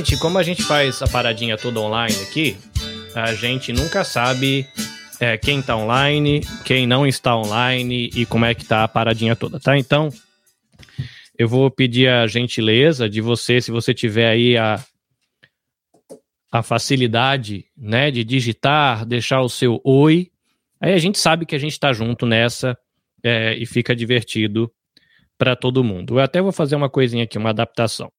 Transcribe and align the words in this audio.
Gente, 0.00 0.16
como 0.16 0.38
a 0.38 0.42
gente 0.42 0.62
faz 0.62 1.02
a 1.02 1.06
paradinha 1.06 1.58
toda 1.58 1.78
online 1.78 2.16
aqui, 2.22 2.56
a 3.14 3.34
gente 3.34 3.70
nunca 3.70 4.02
sabe 4.02 4.66
é, 5.20 5.36
quem 5.36 5.60
tá 5.60 5.76
online, 5.76 6.40
quem 6.64 6.86
não 6.86 7.06
está 7.06 7.36
online 7.36 8.08
e 8.14 8.24
como 8.24 8.46
é 8.46 8.54
que 8.54 8.64
tá 8.64 8.82
a 8.82 8.88
paradinha 8.88 9.36
toda, 9.36 9.60
tá? 9.60 9.76
Então, 9.76 10.08
eu 11.38 11.46
vou 11.46 11.70
pedir 11.70 12.08
a 12.08 12.26
gentileza 12.26 13.10
de 13.10 13.20
você, 13.20 13.60
se 13.60 13.70
você 13.70 13.92
tiver 13.92 14.30
aí 14.30 14.56
a, 14.56 14.82
a 16.50 16.62
facilidade, 16.62 17.66
né, 17.76 18.10
de 18.10 18.24
digitar, 18.24 19.04
deixar 19.04 19.42
o 19.42 19.50
seu 19.50 19.82
oi, 19.84 20.30
aí 20.80 20.94
a 20.94 20.98
gente 20.98 21.18
sabe 21.18 21.44
que 21.44 21.54
a 21.54 21.60
gente 21.60 21.78
tá 21.78 21.92
junto 21.92 22.24
nessa 22.24 22.74
é, 23.22 23.54
e 23.54 23.66
fica 23.66 23.94
divertido 23.94 24.72
para 25.36 25.54
todo 25.54 25.84
mundo. 25.84 26.14
Eu 26.14 26.22
até 26.22 26.40
vou 26.40 26.52
fazer 26.52 26.74
uma 26.74 26.88
coisinha 26.88 27.24
aqui, 27.24 27.36
uma 27.36 27.50
adaptação. 27.50 28.10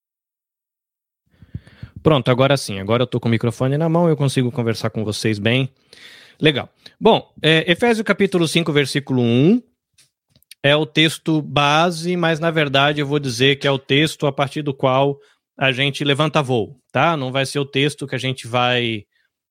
Pronto, 2.04 2.32
agora 2.32 2.58
sim. 2.58 2.80
Agora 2.80 3.04
eu 3.04 3.06
estou 3.06 3.22
com 3.22 3.28
o 3.28 3.32
microfone 3.32 3.78
na 3.78 3.88
mão, 3.88 4.10
eu 4.10 4.18
consigo 4.18 4.52
conversar 4.52 4.90
com 4.90 5.04
vocês 5.04 5.38
bem. 5.38 5.72
Legal. 6.40 6.70
Bom, 7.00 7.32
é, 7.42 7.70
Efésios 7.72 8.04
capítulo 8.04 8.48
5, 8.48 8.72
versículo 8.74 9.22
1 9.22 9.62
é 10.64 10.76
o 10.76 10.86
texto 10.86 11.42
base, 11.42 12.16
mas 12.16 12.40
na 12.40 12.52
verdade 12.52 13.02
eu 13.02 13.08
vou 13.08 13.20
dizer 13.20 13.58
que 13.58 13.68
é 13.68 13.72
o 13.72 13.80
texto 13.80 14.28
a 14.28 14.32
partir 14.32 14.62
do 14.62 14.74
qual 14.74 15.20
a 15.58 15.72
gente 15.72 16.04
levanta 16.04 16.42
voo, 16.42 16.80
tá? 16.92 17.16
Não 17.16 17.32
vai 17.32 17.46
ser 17.46 17.60
o 17.60 17.66
texto 17.66 18.08
que 18.08 18.16
a 18.16 18.20
gente 18.20 18.48
vai 18.48 19.04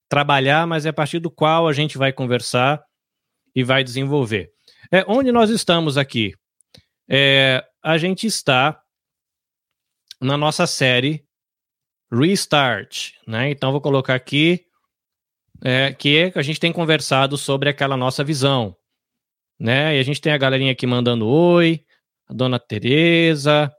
trabalhar, 0.09 0.67
mas 0.67 0.85
é 0.85 0.89
a 0.89 0.93
partir 0.93 1.19
do 1.19 1.31
qual 1.31 1.67
a 1.67 1.73
gente 1.73 1.97
vai 1.97 2.11
conversar 2.11 2.81
e 3.55 3.63
vai 3.63 3.83
desenvolver. 3.83 4.49
É 4.91 5.05
onde 5.07 5.31
nós 5.31 5.49
estamos 5.49 5.97
aqui. 5.97 6.33
É, 7.09 7.63
a 7.83 7.97
gente 7.97 8.27
está 8.27 8.81
na 10.19 10.37
nossa 10.37 10.67
série 10.67 11.23
Restart, 12.11 13.13
né? 13.25 13.49
Então 13.49 13.71
vou 13.71 13.81
colocar 13.81 14.15
aqui 14.15 14.65
é, 15.63 15.93
que 15.93 16.31
a 16.35 16.41
gente 16.41 16.59
tem 16.59 16.71
conversado 16.71 17.37
sobre 17.37 17.69
aquela 17.69 17.95
nossa 17.95 18.23
visão, 18.23 18.75
né? 19.59 19.95
E 19.95 19.99
a 19.99 20.03
gente 20.03 20.19
tem 20.19 20.33
a 20.33 20.37
galerinha 20.37 20.71
aqui 20.71 20.85
mandando 20.85 21.27
oi, 21.27 21.83
a 22.27 22.33
dona 22.33 22.59
Tereza, 22.59 23.71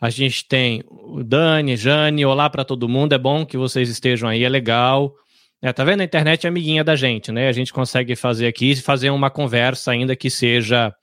a 0.00 0.10
gente 0.10 0.46
tem 0.46 0.82
o 0.86 1.22
Dani, 1.22 1.76
Jane, 1.76 2.26
olá 2.26 2.50
para 2.50 2.64
todo 2.64 2.88
mundo, 2.88 3.14
é 3.14 3.18
bom 3.18 3.46
que 3.46 3.56
vocês 3.56 3.88
estejam 3.88 4.28
aí, 4.28 4.44
é 4.44 4.48
legal. 4.48 5.14
É, 5.62 5.72
tá 5.72 5.82
vendo? 5.82 6.02
A 6.02 6.04
internet 6.04 6.44
é 6.44 6.48
amiguinha 6.48 6.84
da 6.84 6.94
gente, 6.94 7.32
né? 7.32 7.48
A 7.48 7.52
gente 7.52 7.72
consegue 7.72 8.14
fazer 8.14 8.46
aqui, 8.46 8.76
fazer 8.76 9.10
uma 9.10 9.30
conversa 9.30 9.92
ainda 9.92 10.14
que 10.14 10.28
seja 10.28 10.94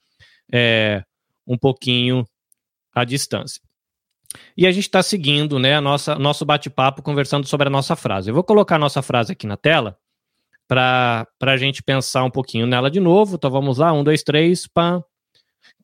é, 0.52 1.02
um 1.46 1.58
pouquinho 1.58 2.24
à 2.94 3.04
distância. 3.04 3.60
E 4.56 4.66
a 4.66 4.72
gente 4.72 4.84
está 4.84 5.02
seguindo 5.02 5.58
né, 5.58 5.76
a 5.76 5.80
nossa, 5.80 6.14
nosso 6.16 6.44
bate-papo 6.44 7.02
conversando 7.02 7.46
sobre 7.46 7.66
a 7.66 7.70
nossa 7.70 7.96
frase. 7.96 8.30
Eu 8.30 8.34
vou 8.34 8.44
colocar 8.44 8.76
a 8.76 8.78
nossa 8.78 9.02
frase 9.02 9.32
aqui 9.32 9.46
na 9.46 9.56
tela 9.56 9.96
para 10.68 11.26
a 11.40 11.56
gente 11.56 11.82
pensar 11.82 12.24
um 12.24 12.30
pouquinho 12.30 12.66
nela 12.66 12.90
de 12.90 13.00
novo. 13.00 13.36
Então 13.36 13.50
vamos 13.50 13.78
lá, 13.78 13.92
um, 13.92 14.04
dois, 14.04 14.22
três, 14.22 14.66
pam. 14.66 15.02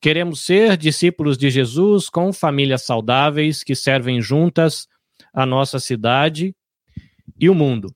Queremos 0.01 0.41
ser 0.45 0.77
discípulos 0.77 1.37
de 1.37 1.49
Jesus 1.49 2.09
com 2.09 2.31
famílias 2.31 2.83
saudáveis 2.83 3.63
que 3.63 3.75
servem 3.75 4.21
juntas 4.21 4.87
a 5.33 5.45
nossa 5.45 5.79
cidade 5.79 6.55
e 7.39 7.49
o 7.49 7.55
mundo. 7.55 7.93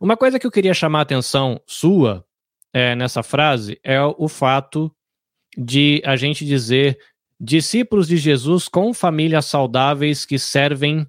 Uma 0.00 0.16
coisa 0.16 0.38
que 0.38 0.46
eu 0.46 0.50
queria 0.50 0.74
chamar 0.74 1.00
a 1.00 1.02
atenção 1.02 1.60
sua 1.66 2.24
é, 2.72 2.94
nessa 2.94 3.22
frase 3.22 3.80
é 3.82 4.00
o 4.02 4.28
fato 4.28 4.94
de 5.56 6.02
a 6.04 6.16
gente 6.16 6.44
dizer 6.44 6.98
discípulos 7.38 8.08
de 8.08 8.16
Jesus 8.16 8.68
com 8.68 8.94
famílias 8.94 9.46
saudáveis 9.46 10.24
que 10.24 10.38
servem 10.38 11.06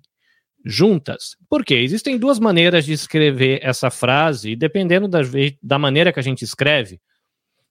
juntas. 0.65 1.37
Por 1.49 1.63
quê? 1.63 1.75
Existem 1.75 2.17
duas 2.17 2.39
maneiras 2.39 2.85
de 2.85 2.93
escrever 2.93 3.59
essa 3.63 3.89
frase, 3.89 4.51
e 4.51 4.55
dependendo 4.55 5.07
da, 5.07 5.21
da 5.61 5.79
maneira 5.79 6.11
que 6.11 6.19
a 6.19 6.23
gente 6.23 6.43
escreve, 6.43 6.99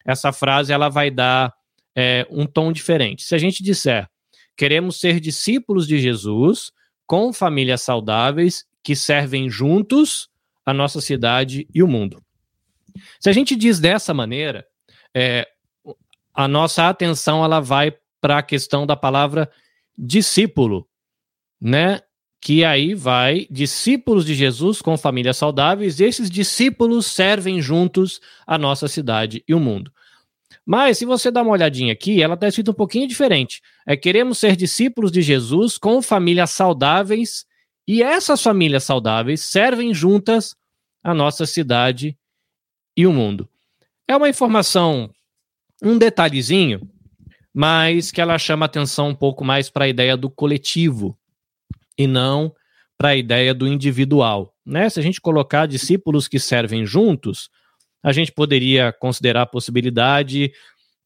essa 0.06 0.32
frase 0.32 0.72
ela 0.72 0.88
vai 0.88 1.10
dar 1.10 1.52
é, 1.94 2.26
um 2.30 2.46
tom 2.46 2.72
diferente. 2.72 3.24
Se 3.24 3.34
a 3.34 3.38
gente 3.38 3.62
disser 3.62 4.08
queremos 4.56 4.98
ser 4.98 5.20
discípulos 5.20 5.86
de 5.86 5.98
Jesus 5.98 6.72
com 7.06 7.32
famílias 7.32 7.82
saudáveis 7.82 8.64
que 8.82 8.96
servem 8.96 9.50
juntos 9.50 10.28
a 10.64 10.72
nossa 10.72 11.00
cidade 11.00 11.68
e 11.72 11.82
o 11.82 11.86
mundo. 11.86 12.24
Se 13.20 13.28
a 13.28 13.32
gente 13.32 13.54
diz 13.54 13.78
dessa 13.78 14.14
maneira, 14.14 14.66
é, 15.14 15.46
a 16.34 16.48
nossa 16.48 16.88
atenção 16.88 17.44
ela 17.44 17.60
vai 17.60 17.94
para 18.20 18.38
a 18.38 18.42
questão 18.42 18.86
da 18.86 18.96
palavra 18.96 19.50
discípulo, 19.96 20.88
né? 21.60 22.00
Que 22.40 22.64
aí 22.64 22.94
vai 22.94 23.46
discípulos 23.50 24.24
de 24.24 24.34
Jesus 24.34 24.80
com 24.82 24.96
famílias 24.96 25.36
saudáveis, 25.36 26.00
esses 26.00 26.30
discípulos 26.30 27.06
servem 27.06 27.60
juntos 27.60 28.20
a 28.46 28.58
nossa 28.58 28.88
cidade 28.88 29.42
e 29.48 29.54
o 29.54 29.60
mundo. 29.60 29.90
Mas 30.64 30.98
se 30.98 31.04
você 31.04 31.30
dá 31.30 31.42
uma 31.42 31.52
olhadinha 31.52 31.92
aqui, 31.92 32.22
ela 32.22 32.34
está 32.34 32.48
escrita 32.48 32.72
um 32.72 32.74
pouquinho 32.74 33.06
diferente. 33.06 33.62
É 33.86 33.96
queremos 33.96 34.38
ser 34.38 34.56
discípulos 34.56 35.12
de 35.12 35.22
Jesus 35.22 35.78
com 35.78 36.02
famílias 36.02 36.50
saudáveis, 36.50 37.46
e 37.86 38.02
essas 38.02 38.42
famílias 38.42 38.82
saudáveis 38.82 39.42
servem 39.42 39.94
juntas 39.94 40.56
a 41.04 41.14
nossa 41.14 41.46
cidade 41.46 42.18
e 42.96 43.06
o 43.06 43.12
mundo. 43.12 43.48
É 44.08 44.16
uma 44.16 44.28
informação, 44.28 45.10
um 45.80 45.96
detalhezinho 45.96 46.90
mas 47.56 48.10
que 48.10 48.20
ela 48.20 48.36
chama 48.36 48.66
atenção 48.66 49.08
um 49.08 49.14
pouco 49.14 49.42
mais 49.42 49.70
para 49.70 49.86
a 49.86 49.88
ideia 49.88 50.14
do 50.14 50.28
coletivo 50.28 51.18
e 51.96 52.06
não 52.06 52.54
para 52.98 53.08
a 53.08 53.16
ideia 53.16 53.54
do 53.54 53.66
individual. 53.66 54.54
Né? 54.64 54.90
Se 54.90 55.00
a 55.00 55.02
gente 55.02 55.22
colocar 55.22 55.64
discípulos 55.64 56.28
que 56.28 56.38
servem 56.38 56.84
juntos, 56.84 57.48
a 58.02 58.12
gente 58.12 58.30
poderia 58.30 58.92
considerar 58.92 59.42
a 59.42 59.46
possibilidade 59.46 60.52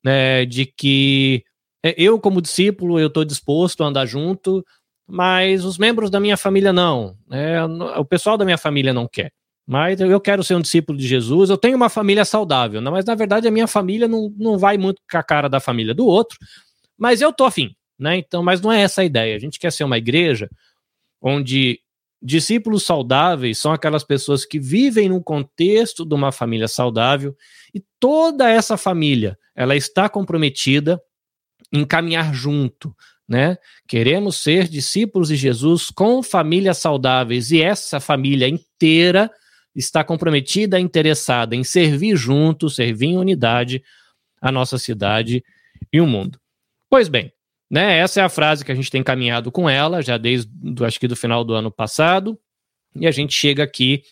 né, 0.05 0.45
de 0.45 0.67
que 0.67 1.45
é, 1.85 1.95
eu, 1.97 2.19
como 2.19 2.43
discípulo, 2.43 2.99
eu 2.99 3.07
estou 3.07 3.25
disposto 3.25 3.85
a 3.85 3.87
andar 3.87 4.07
junto, 4.07 4.67
mas 5.07 5.65
os 5.65 5.79
membros 5.79 6.11
da 6.11 6.19
minha 6.19 6.37
família 6.37 6.73
não. 6.73 7.17
Né? 7.29 7.65
O 7.97 8.05
pessoal 8.05 8.37
da 8.37 8.45
minha 8.45 8.59
família 8.59 8.93
não 8.93 9.07
quer. 9.07 9.31
Mas 9.71 10.01
eu 10.01 10.21
quero 10.21 10.43
ser 10.43 10.57
um 10.57 10.61
discípulo 10.61 10.99
de 10.99 11.07
Jesus, 11.07 11.49
eu 11.49 11.57
tenho 11.57 11.77
uma 11.77 11.89
família 11.89 12.25
saudável, 12.25 12.81
né? 12.81 12.91
mas 12.91 13.05
na 13.05 13.15
verdade 13.15 13.47
a 13.47 13.53
minha 13.53 13.69
família 13.69 14.09
não, 14.09 14.29
não 14.37 14.59
vai 14.59 14.77
muito 14.77 15.01
com 15.09 15.17
a 15.17 15.23
cara 15.23 15.49
da 15.49 15.61
família 15.61 15.95
do 15.95 16.05
outro, 16.07 16.37
mas 16.99 17.21
eu 17.21 17.33
tô 17.33 17.45
afim, 17.45 17.73
né? 17.97 18.17
Então, 18.17 18.43
mas 18.43 18.61
não 18.61 18.73
é 18.73 18.81
essa 18.81 19.03
a 19.03 19.05
ideia. 19.05 19.37
A 19.37 19.39
gente 19.39 19.61
quer 19.61 19.71
ser 19.71 19.85
uma 19.85 19.97
igreja 19.97 20.51
onde 21.23 21.79
discípulos 22.21 22.83
saudáveis 22.83 23.59
são 23.59 23.73
aquelas 23.73 24.03
pessoas 24.03 24.45
que 24.45 24.59
vivem 24.59 25.09
no 25.09 25.23
contexto 25.23 26.05
de 26.05 26.17
uma 26.17 26.33
família 26.33 26.67
saudável 26.67 27.33
e 27.73 27.81
toda 28.01 28.51
essa 28.51 28.77
família, 28.77 29.39
ela 29.55 29.77
está 29.77 30.09
comprometida 30.09 31.01
em 31.73 31.85
caminhar 31.85 32.35
junto, 32.35 32.93
né? 33.29 33.57
Queremos 33.87 34.35
ser 34.39 34.67
discípulos 34.67 35.29
de 35.29 35.37
Jesus 35.37 35.91
com 35.93 36.25
famílias 36.25 36.79
saudáveis 36.79 37.53
e 37.53 37.63
essa 37.63 38.01
família 38.01 38.49
inteira 38.49 39.31
está 39.75 40.03
comprometida, 40.03 40.81
interessada 40.81 41.55
em 41.55 41.65
servir 41.65 42.17
junto, 42.17 42.69
servir 42.69 43.07
em 43.07 43.19
unidade 43.19 43.83
a 44.41 44.51
nossa 44.51 44.79
cidade 44.79 45.45
e 45.93 46.01
o 46.01 46.07
mundo. 46.07 46.41
Pois 46.89 47.09
bem, 47.09 47.33
né, 47.71 47.99
essa 47.99 48.21
é 48.21 48.25
a 48.25 48.29
frase 48.29 48.65
que 48.65 48.73
a 48.73 48.75
gente 48.75 48.91
tem 48.91 49.03
caminhado 49.03 49.53
com 49.53 49.69
ela 49.69 50.03
já 50.03 50.17
desde 50.19 50.51
acho 50.85 50.99
que 50.99 51.07
do 51.07 51.15
final 51.15 51.45
do 51.45 51.55
ano 51.55 51.71
passado 51.71 52.39
e 52.95 53.07
a 53.07 53.11
gente 53.11 53.33
chega 53.33 53.63
aqui 53.63 54.03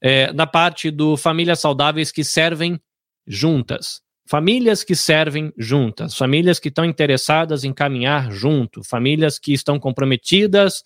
é, 0.00 0.32
na 0.32 0.46
parte 0.46 0.90
do 0.90 1.16
famílias 1.16 1.60
saudáveis 1.60 2.10
que 2.10 2.24
servem 2.24 2.80
juntas. 3.26 4.02
Famílias 4.26 4.82
que 4.82 4.96
servem 4.96 5.52
juntas, 5.58 6.16
famílias 6.16 6.58
que 6.58 6.68
estão 6.68 6.84
interessadas 6.84 7.62
em 7.62 7.74
caminhar 7.74 8.32
junto, 8.32 8.82
famílias 8.82 9.38
que 9.38 9.52
estão 9.52 9.78
comprometidas 9.78 10.82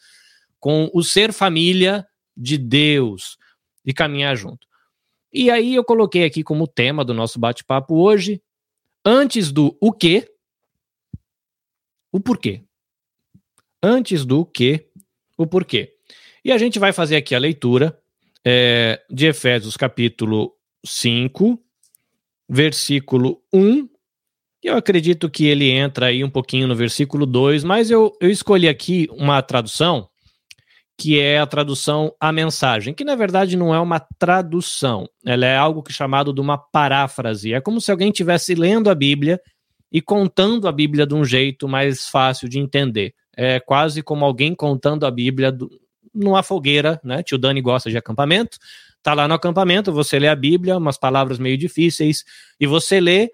com 0.59 0.91
o 0.93 1.05
ser 1.05 1.33
família 1.33 2.05
de 2.37 2.59
Deus, 2.59 3.39
de 3.89 3.95
caminhar 3.95 4.37
junto. 4.37 4.69
E 5.33 5.51
aí 5.51 5.75
eu 5.75 5.83
coloquei 5.83 6.23
aqui 6.23 6.45
como 6.45 6.69
tema 6.69 7.03
do 7.03 7.15
nosso 7.15 7.39
bate-papo 7.39 7.95
hoje, 7.95 8.43
antes 9.03 9.51
do 9.51 9.75
o 9.81 9.91
quê, 9.91 10.31
o 12.13 12.21
porquê. 12.21 12.63
Antes 13.83 14.27
do 14.27 14.45
que, 14.45 14.87
o 15.39 15.47
porquê. 15.47 15.95
E 16.45 16.53
a 16.53 16.59
gente 16.59 16.79
vai 16.79 16.93
fazer 16.93 17.17
aqui 17.17 17.35
a 17.35 17.39
leitura 17.39 17.99
é, 18.45 19.03
de 19.09 19.27
Efésios 19.27 19.75
capítulo 19.75 20.55
5, 20.85 21.59
versículo 22.47 23.43
1. 23.51 23.89
Eu 24.63 24.77
acredito 24.77 25.31
que 25.31 25.47
ele 25.47 25.71
entra 25.71 26.07
aí 26.07 26.23
um 26.23 26.29
pouquinho 26.29 26.69
no 26.69 26.77
versículo 26.77 27.25
2, 27.25 27.65
mas 27.65 27.91
eu, 27.91 28.15
eu 28.21 28.31
escolhi 28.31 28.69
aqui 28.69 29.09
uma 29.13 29.41
tradução 29.41 30.11
que 30.99 31.21
é 31.21 31.39
a 31.39 31.47
tradução 31.47 32.13
a 32.19 32.33
mensagem, 32.33 32.93
que 32.93 33.05
na 33.05 33.15
verdade 33.15 33.57
não 33.57 33.73
é 33.73 33.79
uma 33.79 34.01
tradução, 34.01 35.09
ela 35.25 35.47
é 35.47 35.57
algo 35.57 35.81
que 35.81 35.93
é 35.93 35.95
chamado 35.95 36.33
de 36.33 36.41
uma 36.41 36.59
paráfrase. 36.59 37.55
É 37.55 37.61
como 37.61 37.81
se 37.81 37.93
alguém 37.93 38.11
estivesse 38.11 38.53
lendo 38.57 38.91
a 38.91 38.95
Bíblia 38.97 39.41
e 39.93 40.03
contando 40.03 40.67
a 40.67 40.73
Bíblia 40.73 41.07
de 41.07 41.15
um 41.15 41.25
jeito 41.25 41.69
mais 41.69 42.09
fácil 42.09 42.49
de 42.49 42.59
entender. 42.59 43.15
É 43.37 43.61
quase 43.61 44.03
como 44.03 44.25
alguém 44.25 44.57
contando 44.57 45.07
a 45.07 45.11
Bíblia 45.11 45.53
do, 45.53 45.71
numa 46.13 46.43
fogueira, 46.43 47.01
né? 47.05 47.23
Tio 47.23 47.39
Dani 47.39 47.61
gosta 47.61 47.89
de 47.89 47.97
acampamento, 47.97 48.59
tá 49.01 49.15
lá 49.15 49.29
no 49.29 49.35
acampamento, 49.35 49.93
você 49.93 50.19
lê 50.19 50.27
a 50.27 50.35
Bíblia, 50.35 50.77
umas 50.77 50.99
palavras 50.99 51.39
meio 51.39 51.57
difíceis, 51.57 52.25
e 52.59 52.67
você 52.67 52.99
lê 52.99 53.31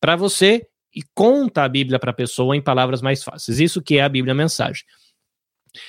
para 0.00 0.14
você 0.14 0.64
e 0.94 1.02
conta 1.12 1.64
a 1.64 1.68
Bíblia 1.68 1.98
para 1.98 2.12
a 2.12 2.14
pessoa 2.14 2.56
em 2.56 2.62
palavras 2.62 3.02
mais 3.02 3.24
fáceis. 3.24 3.58
Isso 3.58 3.82
que 3.82 3.98
é 3.98 4.02
a 4.02 4.08
Bíblia 4.08 4.34
Mensagem. 4.34 4.84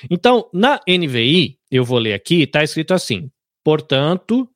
Então, 0.09 0.49
na 0.53 0.79
NVI, 0.87 1.57
eu 1.71 1.83
vou 1.83 1.97
ler 1.97 2.13
aqui, 2.13 2.43
está 2.43 2.63
escrito 2.63 2.93
assim: 2.93 3.29
portanto, 3.63 4.49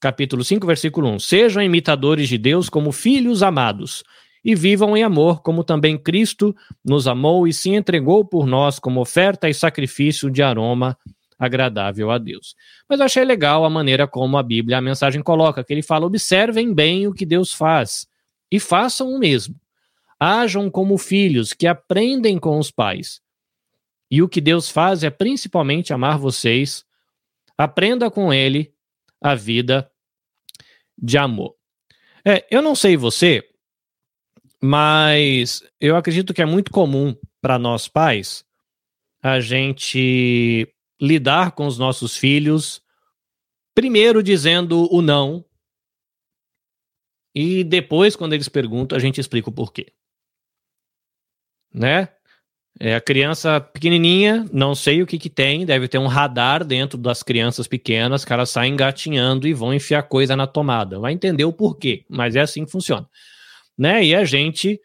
capítulo 0.00 0.44
5, 0.44 0.66
versículo 0.66 1.08
1: 1.08 1.18
Sejam 1.18 1.62
imitadores 1.62 2.28
de 2.28 2.38
Deus 2.38 2.68
como 2.68 2.92
filhos 2.92 3.42
amados, 3.42 4.02
e 4.44 4.54
vivam 4.54 4.96
em 4.96 5.02
amor, 5.02 5.42
como 5.42 5.64
também 5.64 5.98
Cristo 5.98 6.54
nos 6.84 7.06
amou 7.06 7.46
e 7.46 7.52
se 7.52 7.70
entregou 7.70 8.24
por 8.24 8.46
nós 8.46 8.78
como 8.78 9.00
oferta 9.00 9.48
e 9.48 9.54
sacrifício 9.54 10.30
de 10.30 10.42
aroma 10.42 10.96
agradável 11.38 12.10
a 12.10 12.18
Deus. 12.18 12.54
Mas 12.88 12.98
eu 12.98 13.06
achei 13.06 13.24
legal 13.24 13.64
a 13.64 13.70
maneira 13.70 14.08
como 14.08 14.36
a 14.36 14.42
Bíblia, 14.42 14.78
a 14.78 14.82
mensagem 14.82 15.22
coloca, 15.22 15.62
que 15.62 15.72
ele 15.72 15.82
fala: 15.82 16.06
observem 16.06 16.74
bem 16.74 17.06
o 17.06 17.12
que 17.12 17.24
Deus 17.24 17.52
faz 17.52 18.06
e 18.50 18.58
façam 18.58 19.10
o 19.10 19.18
mesmo. 19.18 19.54
Ajam 20.18 20.68
como 20.68 20.98
filhos 20.98 21.52
que 21.52 21.66
aprendem 21.66 22.38
com 22.38 22.58
os 22.58 22.70
pais. 22.70 23.20
E 24.10 24.22
o 24.22 24.28
que 24.28 24.40
Deus 24.40 24.70
faz 24.70 25.02
é 25.02 25.10
principalmente 25.10 25.92
amar 25.92 26.18
vocês. 26.18 26.84
Aprenda 27.56 28.10
com 28.10 28.32
Ele 28.32 28.72
a 29.20 29.34
vida 29.34 29.90
de 30.96 31.18
amor. 31.18 31.54
É, 32.24 32.46
eu 32.50 32.62
não 32.62 32.74
sei 32.74 32.96
você, 32.96 33.42
mas 34.62 35.62
eu 35.80 35.96
acredito 35.96 36.34
que 36.34 36.42
é 36.42 36.46
muito 36.46 36.70
comum 36.70 37.16
para 37.40 37.58
nós 37.58 37.88
pais 37.88 38.44
a 39.22 39.40
gente 39.40 40.72
lidar 41.00 41.52
com 41.52 41.66
os 41.66 41.78
nossos 41.78 42.16
filhos, 42.16 42.82
primeiro 43.74 44.22
dizendo 44.22 44.92
o 44.92 45.00
não, 45.00 45.44
e 47.40 47.62
depois, 47.62 48.16
quando 48.16 48.32
eles 48.32 48.48
perguntam, 48.48 48.96
a 48.96 49.00
gente 49.00 49.20
explica 49.20 49.48
o 49.48 49.52
porquê. 49.52 49.92
Né? 51.72 52.08
É 52.80 52.94
a 52.94 53.00
criança 53.00 53.60
pequenininha, 53.60 54.46
não 54.52 54.72
sei 54.72 55.02
o 55.02 55.06
que 55.06 55.18
que 55.18 55.28
tem, 55.28 55.66
deve 55.66 55.88
ter 55.88 55.98
um 55.98 56.06
radar 56.06 56.64
dentro 56.64 56.96
das 56.96 57.24
crianças 57.24 57.66
pequenas, 57.66 58.24
que 58.24 58.32
elas 58.32 58.50
saem 58.50 58.72
engatinhando 58.72 59.48
e 59.48 59.52
vão 59.52 59.74
enfiar 59.74 60.02
coisa 60.04 60.36
na 60.36 60.46
tomada. 60.46 60.98
Vai 61.00 61.12
entender 61.12 61.44
o 61.44 61.52
porquê, 61.52 62.04
mas 62.08 62.36
é 62.36 62.40
assim 62.40 62.64
que 62.64 62.70
funciona. 62.70 63.08
Né? 63.76 64.04
E 64.04 64.14
a 64.14 64.24
gente 64.24 64.80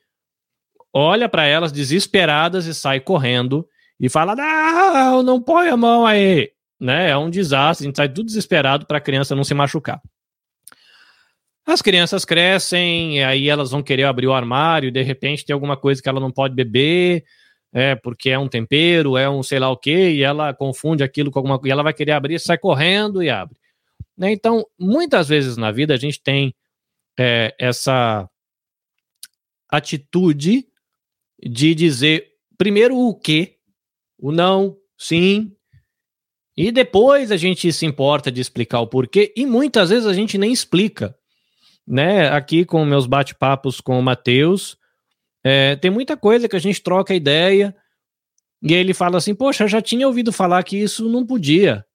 olha 0.92 1.30
para 1.30 1.46
elas 1.46 1.72
desesperadas 1.72 2.66
e 2.66 2.74
sai 2.74 3.00
correndo 3.00 3.68
e 4.00 4.10
fala: 4.10 4.36
"Não, 4.36 5.22
não 5.22 5.42
põe 5.42 5.70
a 5.70 5.78
mão 5.78 6.06
aí". 6.06 6.52
Né? 6.80 7.12
É 7.12 7.18
um 7.18 7.30
desastre, 7.30 7.86
a 7.86 7.88
gente 7.88 7.98
sai 7.98 8.10
tudo 8.10 8.26
desesperado 8.26 8.88
para 8.88 8.98
a 8.98 9.02
criança 9.02 9.36
não 9.36 9.44
se 9.44 9.54
machucar. 9.54 10.02
As 11.66 11.82
crianças 11.82 12.26
crescem, 12.26 13.24
aí 13.24 13.48
elas 13.48 13.72
vão 13.72 13.82
querer 13.82 14.04
abrir 14.04 14.28
o 14.28 14.34
armário, 14.34 14.92
de 14.92 15.02
repente 15.02 15.46
tem 15.46 15.54
alguma 15.54 15.78
coisa 15.78 16.02
que 16.02 16.10
ela 16.10 16.20
não 16.20 16.32
pode 16.32 16.54
beber, 16.54 17.24
é, 17.74 17.96
porque 17.96 18.30
é 18.30 18.38
um 18.38 18.48
tempero, 18.48 19.18
é 19.18 19.28
um 19.28 19.42
sei 19.42 19.58
lá 19.58 19.70
o 19.72 19.78
quê, 19.78 20.12
e 20.12 20.22
ela 20.22 20.54
confunde 20.54 21.04
aquilo 21.04 21.32
com 21.32 21.40
alguma 21.40 21.58
coisa, 21.58 21.70
e 21.70 21.72
ela 21.72 21.84
vai 21.84 21.94
querer 21.94 22.12
abrir, 22.12 22.40
sai 22.40 22.58
correndo 22.58 23.24
e 23.24 23.30
abre. 23.32 23.58
Né? 24.16 24.32
Então, 24.32 24.64
muitas 24.78 25.28
vezes 25.28 25.58
na 25.58 25.72
vida 25.72 25.96
a 25.96 25.98
gente 25.98 26.22
tem 26.22 26.54
é, 27.20 27.56
essa 27.60 28.30
atitude 29.68 30.68
de 31.42 31.74
dizer 31.74 32.28
primeiro 32.58 32.96
o 32.96 33.16
que, 33.16 33.58
o 34.20 34.32
não, 34.32 34.78
sim, 34.96 35.52
e 36.56 36.72
depois 36.72 37.32
a 37.32 37.38
gente 37.38 37.74
se 37.74 37.88
importa 37.88 38.32
de 38.32 38.40
explicar 38.40 38.82
o 38.82 38.88
porquê, 38.88 39.34
e 39.36 39.48
muitas 39.48 39.90
vezes 39.90 40.06
a 40.06 40.14
gente 40.14 40.38
nem 40.38 40.54
explica. 40.54 41.18
Né? 41.86 42.30
Aqui 42.30 42.64
com 42.64 42.86
meus 42.86 43.08
bate-papos 43.08 43.82
com 43.82 44.00
o 44.00 44.04
Matheus, 44.04 44.78
é, 45.44 45.76
tem 45.76 45.92
muita 45.92 46.16
coisa 46.16 46.48
que 46.48 46.56
a 46.56 46.60
gente 46.60 46.82
troca 46.82 47.14
ideia 47.14 47.76
e 48.62 48.74
ele 48.74 48.94
fala 48.94 49.18
assim: 49.18 49.36
Poxa, 49.36 49.68
já 49.68 49.82
tinha 49.82 50.08
ouvido 50.08 50.32
falar 50.32 50.64
que 50.64 50.78
isso 50.78 51.10
não 51.10 51.26
podia. 51.26 51.86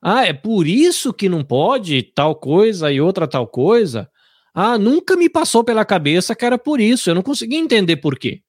Ah, 0.00 0.24
é 0.24 0.32
por 0.32 0.66
isso 0.66 1.12
que 1.12 1.28
não 1.28 1.42
pode 1.42 2.02
tal 2.02 2.36
coisa 2.36 2.92
e 2.92 3.00
outra 3.00 3.26
tal 3.26 3.48
coisa? 3.48 4.08
Ah, 4.54 4.78
nunca 4.78 5.16
me 5.16 5.28
passou 5.28 5.64
pela 5.64 5.84
cabeça 5.84 6.36
que 6.36 6.44
era 6.44 6.56
por 6.56 6.80
isso. 6.80 7.10
Eu 7.10 7.16
não 7.16 7.22
consegui 7.22 7.56
entender 7.56 7.96
por 7.96 8.16
quê. 8.16 8.42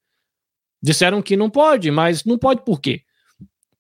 Disseram 0.82 1.22
que 1.22 1.36
não 1.36 1.50
pode, 1.50 1.90
mas 1.90 2.24
não 2.24 2.38
pode 2.38 2.64
por 2.64 2.80
quê? 2.80 3.02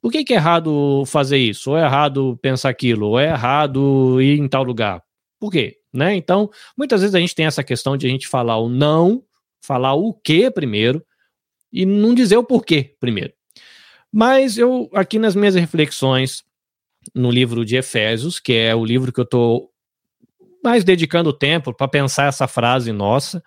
Por 0.01 0.11
que, 0.11 0.23
que 0.23 0.33
é 0.33 0.37
errado 0.37 1.03
fazer 1.05 1.37
isso? 1.37 1.71
Ou 1.71 1.77
é 1.77 1.83
errado 1.83 2.37
pensar 2.41 2.69
aquilo? 2.69 3.07
Ou 3.09 3.19
é 3.19 3.25
errado 3.25 4.21
ir 4.21 4.39
em 4.39 4.47
tal 4.47 4.63
lugar? 4.63 5.03
Por 5.39 5.51
quê? 5.51 5.77
Né? 5.93 6.15
Então, 6.15 6.49
muitas 6.77 7.01
vezes 7.01 7.15
a 7.15 7.19
gente 7.19 7.35
tem 7.35 7.45
essa 7.45 7.63
questão 7.63 7.95
de 7.97 8.07
a 8.07 8.09
gente 8.09 8.27
falar 8.27 8.57
o 8.57 8.69
não 8.69 9.23
falar 9.61 9.93
o 9.93 10.13
que 10.13 10.49
primeiro 10.49 11.05
e 11.71 11.85
não 11.85 12.13
dizer 12.13 12.37
o 12.37 12.43
porquê 12.43 12.95
primeiro. 12.99 13.33
Mas 14.11 14.57
eu, 14.57 14.89
aqui 14.93 15.19
nas 15.19 15.35
minhas 15.35 15.55
reflexões 15.55 16.43
no 17.13 17.29
livro 17.29 17.63
de 17.63 17.75
Efésios, 17.75 18.39
que 18.39 18.53
é 18.53 18.75
o 18.75 18.83
livro 18.83 19.11
que 19.11 19.19
eu 19.19 19.23
estou 19.23 19.69
mais 20.63 20.83
dedicando 20.83 21.31
tempo 21.31 21.73
para 21.73 21.87
pensar 21.87 22.27
essa 22.27 22.47
frase 22.47 22.91
nossa, 22.91 23.43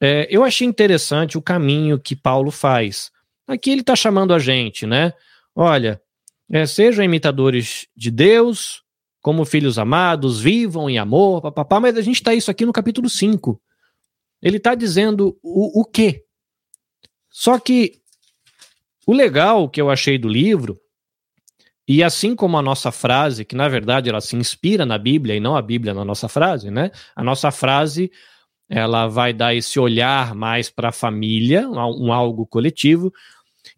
é, 0.00 0.28
eu 0.30 0.44
achei 0.44 0.66
interessante 0.66 1.36
o 1.36 1.42
caminho 1.42 1.98
que 1.98 2.14
Paulo 2.14 2.50
faz. 2.50 3.10
Aqui 3.46 3.70
ele 3.70 3.80
está 3.80 3.96
chamando 3.96 4.32
a 4.32 4.38
gente, 4.38 4.86
né? 4.86 5.12
Olha, 5.54 6.00
é, 6.50 6.66
sejam 6.66 7.04
imitadores 7.04 7.88
de 7.96 8.10
Deus, 8.10 8.82
como 9.20 9.44
filhos 9.44 9.78
amados, 9.78 10.40
vivam 10.40 10.88
em 10.88 10.98
amor, 10.98 11.42
papapá, 11.42 11.80
mas 11.80 11.96
a 11.96 12.02
gente 12.02 12.16
está 12.16 12.34
isso 12.34 12.50
aqui 12.50 12.64
no 12.64 12.72
capítulo 12.72 13.08
5. 13.08 13.60
Ele 14.42 14.58
está 14.58 14.74
dizendo 14.74 15.38
o, 15.42 15.80
o 15.80 15.84
quê? 15.84 16.24
Só 17.30 17.58
que 17.58 18.00
o 19.06 19.12
legal 19.12 19.68
que 19.68 19.80
eu 19.80 19.90
achei 19.90 20.18
do 20.18 20.28
livro, 20.28 20.78
e 21.86 22.02
assim 22.02 22.36
como 22.36 22.58
a 22.58 22.62
nossa 22.62 22.92
frase, 22.92 23.44
que 23.44 23.56
na 23.56 23.68
verdade 23.68 24.10
ela 24.10 24.20
se 24.20 24.36
inspira 24.36 24.84
na 24.84 24.98
Bíblia 24.98 25.34
e 25.34 25.40
não 25.40 25.56
a 25.56 25.62
Bíblia 25.62 25.94
na 25.94 26.04
nossa 26.04 26.28
frase, 26.28 26.70
né? 26.70 26.90
A 27.16 27.24
nossa 27.24 27.50
frase 27.50 28.10
ela 28.68 29.08
vai 29.08 29.32
dar 29.32 29.54
esse 29.54 29.80
olhar 29.80 30.34
mais 30.34 30.68
para 30.68 30.90
a 30.90 30.92
família, 30.92 31.66
um 31.66 32.12
algo 32.12 32.46
coletivo. 32.46 33.10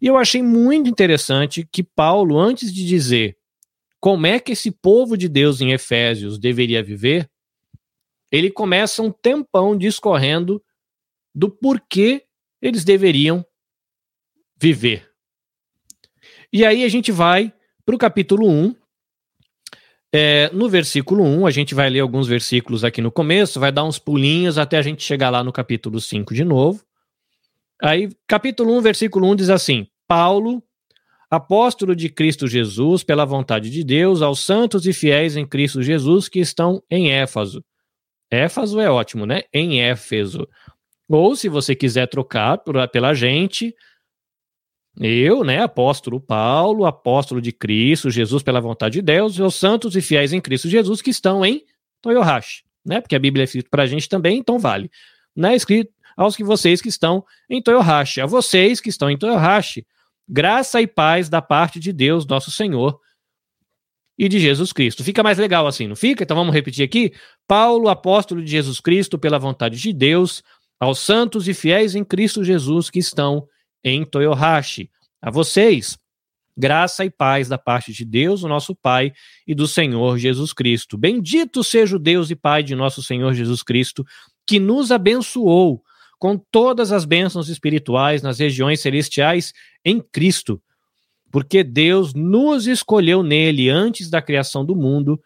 E 0.01 0.07
eu 0.07 0.17
achei 0.17 0.43
muito 0.43 0.89
interessante 0.89 1.65
que 1.71 1.81
Paulo, 1.81 2.37
antes 2.37 2.73
de 2.73 2.85
dizer 2.85 3.37
como 4.01 4.27
é 4.27 4.39
que 4.39 4.51
esse 4.51 4.69
povo 4.69 5.15
de 5.15 5.29
Deus 5.29 5.61
em 5.61 5.71
Efésios 5.71 6.37
deveria 6.37 6.83
viver, 6.83 7.29
ele 8.31 8.49
começa 8.49 9.01
um 9.01 9.11
tempão 9.11 9.77
discorrendo 9.77 10.63
do 11.35 11.49
porquê 11.49 12.23
eles 12.61 12.85
deveriam 12.85 13.45
viver. 14.57 15.09
E 16.53 16.65
aí 16.65 16.83
a 16.83 16.89
gente 16.89 17.11
vai 17.11 17.53
para 17.85 17.95
o 17.95 17.97
capítulo 17.97 18.47
1. 18.47 18.75
É, 20.13 20.49
no 20.53 20.69
versículo 20.69 21.23
1, 21.23 21.45
a 21.45 21.51
gente 21.51 21.73
vai 21.73 21.89
ler 21.89 22.01
alguns 22.01 22.27
versículos 22.27 22.83
aqui 22.83 23.01
no 23.01 23.11
começo, 23.11 23.59
vai 23.59 23.71
dar 23.71 23.85
uns 23.85 23.97
pulinhos 23.97 24.57
até 24.57 24.77
a 24.77 24.81
gente 24.81 25.03
chegar 25.03 25.29
lá 25.29 25.43
no 25.43 25.53
capítulo 25.53 25.99
5 25.99 26.33
de 26.33 26.43
novo. 26.43 26.83
Aí, 27.81 28.09
capítulo 28.27 28.77
1, 28.77 28.81
versículo 28.81 29.31
1 29.31 29.35
diz 29.37 29.49
assim: 29.49 29.87
Paulo, 30.07 30.61
apóstolo 31.29 31.95
de 31.95 32.09
Cristo 32.09 32.45
Jesus, 32.45 33.03
pela 33.03 33.25
vontade 33.25 33.69
de 33.69 33.83
Deus, 33.85 34.21
aos 34.21 34.41
santos 34.41 34.85
e 34.85 34.91
fiéis 34.91 35.37
em 35.37 35.47
Cristo 35.47 35.81
Jesus 35.81 36.27
que 36.27 36.39
estão 36.39 36.83
em 36.89 37.11
Éfaso 37.11 37.63
Éfaso 38.31 38.79
é 38.79 38.89
ótimo, 38.89 39.25
né? 39.25 39.43
Em 39.53 39.81
Éfeso. 39.81 40.47
Ou 41.09 41.35
se 41.35 41.49
você 41.49 41.75
quiser 41.75 42.07
trocar 42.07 42.57
por, 42.59 42.87
pela 42.87 43.13
gente, 43.13 43.75
eu, 44.97 45.43
né, 45.43 45.61
apóstolo 45.61 46.19
Paulo, 46.19 46.85
apóstolo 46.85 47.41
de 47.41 47.51
Cristo, 47.51 48.09
Jesus 48.09 48.41
pela 48.41 48.61
vontade 48.61 48.93
de 48.95 49.01
Deus, 49.01 49.35
e 49.35 49.41
os 49.41 49.55
santos 49.55 49.95
e 49.95 50.01
fiéis 50.01 50.31
em 50.31 50.39
Cristo 50.39 50.69
Jesus 50.69 51.01
que 51.01 51.09
estão 51.09 51.45
em 51.45 51.63
Toyohashi, 52.01 52.63
né? 52.85 53.01
Porque 53.01 53.15
a 53.15 53.19
Bíblia 53.19 53.43
é 53.43 53.45
escrita 53.45 53.69
para 53.69 53.83
a 53.83 53.87
gente 53.87 54.07
também, 54.07 54.37
então 54.37 54.57
vale. 54.57 54.89
Né? 55.35 55.55
Escrito 55.55 55.91
aos 56.15 56.35
que 56.35 56.43
vocês 56.43 56.81
que 56.81 56.89
estão 56.89 57.25
em 57.49 57.61
Toyohashi, 57.61 58.21
a 58.21 58.25
vocês 58.25 58.79
que 58.79 58.89
estão 58.89 59.09
em 59.09 59.17
Toyohashi, 59.17 59.85
graça 60.27 60.81
e 60.81 60.87
paz 60.87 61.29
da 61.29 61.41
parte 61.41 61.79
de 61.79 61.91
Deus, 61.91 62.25
nosso 62.25 62.51
Senhor, 62.51 62.99
e 64.21 64.29
de 64.29 64.39
Jesus 64.39 64.71
Cristo. 64.71 65.03
Fica 65.03 65.23
mais 65.23 65.39
legal 65.39 65.65
assim, 65.65 65.87
não 65.87 65.95
fica? 65.95 66.23
Então 66.23 66.37
vamos 66.37 66.53
repetir 66.53 66.85
aqui. 66.85 67.11
Paulo, 67.47 67.89
apóstolo 67.89 68.43
de 68.43 68.51
Jesus 68.51 68.79
Cristo, 68.79 69.17
pela 69.17 69.39
vontade 69.39 69.79
de 69.79 69.91
Deus, 69.91 70.43
aos 70.79 70.99
santos 70.99 71.47
e 71.47 71.55
fiéis 71.55 71.95
em 71.95 72.03
Cristo 72.03 72.43
Jesus 72.43 72.87
que 72.87 72.99
estão 72.99 73.47
em 73.83 74.05
Toyohashi. 74.05 74.91
A 75.19 75.31
vocês, 75.31 75.97
graça 76.55 77.03
e 77.03 77.09
paz 77.09 77.49
da 77.49 77.57
parte 77.57 77.91
de 77.91 78.05
Deus, 78.05 78.43
o 78.43 78.47
nosso 78.47 78.75
Pai, 78.75 79.11
e 79.47 79.55
do 79.55 79.67
Senhor 79.67 80.19
Jesus 80.19 80.53
Cristo. 80.53 80.99
Bendito 80.99 81.63
seja 81.63 81.95
o 81.95 81.99
Deus 81.99 82.29
e 82.29 82.35
Pai 82.35 82.61
de 82.61 82.75
nosso 82.75 83.01
Senhor 83.01 83.33
Jesus 83.33 83.63
Cristo, 83.63 84.05
que 84.45 84.59
nos 84.59 84.91
abençoou 84.91 85.81
com 86.19 86.37
todas 86.37 86.91
as 86.91 87.05
bênçãos 87.05 87.49
espirituais 87.49 88.21
nas 88.21 88.37
regiões 88.37 88.81
celestiais 88.81 89.51
em 89.83 89.99
Cristo 89.99 90.61
porque 91.31 91.63
Deus 91.63 92.13
nos 92.13 92.67
escolheu 92.67 93.23
nele 93.23 93.69
antes 93.69 94.09
da 94.09 94.21
criação 94.21 94.65
do 94.65 94.75
mundo 94.75 95.21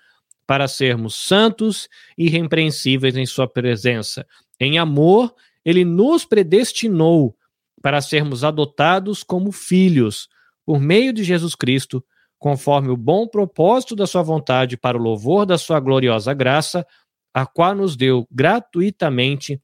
para 0.45 0.67
sermos 0.67 1.15
santos 1.15 1.89
e 2.17 2.25
irrepreensíveis 2.27 3.17
em 3.17 3.25
sua 3.25 3.47
presença. 3.47 4.25
Em 4.59 4.77
amor, 4.77 5.33
ele 5.65 5.83
nos 5.83 6.23
predestinou 6.23 7.35
para 7.81 8.01
sermos 8.01 8.43
adotados 8.43 9.23
como 9.23 9.51
filhos 9.51 10.29
por 10.65 10.79
meio 10.79 11.11
de 11.11 11.23
Jesus 11.23 11.55
Cristo, 11.55 12.03
conforme 12.37 12.89
o 12.89 12.97
bom 12.97 13.27
propósito 13.27 13.95
da 13.95 14.05
sua 14.05 14.21
vontade 14.21 14.77
para 14.77 14.97
o 14.97 15.01
louvor 15.01 15.45
da 15.45 15.57
sua 15.57 15.79
gloriosa 15.79 16.33
graça, 16.33 16.85
a 17.33 17.45
qual 17.45 17.75
nos 17.75 17.95
deu 17.95 18.27
gratuitamente 18.31 19.61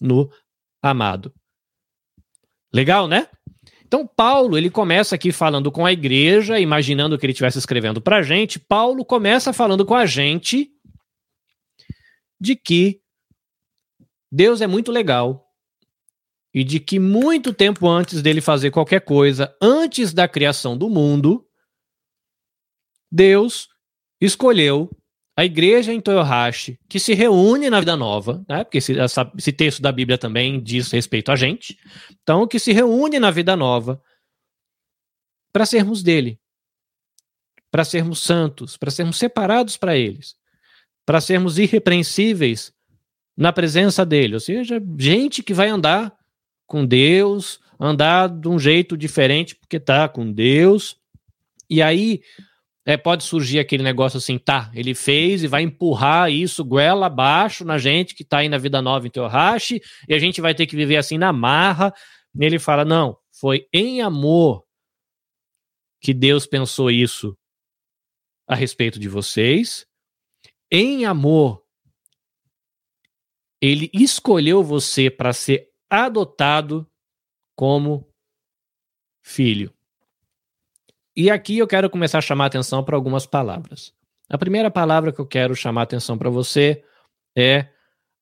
no 0.00 0.30
amado. 0.80 1.32
Legal, 2.72 3.06
né? 3.06 3.28
Então, 3.86 4.06
Paulo, 4.06 4.56
ele 4.56 4.70
começa 4.70 5.14
aqui 5.14 5.30
falando 5.30 5.70
com 5.70 5.84
a 5.84 5.92
igreja, 5.92 6.58
imaginando 6.58 7.18
que 7.18 7.26
ele 7.26 7.32
estivesse 7.32 7.58
escrevendo 7.58 8.00
para 8.00 8.18
a 8.18 8.22
gente. 8.22 8.58
Paulo 8.58 9.04
começa 9.04 9.52
falando 9.52 9.84
com 9.84 9.94
a 9.94 10.06
gente 10.06 10.70
de 12.40 12.56
que 12.56 13.00
Deus 14.30 14.60
é 14.60 14.66
muito 14.66 14.90
legal 14.90 15.46
e 16.52 16.64
de 16.64 16.80
que 16.80 16.98
muito 16.98 17.52
tempo 17.52 17.88
antes 17.88 18.22
dele 18.22 18.40
fazer 18.40 18.70
qualquer 18.70 19.00
coisa, 19.00 19.54
antes 19.60 20.12
da 20.12 20.28
criação 20.28 20.76
do 20.76 20.88
mundo, 20.88 21.46
Deus 23.10 23.68
escolheu 24.20 24.90
a 25.36 25.44
igreja 25.44 25.92
em 25.92 26.00
Toyohashi, 26.00 26.78
que 26.88 27.00
se 27.00 27.12
reúne 27.12 27.68
na 27.68 27.80
Vida 27.80 27.96
Nova, 27.96 28.44
né? 28.48 28.62
porque 28.62 28.78
esse, 28.78 28.98
essa, 28.98 29.30
esse, 29.36 29.52
texto 29.52 29.82
da 29.82 29.90
Bíblia 29.90 30.16
também 30.16 30.62
diz 30.62 30.92
respeito 30.92 31.32
a 31.32 31.36
gente, 31.36 31.76
então 32.22 32.46
que 32.46 32.58
se 32.58 32.72
reúne 32.72 33.18
na 33.18 33.30
Vida 33.30 33.56
Nova 33.56 34.00
para 35.52 35.66
sermos 35.66 36.02
dele, 36.02 36.38
para 37.70 37.84
sermos 37.84 38.20
santos, 38.20 38.76
para 38.76 38.90
sermos 38.90 39.16
separados 39.18 39.76
para 39.76 39.96
eles, 39.96 40.36
para 41.04 41.20
sermos 41.20 41.58
irrepreensíveis 41.58 42.72
na 43.36 43.52
presença 43.52 44.06
dele, 44.06 44.34
ou 44.34 44.40
seja, 44.40 44.80
gente 44.96 45.42
que 45.42 45.52
vai 45.52 45.68
andar 45.68 46.14
com 46.66 46.86
Deus, 46.86 47.58
andar 47.78 48.28
de 48.28 48.48
um 48.48 48.58
jeito 48.58 48.96
diferente 48.96 49.56
porque 49.56 49.80
tá 49.80 50.08
com 50.08 50.30
Deus, 50.30 50.96
e 51.68 51.82
aí 51.82 52.22
é, 52.86 52.96
pode 52.96 53.24
surgir 53.24 53.58
aquele 53.58 53.82
negócio 53.82 54.18
assim, 54.18 54.38
tá, 54.38 54.70
ele 54.74 54.94
fez 54.94 55.42
e 55.42 55.46
vai 55.46 55.62
empurrar 55.62 56.30
isso 56.30 56.64
goela 56.64 57.06
abaixo 57.06 57.64
na 57.64 57.78
gente 57.78 58.14
que 58.14 58.24
tá 58.24 58.38
aí 58.38 58.48
na 58.48 58.58
vida 58.58 58.82
nova 58.82 59.06
em 59.06 59.10
Teohashi, 59.10 59.80
e 60.06 60.14
a 60.14 60.18
gente 60.18 60.40
vai 60.40 60.54
ter 60.54 60.66
que 60.66 60.76
viver 60.76 60.96
assim 60.96 61.16
na 61.16 61.32
marra. 61.32 61.94
E 62.38 62.44
ele 62.44 62.58
fala: 62.58 62.84
não, 62.84 63.16
foi 63.40 63.66
em 63.72 64.02
amor 64.02 64.64
que 66.00 66.12
Deus 66.12 66.46
pensou 66.46 66.90
isso 66.90 67.36
a 68.46 68.54
respeito 68.54 68.98
de 68.98 69.08
vocês. 69.08 69.86
Em 70.70 71.06
amor, 71.06 71.64
ele 73.60 73.90
escolheu 73.94 74.62
você 74.62 75.10
para 75.10 75.32
ser 75.32 75.70
adotado 75.88 76.86
como 77.56 78.06
filho. 79.24 79.73
E 81.16 81.30
aqui 81.30 81.58
eu 81.58 81.66
quero 81.66 81.88
começar 81.88 82.18
a 82.18 82.22
chamar 82.22 82.46
atenção 82.46 82.82
para 82.82 82.96
algumas 82.96 83.24
palavras. 83.24 83.92
A 84.28 84.36
primeira 84.36 84.70
palavra 84.70 85.12
que 85.12 85.20
eu 85.20 85.26
quero 85.26 85.54
chamar 85.54 85.82
atenção 85.82 86.18
para 86.18 86.28
você 86.28 86.82
é 87.36 87.68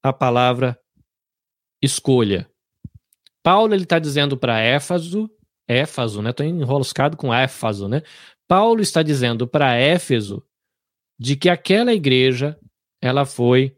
a 0.02 0.12
palavra 0.12 0.78
escolha. 1.80 2.49
Paulo 3.42 3.75
ele 3.75 3.84
está 3.84 3.99
dizendo 3.99 4.37
para 4.37 4.61
Éfaso, 4.61 5.30
Éfaso, 5.66 6.20
né? 6.20 6.30
Estou 6.30 6.44
enroscado 6.44 7.16
com 7.16 7.32
Éfaso, 7.32 7.88
né? 7.88 8.02
Paulo 8.46 8.82
está 8.82 9.02
dizendo 9.02 9.46
para 9.46 9.75
Éfeso 9.75 10.44
de 11.18 11.37
que 11.37 11.49
aquela 11.49 11.94
igreja 11.94 12.58
ela 13.00 13.25
foi 13.25 13.76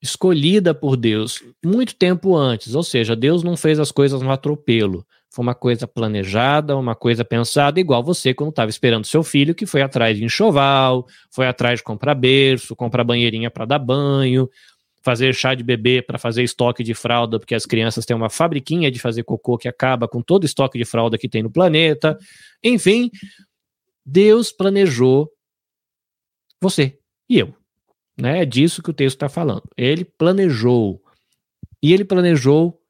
escolhida 0.00 0.74
por 0.74 0.96
Deus 0.96 1.42
muito 1.64 1.96
tempo 1.96 2.36
antes, 2.36 2.74
ou 2.74 2.82
seja, 2.82 3.16
Deus 3.16 3.42
não 3.42 3.56
fez 3.56 3.80
as 3.80 3.90
coisas 3.90 4.22
no 4.22 4.30
atropelo. 4.30 5.06
Foi 5.36 5.42
uma 5.42 5.54
coisa 5.54 5.86
planejada, 5.86 6.74
uma 6.74 6.94
coisa 6.94 7.22
pensada, 7.22 7.78
igual 7.78 8.02
você 8.02 8.32
quando 8.32 8.48
estava 8.48 8.70
esperando 8.70 9.04
seu 9.04 9.22
filho, 9.22 9.54
que 9.54 9.66
foi 9.66 9.82
atrás 9.82 10.16
de 10.16 10.24
enxoval, 10.24 11.06
foi 11.30 11.46
atrás 11.46 11.80
de 11.80 11.84
comprar 11.84 12.14
berço, 12.14 12.74
comprar 12.74 13.04
banheirinha 13.04 13.50
para 13.50 13.66
dar 13.66 13.78
banho, 13.78 14.48
fazer 15.04 15.34
chá 15.34 15.54
de 15.54 15.62
bebê 15.62 16.00
para 16.00 16.16
fazer 16.16 16.42
estoque 16.42 16.82
de 16.82 16.94
fralda, 16.94 17.38
porque 17.38 17.54
as 17.54 17.66
crianças 17.66 18.06
têm 18.06 18.16
uma 18.16 18.30
fabriquinha 18.30 18.90
de 18.90 18.98
fazer 18.98 19.24
cocô 19.24 19.58
que 19.58 19.68
acaba 19.68 20.08
com 20.08 20.22
todo 20.22 20.44
o 20.44 20.46
estoque 20.46 20.78
de 20.78 20.86
fralda 20.86 21.18
que 21.18 21.28
tem 21.28 21.42
no 21.42 21.50
planeta. 21.50 22.16
Enfim, 22.64 23.10
Deus 24.06 24.50
planejou 24.50 25.30
você 26.62 26.98
e 27.28 27.38
eu. 27.38 27.54
Né? 28.18 28.40
É 28.40 28.46
disso 28.46 28.82
que 28.82 28.88
o 28.88 28.94
texto 28.94 29.16
está 29.16 29.28
falando. 29.28 29.64
Ele 29.76 30.02
planejou. 30.02 30.98
E 31.82 31.92
ele 31.92 32.06
planejou 32.06 32.80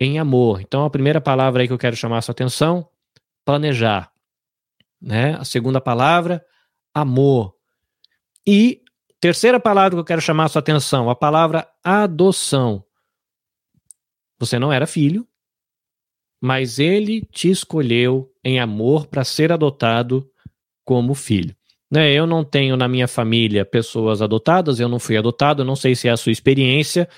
em 0.00 0.18
amor. 0.18 0.60
Então, 0.60 0.84
a 0.84 0.90
primeira 0.90 1.20
palavra 1.20 1.62
aí 1.62 1.66
que 1.66 1.72
eu 1.72 1.78
quero 1.78 1.96
chamar 1.96 2.18
a 2.18 2.22
sua 2.22 2.32
atenção, 2.32 2.88
planejar. 3.44 4.10
Né? 5.00 5.34
A 5.34 5.44
segunda 5.44 5.80
palavra, 5.80 6.44
amor. 6.94 7.54
E 8.46 8.82
terceira 9.20 9.58
palavra 9.58 9.96
que 9.96 10.00
eu 10.00 10.04
quero 10.04 10.20
chamar 10.20 10.44
a 10.44 10.48
sua 10.48 10.60
atenção, 10.60 11.10
a 11.10 11.14
palavra 11.14 11.68
adoção. 11.82 12.84
Você 14.38 14.58
não 14.58 14.72
era 14.72 14.86
filho, 14.86 15.26
mas 16.40 16.78
ele 16.78 17.22
te 17.22 17.50
escolheu 17.50 18.30
em 18.44 18.60
amor 18.60 19.06
para 19.06 19.24
ser 19.24 19.50
adotado 19.50 20.28
como 20.84 21.14
filho. 21.14 21.56
Né, 21.88 22.12
eu 22.12 22.26
não 22.26 22.42
tenho 22.44 22.76
na 22.76 22.88
minha 22.88 23.06
família 23.06 23.64
pessoas 23.64 24.20
adotadas, 24.20 24.80
eu 24.80 24.88
não 24.88 24.98
fui 24.98 25.16
adotado, 25.16 25.64
não 25.64 25.76
sei 25.76 25.94
se 25.94 26.08
é 26.08 26.10
a 26.10 26.16
sua 26.16 26.32
experiência, 26.32 27.08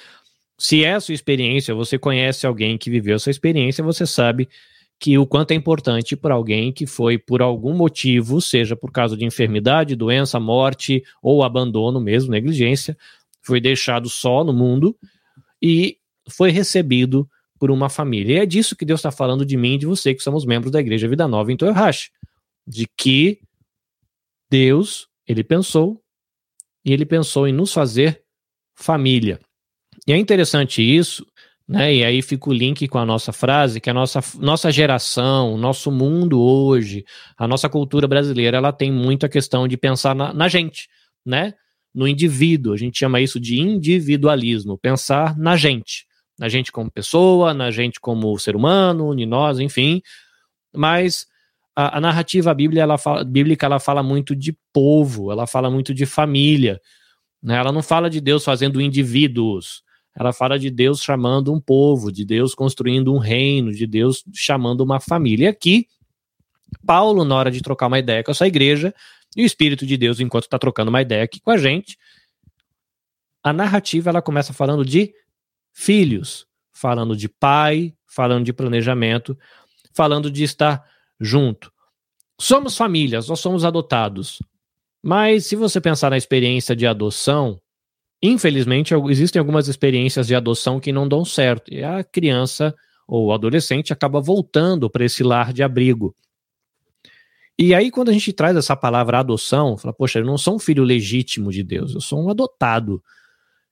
se 0.58 0.84
é 0.84 0.94
a 0.94 1.00
sua 1.00 1.14
experiência, 1.14 1.74
você 1.74 1.98
conhece 1.98 2.46
alguém 2.46 2.76
que 2.76 2.90
viveu 2.90 3.16
essa 3.16 3.30
experiência, 3.30 3.84
você 3.84 4.04
sabe 4.04 4.48
que 4.98 5.16
o 5.16 5.24
quanto 5.24 5.52
é 5.52 5.54
importante 5.54 6.16
para 6.16 6.34
alguém 6.34 6.72
que 6.72 6.84
foi 6.84 7.16
por 7.16 7.40
algum 7.40 7.72
motivo, 7.72 8.40
seja 8.40 8.74
por 8.74 8.90
causa 8.90 9.16
de 9.16 9.24
enfermidade, 9.24 9.94
doença, 9.94 10.40
morte 10.40 11.04
ou 11.22 11.44
abandono 11.44 12.00
mesmo, 12.00 12.32
negligência, 12.32 12.96
foi 13.40 13.60
deixado 13.60 14.08
só 14.08 14.42
no 14.42 14.52
mundo 14.52 14.96
e 15.62 15.98
foi 16.28 16.50
recebido 16.50 17.28
por 17.58 17.70
uma 17.70 17.88
família. 17.88 18.34
E 18.34 18.38
é 18.38 18.46
disso 18.46 18.74
que 18.74 18.84
Deus 18.84 18.98
está 19.00 19.12
falando 19.12 19.46
de 19.46 19.56
mim 19.56 19.74
e 19.74 19.78
de 19.78 19.86
você, 19.86 20.14
que 20.14 20.22
somos 20.22 20.44
membros 20.44 20.72
da 20.72 20.80
Igreja 20.80 21.08
Vida 21.08 21.28
Nova 21.28 21.52
em 21.52 21.56
Toyohashi. 21.56 22.10
De 22.66 22.86
que 22.96 23.40
Deus, 24.50 25.08
ele 25.26 25.44
pensou, 25.44 26.02
e 26.84 26.92
ele 26.92 27.06
pensou 27.06 27.46
em 27.46 27.52
nos 27.52 27.72
fazer 27.72 28.22
família. 28.74 29.40
E 30.08 30.12
é 30.12 30.16
interessante 30.16 30.80
isso, 30.80 31.26
né? 31.68 31.94
E 31.96 32.02
aí 32.02 32.22
fica 32.22 32.48
o 32.48 32.52
link 32.52 32.88
com 32.88 32.96
a 32.96 33.04
nossa 33.04 33.30
frase, 33.30 33.78
que 33.78 33.90
a 33.90 33.92
nossa, 33.92 34.20
nossa 34.38 34.72
geração, 34.72 35.52
o 35.52 35.58
nosso 35.58 35.92
mundo 35.92 36.40
hoje, 36.40 37.04
a 37.36 37.46
nossa 37.46 37.68
cultura 37.68 38.08
brasileira, 38.08 38.56
ela 38.56 38.72
tem 38.72 38.90
muito 38.90 39.26
a 39.26 39.28
questão 39.28 39.68
de 39.68 39.76
pensar 39.76 40.14
na, 40.14 40.32
na 40.32 40.48
gente, 40.48 40.88
né? 41.26 41.52
No 41.94 42.08
indivíduo. 42.08 42.72
A 42.72 42.76
gente 42.78 42.98
chama 42.98 43.20
isso 43.20 43.38
de 43.38 43.60
individualismo, 43.60 44.78
pensar 44.78 45.36
na 45.36 45.58
gente. 45.58 46.06
Na 46.38 46.48
gente 46.48 46.72
como 46.72 46.90
pessoa, 46.90 47.52
na 47.52 47.70
gente 47.70 48.00
como 48.00 48.38
ser 48.38 48.56
humano, 48.56 49.12
em 49.12 49.26
nós, 49.26 49.58
enfim. 49.58 50.00
Mas 50.74 51.26
a, 51.76 51.98
a 51.98 52.00
narrativa 52.00 52.56
ela, 52.78 52.96
fala, 52.96 53.22
bíblica, 53.24 53.66
ela 53.66 53.78
fala 53.78 54.02
muito 54.02 54.34
de 54.34 54.56
povo, 54.72 55.30
ela 55.30 55.46
fala 55.46 55.70
muito 55.70 55.92
de 55.92 56.06
família. 56.06 56.80
Né? 57.42 57.56
Ela 57.56 57.72
não 57.72 57.82
fala 57.82 58.08
de 58.08 58.22
Deus 58.22 58.42
fazendo 58.42 58.80
indivíduos 58.80 59.86
ela 60.18 60.32
fala 60.32 60.58
de 60.58 60.68
Deus 60.68 61.00
chamando 61.00 61.52
um 61.52 61.60
povo, 61.60 62.10
de 62.10 62.24
Deus 62.24 62.52
construindo 62.52 63.14
um 63.14 63.18
reino, 63.18 63.72
de 63.72 63.86
Deus 63.86 64.24
chamando 64.34 64.80
uma 64.80 64.98
família. 64.98 65.44
E 65.44 65.48
aqui, 65.48 65.86
Paulo, 66.84 67.24
na 67.24 67.36
hora 67.36 67.52
de 67.52 67.62
trocar 67.62 67.86
uma 67.86 68.00
ideia 68.00 68.24
com 68.24 68.32
essa 68.32 68.44
igreja, 68.44 68.92
e 69.36 69.44
o 69.44 69.46
Espírito 69.46 69.86
de 69.86 69.96
Deus, 69.96 70.18
enquanto 70.18 70.44
está 70.44 70.58
trocando 70.58 70.88
uma 70.88 71.00
ideia 71.00 71.22
aqui 71.22 71.38
com 71.38 71.52
a 71.52 71.56
gente, 71.56 71.96
a 73.44 73.52
narrativa 73.52 74.10
ela 74.10 74.20
começa 74.20 74.52
falando 74.52 74.84
de 74.84 75.14
filhos, 75.72 76.48
falando 76.72 77.16
de 77.16 77.28
pai, 77.28 77.94
falando 78.04 78.44
de 78.44 78.52
planejamento, 78.52 79.38
falando 79.94 80.28
de 80.28 80.42
estar 80.42 80.84
junto. 81.20 81.72
Somos 82.40 82.76
famílias, 82.76 83.28
nós 83.28 83.38
somos 83.38 83.64
adotados. 83.64 84.40
Mas 85.00 85.46
se 85.46 85.54
você 85.54 85.80
pensar 85.80 86.10
na 86.10 86.16
experiência 86.16 86.74
de 86.74 86.88
adoção, 86.88 87.60
Infelizmente, 88.22 88.94
existem 89.08 89.38
algumas 89.38 89.68
experiências 89.68 90.26
de 90.26 90.34
adoção 90.34 90.80
que 90.80 90.92
não 90.92 91.08
dão 91.08 91.24
certo 91.24 91.72
e 91.72 91.84
a 91.84 92.02
criança 92.02 92.74
ou 93.06 93.32
adolescente 93.32 93.92
acaba 93.92 94.20
voltando 94.20 94.90
para 94.90 95.04
esse 95.04 95.22
lar 95.22 95.52
de 95.52 95.62
abrigo. 95.62 96.14
E 97.58 97.74
aí, 97.74 97.90
quando 97.90 98.10
a 98.10 98.12
gente 98.12 98.32
traz 98.32 98.56
essa 98.56 98.76
palavra 98.76 99.18
adoção, 99.18 99.76
fala, 99.76 99.92
poxa, 99.92 100.18
eu 100.18 100.24
não 100.24 100.38
sou 100.38 100.56
um 100.56 100.58
filho 100.58 100.84
legítimo 100.84 101.50
de 101.50 101.62
Deus, 101.64 101.94
eu 101.94 102.00
sou 102.00 102.22
um 102.22 102.30
adotado. 102.30 103.02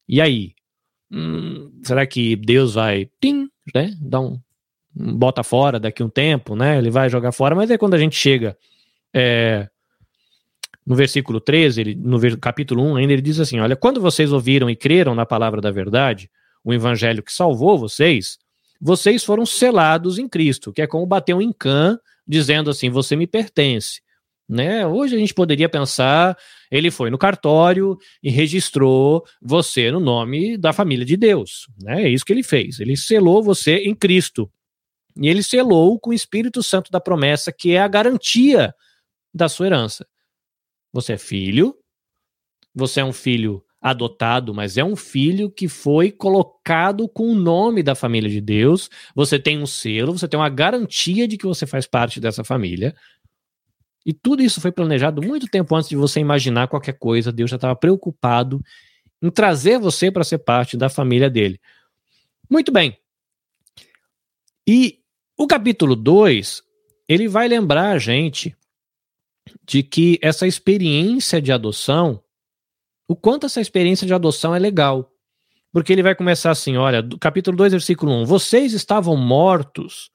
E 0.09 0.21
aí? 0.21 0.55
Hum, 1.11 1.71
será 1.85 2.05
que 2.07 2.35
Deus 2.35 2.75
vai 2.75 3.09
tim, 3.21 3.49
né, 3.73 3.95
dar 4.00 4.21
um, 4.21 4.41
bota 4.93 5.45
fora 5.45 5.79
daqui 5.79 6.03
um 6.03 6.09
tempo, 6.09 6.57
né? 6.57 6.79
Ele 6.79 6.91
vai 6.91 7.09
jogar 7.09 7.31
fora, 7.31 7.55
mas 7.55 7.71
é 7.71 7.79
quando 7.79 7.95
a 7.95 7.99
gente 7.99 8.17
chega 8.17 8.57
é, 9.15 9.69
no 10.87 10.95
versículo 10.95 11.40
13, 11.40 11.81
ele, 11.81 11.95
no 11.97 12.19
capítulo 12.38 12.83
1 12.93 12.97
ainda, 12.97 13.12
ele 13.12 13.23
diz 13.23 13.40
assim: 13.40 13.59
Olha, 13.59 13.75
quando 13.75 14.00
vocês 14.00 14.33
ouviram 14.33 14.71
e 14.71 14.76
creram 14.76 15.14
na 15.14 15.26
palavra 15.26 15.61
da 15.61 15.71
verdade, 15.71 16.31
o 16.62 16.73
evangelho 16.73 17.23
que 17.23 17.33
salvou 17.33 17.76
vocês, 17.76 18.38
vocês 18.81 19.25
foram 19.25 19.45
selados 19.45 20.19
em 20.19 20.28
Cristo, 20.28 20.73
que 20.73 20.81
é 20.81 20.87
como 20.87 21.05
bater 21.05 21.35
um 21.35 21.52
Cã 21.52 21.99
dizendo 22.26 22.71
assim: 22.71 22.88
Você 22.88 23.16
me 23.16 23.26
pertence. 23.26 24.00
Né? 24.49 24.87
Hoje 24.87 25.16
a 25.16 25.19
gente 25.19 25.35
poderia 25.35 25.69
pensar, 25.69 26.38
ele 26.71 26.88
foi 26.88 27.11
no 27.11 27.19
cartório 27.19 27.99
e 28.23 28.31
registrou 28.31 29.25
você 29.43 29.90
no 29.90 29.99
nome 29.99 30.57
da 30.57 30.73
família 30.73 31.05
de 31.05 31.16
Deus. 31.16 31.66
Né? 31.83 32.05
É 32.05 32.09
isso 32.09 32.25
que 32.25 32.33
ele 32.33 32.45
fez. 32.45 32.78
Ele 32.78 32.97
selou 32.97 33.43
você 33.43 33.78
em 33.78 33.93
Cristo. 33.93 34.49
E 35.16 35.28
ele 35.28 35.43
selou 35.43 35.99
com 35.99 36.11
o 36.11 36.14
Espírito 36.14 36.62
Santo 36.62 36.93
da 36.93 37.00
promessa, 37.00 37.50
que 37.50 37.73
é 37.73 37.81
a 37.81 37.88
garantia 37.88 38.73
da 39.35 39.49
sua 39.49 39.66
herança. 39.66 40.07
Você 40.93 41.14
é 41.14 41.19
filho, 41.19 41.76
você 42.75 43.00
é 43.00 43.05
um 43.05 43.12
filho 43.12 43.62
adotado, 43.81 44.52
mas 44.52 44.76
é 44.76 44.85
um 44.85 44.97
filho 44.97 45.50
que 45.50 45.69
foi 45.69 46.11
colocado 46.11 47.09
com 47.09 47.31
o 47.31 47.35
nome 47.35 47.83
da 47.83 47.95
família 47.95 48.28
de 48.28 48.40
Deus. 48.40 48.90
Você 49.14 49.38
tem 49.38 49.59
um 49.59 49.66
selo, 49.66 50.19
você 50.19 50.26
tem 50.26 50.38
uma 50.38 50.49
garantia 50.49 51.28
de 51.28 51.37
que 51.37 51.47
você 51.47 51.66
faz 51.66 51.87
parte 51.87 52.19
dessa 52.19 52.43
família. 52.43 52.95
E 54.05 54.12
tudo 54.12 54.43
isso 54.43 54.61
foi 54.61 54.73
planejado 54.73 55.23
muito 55.23 55.47
tempo 55.47 55.75
antes 55.75 55.88
de 55.88 55.97
você 55.97 56.21
imaginar 56.21 56.69
qualquer 56.69 56.99
coisa. 56.99 57.33
Deus 57.33 57.50
já 57.50 57.57
estava 57.57 57.76
preocupado 57.76 58.62
em 59.23 59.31
trazer 59.31 59.78
você 59.78 60.11
para 60.11 60.25
ser 60.25 60.38
parte 60.38 60.76
da 60.76 60.88
família 60.88 61.31
dele. 61.31 61.61
Muito 62.50 62.71
bem. 62.73 62.97
E 64.66 65.00
o 65.37 65.47
capítulo 65.47 65.95
2, 65.95 66.62
ele 67.08 67.28
vai 67.28 67.47
lembrar 67.47 67.91
a 67.91 67.99
gente 67.99 68.56
de 69.65 69.82
que 69.82 70.19
essa 70.23 70.47
experiência 70.47 71.41
de 71.41 71.52
adoção, 71.52 72.23
o 73.09 73.15
quanto 73.15 73.47
essa 73.47 73.61
experiência 73.61 74.06
de 74.06 74.15
adoção 74.15 74.54
é 74.54 74.59
legal. 74.59 75.13
Porque 75.73 75.93
ele 75.93 76.02
vai 76.02 76.15
começar 76.15 76.50
assim, 76.50 76.76
olha, 76.76 77.06
capítulo 77.21 77.56
2, 77.56 77.73
versículo 77.73 78.13
1, 78.23 78.25
vocês 78.25 78.73
estavam 78.73 79.17
mortos 79.17 80.11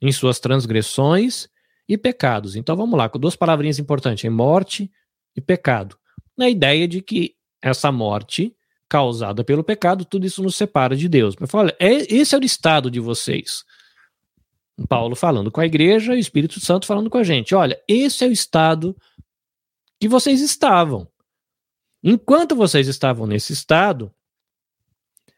em 0.00 0.10
suas 0.10 0.40
transgressões 0.40 1.48
e 1.88 1.98
pecados. 1.98 2.56
Então 2.56 2.76
vamos 2.76 2.96
lá, 2.96 3.08
com 3.08 3.18
duas 3.18 3.36
palavrinhas 3.36 3.78
importantes, 3.78 4.30
morte 4.30 4.90
e 5.36 5.40
pecado. 5.40 5.98
Na 6.36 6.48
ideia 6.48 6.88
de 6.88 7.02
que 7.02 7.34
essa 7.60 7.92
morte 7.92 8.56
causada 8.88 9.44
pelo 9.44 9.62
pecado, 9.62 10.04
tudo 10.04 10.26
isso 10.26 10.42
nos 10.42 10.56
separa 10.56 10.96
de 10.96 11.08
Deus. 11.08 11.36
Mas 11.38 11.50
fala, 11.50 11.74
é, 11.78 12.12
esse 12.12 12.34
é 12.34 12.38
o 12.38 12.44
estado 12.44 12.90
de 12.90 12.98
vocês. 12.98 13.64
Paulo 14.86 15.14
falando 15.14 15.50
com 15.50 15.60
a 15.60 15.66
igreja 15.66 16.14
e 16.14 16.16
o 16.16 16.20
Espírito 16.20 16.60
Santo 16.60 16.86
falando 16.86 17.10
com 17.10 17.18
a 17.18 17.24
gente. 17.24 17.54
Olha, 17.54 17.80
esse 17.86 18.24
é 18.24 18.28
o 18.28 18.32
estado 18.32 18.96
que 20.00 20.08
vocês 20.08 20.40
estavam. 20.40 21.08
Enquanto 22.02 22.56
vocês 22.56 22.88
estavam 22.88 23.26
nesse 23.26 23.52
estado, 23.52 24.12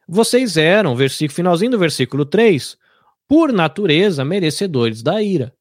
vocês 0.06 0.56
eram, 0.56 0.94
versículo, 0.94 1.34
finalzinho 1.34 1.72
do 1.72 1.78
versículo 1.78 2.24
3, 2.24 2.76
por 3.26 3.52
natureza 3.52 4.24
merecedores 4.24 5.02
da 5.02 5.22
ira. 5.22 5.54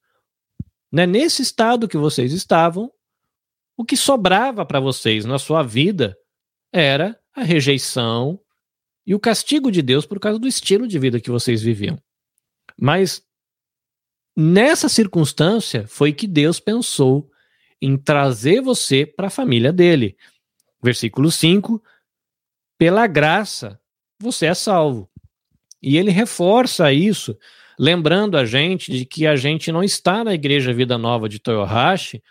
Né? 0.92 1.08
Nesse 1.08 1.42
estado 1.42 1.88
que 1.88 1.98
vocês 1.98 2.34
estavam, 2.34 2.92
o 3.78 3.86
que 3.86 3.98
sobrava 3.98 4.66
para 4.66 4.80
vocês 4.80 5.26
na 5.26 5.40
sua 5.40 5.64
vida 5.64 6.16
era 6.72 7.20
a 7.34 7.44
rejeição 7.44 8.40
e 9.06 9.16
o 9.16 9.20
castigo 9.20 9.72
de 9.72 9.82
Deus 9.82 10.06
por 10.06 10.20
causa 10.20 10.38
do 10.38 10.48
estilo 10.48 10.88
de 10.88 11.00
vida 11.00 11.20
que 11.20 11.32
vocês 11.32 11.62
viviam. 11.62 11.98
Mas 12.78 13.24
nessa 14.42 14.90
circunstância 14.90 15.88
foi 15.88 16.12
que 16.12 16.28
Deus 16.28 16.60
pensou 16.60 17.30
em 17.82 17.98
trazer 17.98 18.62
você 18.62 19.06
para 19.06 19.28
a 19.28 19.32
família 19.32 19.72
dele. 19.72 20.18
Versículo 20.84 21.32
5: 21.32 21.82
pela 22.82 23.06
graça 23.06 23.80
você 24.20 24.48
é 24.48 24.54
salvo. 24.56 25.08
E 25.82 25.98
ele 25.98 26.10
reforça 26.10 26.92
isso 26.92 27.38
lembrando 27.78 28.38
a 28.38 28.46
gente 28.46 28.92
de 28.92 29.06
que 29.06 29.26
a 29.26 29.36
gente 29.36 29.72
não 29.72 29.84
está 29.84 30.24
na 30.24 30.34
Igreja 30.34 30.74
Vida 30.74 30.98
Nova 30.98 31.30
de 31.30 31.40
Toyohashi 31.40 32.24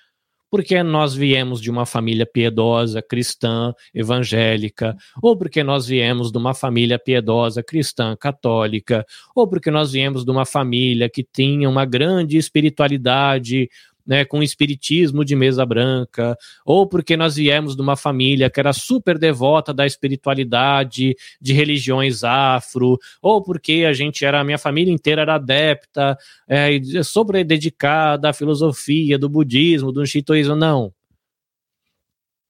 porque 0.50 0.82
nós 0.82 1.14
viemos 1.14 1.60
de 1.60 1.70
uma 1.70 1.86
família 1.86 2.26
piedosa, 2.26 3.00
cristã, 3.00 3.72
evangélica, 3.94 4.96
ou 5.22 5.36
porque 5.36 5.62
nós 5.62 5.86
viemos 5.86 6.32
de 6.32 6.38
uma 6.38 6.54
família 6.54 6.98
piedosa, 6.98 7.62
cristã, 7.62 8.16
católica, 8.16 9.06
ou 9.34 9.48
porque 9.48 9.70
nós 9.70 9.92
viemos 9.92 10.24
de 10.24 10.30
uma 10.30 10.44
família 10.44 11.08
que 11.08 11.22
tinha 11.22 11.68
uma 11.68 11.84
grande 11.84 12.36
espiritualidade 12.36 13.68
né, 14.10 14.24
com 14.24 14.42
espiritismo 14.42 15.24
de 15.24 15.36
mesa 15.36 15.64
branca, 15.64 16.36
ou 16.66 16.84
porque 16.84 17.16
nós 17.16 17.36
viemos 17.36 17.76
de 17.76 17.80
uma 17.80 17.94
família 17.94 18.50
que 18.50 18.58
era 18.58 18.72
super 18.72 19.16
devota 19.16 19.72
da 19.72 19.86
espiritualidade, 19.86 21.14
de 21.40 21.52
religiões 21.52 22.24
afro, 22.24 22.98
ou 23.22 23.40
porque 23.40 23.84
a 23.88 23.92
gente 23.92 24.24
era, 24.24 24.40
a 24.40 24.44
minha 24.44 24.58
família 24.58 24.92
inteira 24.92 25.22
era 25.22 25.36
adepta, 25.36 26.18
é, 26.48 26.80
sobre 27.04 27.44
dedicada 27.44 28.30
à 28.30 28.32
filosofia 28.32 29.16
do 29.16 29.28
budismo, 29.28 29.92
do 29.92 30.04
shintoísmo, 30.04 30.56
não. 30.56 30.92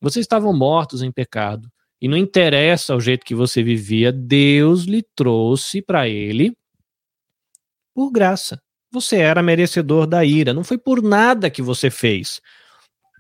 Vocês 0.00 0.24
estavam 0.24 0.56
mortos 0.56 1.02
em 1.02 1.12
pecado. 1.12 1.70
E 2.00 2.08
não 2.08 2.16
interessa 2.16 2.96
o 2.96 3.00
jeito 3.00 3.26
que 3.26 3.34
você 3.34 3.62
vivia, 3.62 4.10
Deus 4.10 4.84
lhe 4.84 5.02
trouxe 5.14 5.82
para 5.82 6.08
ele 6.08 6.56
por 7.94 8.10
graça 8.10 8.58
você 8.90 9.16
era 9.16 9.42
merecedor 9.42 10.07
da 10.07 10.24
ira. 10.24 10.53
Não 10.53 10.64
foi 10.64 10.79
por 10.79 11.03
nada 11.03 11.50
que 11.50 11.62
você 11.62 11.90
fez. 11.90 12.40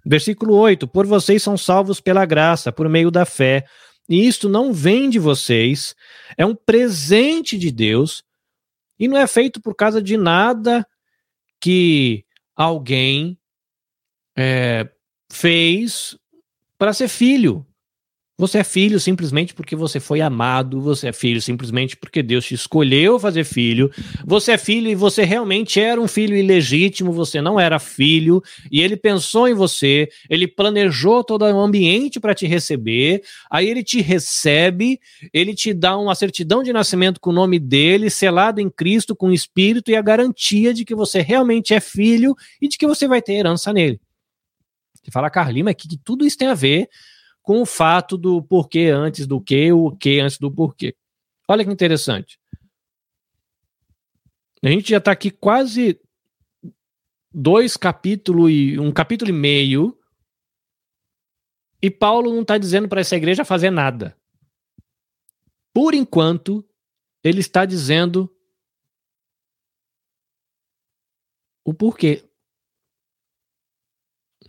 Versículo 0.04 0.54
8: 0.54 0.88
Por 0.88 1.06
vocês 1.06 1.42
são 1.42 1.56
salvos 1.56 2.00
pela 2.00 2.24
graça, 2.26 2.72
por 2.72 2.88
meio 2.88 3.10
da 3.10 3.24
fé. 3.24 3.64
E 4.08 4.26
isto 4.26 4.48
não 4.48 4.72
vem 4.72 5.08
de 5.08 5.20
vocês, 5.20 5.94
é 6.36 6.44
um 6.44 6.54
presente 6.54 7.56
de 7.56 7.70
Deus, 7.70 8.24
e 8.98 9.06
não 9.06 9.16
é 9.16 9.24
feito 9.26 9.60
por 9.60 9.72
causa 9.76 10.02
de 10.02 10.16
nada 10.16 10.84
que 11.60 12.24
alguém 12.56 13.38
é, 14.36 14.90
fez 15.30 16.18
para 16.76 16.92
ser 16.92 17.06
filho. 17.06 17.64
Você 18.40 18.60
é 18.60 18.64
filho 18.64 18.98
simplesmente 18.98 19.52
porque 19.52 19.76
você 19.76 20.00
foi 20.00 20.22
amado, 20.22 20.80
você 20.80 21.08
é 21.08 21.12
filho 21.12 21.42
simplesmente 21.42 21.94
porque 21.94 22.22
Deus 22.22 22.46
te 22.46 22.54
escolheu 22.54 23.20
fazer 23.20 23.44
filho. 23.44 23.92
Você 24.24 24.52
é 24.52 24.56
filho 24.56 24.88
e 24.88 24.94
você 24.94 25.24
realmente 25.24 25.78
era 25.78 26.00
um 26.00 26.08
filho 26.08 26.34
ilegítimo, 26.34 27.12
você 27.12 27.42
não 27.42 27.60
era 27.60 27.78
filho, 27.78 28.42
e 28.72 28.80
ele 28.80 28.96
pensou 28.96 29.46
em 29.46 29.52
você, 29.52 30.08
ele 30.30 30.48
planejou 30.48 31.22
todo 31.22 31.42
o 31.42 31.60
ambiente 31.60 32.18
para 32.18 32.34
te 32.34 32.46
receber, 32.46 33.22
aí 33.50 33.68
ele 33.68 33.84
te 33.84 34.00
recebe, 34.00 34.98
ele 35.34 35.54
te 35.54 35.74
dá 35.74 35.98
uma 35.98 36.14
certidão 36.14 36.62
de 36.62 36.72
nascimento 36.72 37.20
com 37.20 37.28
o 37.28 37.34
nome 37.34 37.58
dele, 37.58 38.08
selado 38.08 38.58
em 38.58 38.70
Cristo 38.70 39.14
com 39.14 39.26
o 39.26 39.34
Espírito 39.34 39.90
e 39.90 39.96
a 39.96 40.00
garantia 40.00 40.72
de 40.72 40.86
que 40.86 40.94
você 40.94 41.20
realmente 41.20 41.74
é 41.74 41.80
filho 41.80 42.34
e 42.58 42.68
de 42.68 42.78
que 42.78 42.86
você 42.86 43.06
vai 43.06 43.20
ter 43.20 43.34
herança 43.34 43.70
nele. 43.70 44.00
Você 44.94 45.10
fala, 45.10 45.28
Carlima, 45.28 45.74
que, 45.74 45.86
que 45.86 45.98
tudo 45.98 46.24
isso 46.24 46.38
tem 46.38 46.48
a 46.48 46.54
ver 46.54 46.88
com 47.50 47.62
o 47.62 47.66
fato 47.66 48.16
do 48.16 48.40
porquê 48.40 48.90
antes 48.94 49.26
do 49.26 49.40
que, 49.40 49.72
o 49.72 49.90
que 49.90 50.20
antes 50.20 50.38
do 50.38 50.52
porquê. 50.52 50.94
Olha 51.48 51.64
que 51.64 51.72
interessante. 51.72 52.38
A 54.62 54.68
gente 54.68 54.90
já 54.90 54.98
está 54.98 55.10
aqui 55.10 55.32
quase 55.32 56.00
dois 57.34 57.76
capítulos 57.76 58.52
e 58.52 58.78
um 58.78 58.92
capítulo 58.92 59.32
e 59.32 59.34
meio 59.34 59.98
e 61.82 61.90
Paulo 61.90 62.32
não 62.32 62.42
está 62.42 62.56
dizendo 62.56 62.88
para 62.88 63.00
essa 63.00 63.16
igreja 63.16 63.44
fazer 63.44 63.70
nada. 63.70 64.16
Por 65.74 65.92
enquanto, 65.92 66.64
ele 67.20 67.40
está 67.40 67.66
dizendo 67.66 68.32
o 71.64 71.74
porquê. 71.74 72.29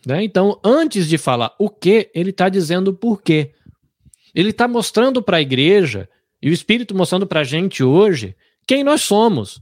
Né? 0.05 0.23
Então, 0.23 0.59
antes 0.63 1.07
de 1.07 1.17
falar 1.17 1.55
o 1.59 1.69
que, 1.69 2.09
ele 2.13 2.31
está 2.31 2.49
dizendo 2.49 2.89
o 2.89 2.93
porquê. 2.93 3.53
Ele 4.33 4.49
está 4.49 4.67
mostrando 4.67 5.21
para 5.21 5.37
a 5.37 5.41
igreja, 5.41 6.09
e 6.41 6.49
o 6.49 6.53
Espírito 6.53 6.95
mostrando 6.95 7.27
para 7.27 7.41
a 7.41 7.43
gente 7.43 7.83
hoje, 7.83 8.35
quem 8.67 8.83
nós 8.83 9.01
somos. 9.01 9.61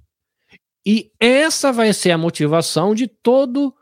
E 0.85 1.11
essa 1.19 1.71
vai 1.71 1.91
ser 1.93 2.11
a 2.11 2.17
motivação 2.17 2.95
de 2.95 3.07
todo 3.07 3.73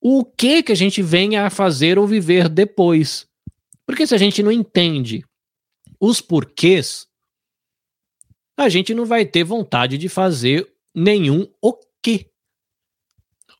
o 0.00 0.24
que 0.24 0.62
que 0.62 0.72
a 0.72 0.76
gente 0.76 1.02
venha 1.02 1.44
a 1.44 1.50
fazer 1.50 1.98
ou 1.98 2.06
viver 2.06 2.48
depois. 2.48 3.28
Porque 3.84 4.06
se 4.06 4.14
a 4.14 4.18
gente 4.18 4.42
não 4.42 4.50
entende 4.50 5.24
os 6.00 6.20
porquês, 6.20 7.06
a 8.56 8.68
gente 8.68 8.94
não 8.94 9.04
vai 9.04 9.26
ter 9.26 9.44
vontade 9.44 9.98
de 9.98 10.08
fazer 10.08 10.66
nenhum 10.94 11.46
o 11.60 11.74
que. 12.02 12.29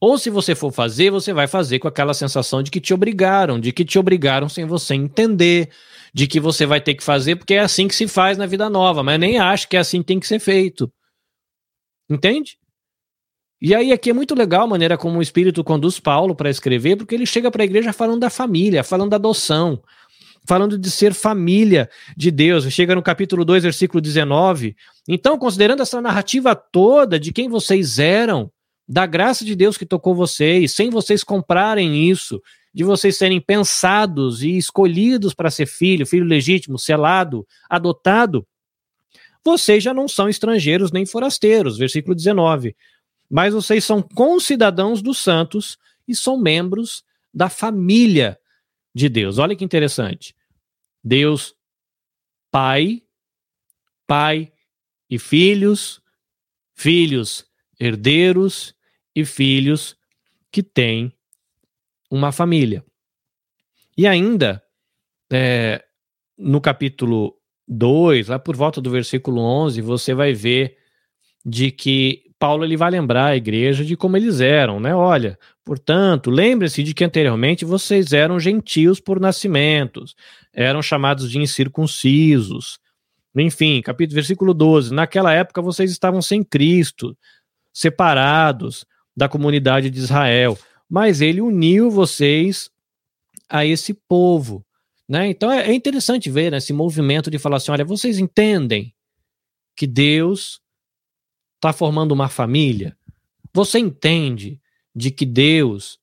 Ou 0.01 0.17
se 0.17 0.31
você 0.31 0.55
for 0.55 0.73
fazer, 0.73 1.11
você 1.11 1.33
vai 1.33 1.47
fazer 1.47 1.79
com 1.79 1.87
aquela 1.87 2.15
sensação 2.15 2.63
de 2.63 2.71
que 2.71 2.81
te 2.81 2.95
obrigaram, 2.95 3.61
de 3.61 3.71
que 3.71 3.85
te 3.85 3.99
obrigaram 3.99 4.49
sem 4.49 4.65
você 4.65 4.95
entender, 4.95 5.69
de 6.15 6.27
que 6.27 6.41
você 6.41 6.65
vai 6.65 6.81
ter 6.81 6.95
que 6.95 7.03
fazer 7.03 7.37
porque 7.37 7.55
é 7.55 7.61
assim 7.61 7.87
que 7.87 7.95
se 7.95 8.09
faz 8.09 8.39
na 8.39 8.47
vida 8.47 8.71
nova, 8.71 9.03
mas 9.03 9.21
nem 9.21 9.39
acho 9.39 9.69
que 9.69 9.77
é 9.77 9.81
assim 9.81 10.01
que 10.01 10.07
tem 10.07 10.19
que 10.19 10.27
ser 10.27 10.39
feito. 10.39 10.91
Entende? 12.09 12.59
E 13.61 13.75
aí 13.75 13.93
aqui 13.93 14.09
é 14.09 14.15
muito 14.15 14.35
legal 14.35 14.63
a 14.63 14.67
maneira 14.67 14.97
como 14.97 15.19
o 15.19 15.23
Espírito 15.23 15.63
conduz 15.63 16.01
Paulo 16.01 16.35
para 16.35 16.49
escrever, 16.49 16.97
porque 16.97 17.15
ele 17.15 17.27
chega 17.27 17.51
para 17.51 17.63
a 17.63 17.67
igreja 17.67 17.93
falando 17.93 18.21
da 18.21 18.31
família, 18.31 18.83
falando 18.83 19.11
da 19.11 19.17
adoção, 19.17 19.83
falando 20.47 20.79
de 20.79 20.91
ser 20.91 21.13
família 21.13 21.91
de 22.17 22.31
Deus. 22.31 22.65
Chega 22.73 22.95
no 22.95 23.03
capítulo 23.03 23.45
2, 23.45 23.65
versículo 23.65 24.01
19. 24.01 24.75
Então, 25.07 25.39
considerando 25.39 25.83
essa 25.83 26.01
narrativa 26.01 26.55
toda 26.55 27.21
de 27.21 27.35
quem 27.35 27.51
vocês 27.51 27.99
eram, 27.99 28.51
da 28.91 29.07
graça 29.07 29.45
de 29.45 29.55
Deus 29.55 29.79
que 29.79 29.87
tocou 29.87 30.17
vocês, 30.17 30.73
sem 30.73 30.91
vocês 30.91 31.23
comprarem 31.23 32.11
isso, 32.11 32.43
de 32.75 32.83
vocês 32.83 33.17
serem 33.17 33.41
pensados 33.41 34.43
e 34.43 34.57
escolhidos 34.57 35.33
para 35.33 35.49
ser 35.49 35.67
filho, 35.67 36.05
filho 36.05 36.25
legítimo, 36.25 36.77
selado, 36.77 37.47
adotado, 37.69 38.45
vocês 39.45 39.85
já 39.85 39.95
não 39.95 40.09
são 40.09 40.29
estrangeiros 40.29 40.91
nem 40.91 41.07
forasteiros. 41.07 41.79
Versículo 41.79 42.17
19. 42.17 42.77
Mas 43.31 43.55
vocês 43.55 43.85
são 43.85 44.03
concidadãos 44.03 45.01
dos 45.01 45.19
santos 45.19 45.79
e 46.07 46.15
são 46.15 46.37
membros 46.37 47.05
da 47.33 47.49
família 47.49 48.37
de 48.93 49.09
Deus. 49.09 49.39
Olha 49.39 49.55
que 49.55 49.65
interessante. 49.65 50.35
Deus, 51.03 51.55
Pai, 52.51 53.05
Pai 54.05 54.53
e 55.09 55.17
filhos, 55.17 56.03
filhos, 56.75 57.47
herdeiros 57.79 58.75
e 59.21 59.25
filhos 59.25 59.97
que 60.51 60.63
têm 60.63 61.13
uma 62.11 62.33
família. 62.33 62.85
E 63.97 64.07
ainda, 64.07 64.63
é, 65.33 65.85
no 66.37 66.61
capítulo 66.61 67.37
2, 67.69 68.29
lá 68.29 68.39
por 68.39 68.57
volta 68.57 68.81
do 68.81 68.91
versículo 68.91 69.41
11, 69.41 69.81
você 69.81 70.13
vai 70.13 70.33
ver 70.33 70.77
de 71.45 71.71
que 71.71 72.31
Paulo 72.39 72.65
ele 72.65 72.77
vai 72.77 72.91
lembrar 72.91 73.27
a 73.27 73.37
igreja 73.37 73.85
de 73.85 73.97
como 73.97 74.17
eles 74.17 74.41
eram, 74.41 74.81
né? 74.81 74.95
Olha, 74.95 75.39
portanto, 75.65 76.31
lembre-se 76.31 76.83
de 76.83 76.95
que 76.95 77.05
anteriormente 77.05 77.65
vocês 77.65 78.13
eram 78.13 78.41
gentios 78.41 78.99
por 78.99 79.21
nascimentos, 79.21 80.15
eram 80.53 80.83
chamados 80.83 81.31
de 81.31 81.39
incircuncisos. 81.39 82.79
Enfim, 83.37 83.81
capítulo 83.83 84.15
versículo 84.15 84.55
12, 84.55 84.93
naquela 84.93 85.33
época 85.33 85.63
vocês 85.63 85.91
estavam 85.91 86.21
sem 86.21 86.43
Cristo, 86.43 87.17
separados 87.73 88.87
da 89.21 89.29
comunidade 89.29 89.91
de 89.91 89.99
Israel, 89.99 90.59
mas 90.89 91.21
ele 91.21 91.43
uniu 91.43 91.91
vocês 91.91 92.71
a 93.51 93.67
esse 93.67 93.93
povo. 93.93 94.65
Né? 95.07 95.29
Então 95.29 95.53
é, 95.53 95.69
é 95.69 95.75
interessante 95.75 96.31
ver 96.31 96.51
né, 96.51 96.57
esse 96.57 96.73
movimento 96.73 97.31
de 97.31 97.39
falar 97.39 97.59
assim: 97.59 97.71
olha, 97.71 97.85
vocês 97.85 98.19
entendem 98.19 98.95
que 99.77 99.87
Deus 99.87 100.63
está 101.57 101.71
formando 101.71 102.13
uma 102.13 102.31
família? 102.31 102.97
Você 103.53 103.79
entende 103.79 104.59
de 104.97 105.11
que 105.11 105.27
Deus 105.27 105.99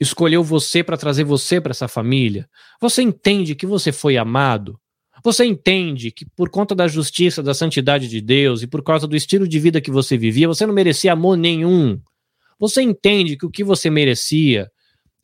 escolheu 0.00 0.42
você 0.42 0.82
para 0.82 0.96
trazer 0.96 1.22
você 1.22 1.60
para 1.60 1.70
essa 1.70 1.86
família? 1.86 2.50
Você 2.80 3.00
entende 3.00 3.54
que 3.54 3.66
você 3.66 3.92
foi 3.92 4.16
amado? 4.16 4.76
Você 5.22 5.44
entende 5.44 6.10
que 6.10 6.24
por 6.24 6.50
conta 6.50 6.74
da 6.74 6.88
justiça, 6.88 7.44
da 7.44 7.54
santidade 7.54 8.08
de 8.08 8.20
Deus 8.20 8.62
e 8.62 8.66
por 8.66 8.82
causa 8.82 9.06
do 9.06 9.14
estilo 9.14 9.46
de 9.46 9.60
vida 9.60 9.80
que 9.80 9.90
você 9.90 10.18
vivia, 10.18 10.48
você 10.48 10.66
não 10.66 10.74
merecia 10.74 11.12
amor 11.12 11.36
nenhum? 11.36 12.00
Você 12.60 12.82
entende 12.82 13.36
que 13.36 13.46
o 13.46 13.50
que 13.50 13.64
você 13.64 13.88
merecia 13.88 14.70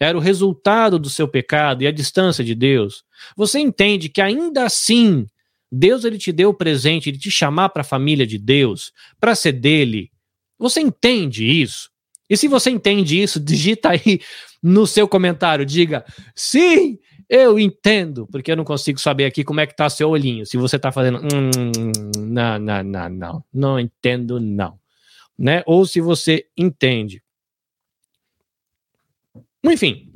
era 0.01 0.16
o 0.16 0.20
resultado 0.20 0.99
do 0.99 1.11
seu 1.11 1.29
pecado 1.29 1.83
e 1.83 1.87
a 1.87 1.92
distância 1.92 2.42
de 2.42 2.55
Deus? 2.55 3.05
Você 3.37 3.59
entende 3.59 4.09
que 4.09 4.22
ainda 4.22 4.64
assim 4.64 5.27
Deus 5.70 6.05
ele 6.05 6.16
te 6.16 6.33
deu 6.33 6.51
o 6.51 6.55
presente 6.55 7.12
de 7.12 7.18
te 7.18 7.31
chamar 7.31 7.68
para 7.68 7.83
a 7.83 7.85
família 7.85 8.27
de 8.27 8.38
Deus, 8.38 8.90
para 9.20 9.35
ser 9.35 9.53
dele? 9.53 10.11
Você 10.59 10.81
entende 10.81 11.44
isso? 11.44 11.90
E 12.29 12.37
se 12.37 12.49
você 12.49 12.70
entende 12.70 13.20
isso, 13.20 13.38
digita 13.40 13.90
aí 13.90 14.20
no 14.62 14.87
seu 14.87 15.07
comentário, 15.07 15.66
diga 15.66 16.05
sim, 16.35 16.99
eu 17.29 17.59
entendo, 17.59 18.27
porque 18.29 18.53
eu 18.53 18.57
não 18.57 18.64
consigo 18.64 18.99
saber 18.99 19.27
aqui 19.27 19.44
como 19.44 19.61
é 19.61 19.66
que 19.66 19.77
tá 19.77 19.90
seu 19.90 20.09
olhinho. 20.09 20.46
Se 20.46 20.57
você 20.57 20.79
tá 20.79 20.90
fazendo 20.90 21.18
hum, 21.18 21.92
não, 22.18 22.59
não, 22.59 22.83
não, 22.83 23.09
não, 23.11 23.44
não 23.53 23.81
entendo 23.81 24.40
não, 24.40 24.79
né? 25.38 25.62
Ou 25.66 25.85
se 25.85 26.01
você 26.01 26.46
entende. 26.57 27.22
Enfim, 29.73 30.11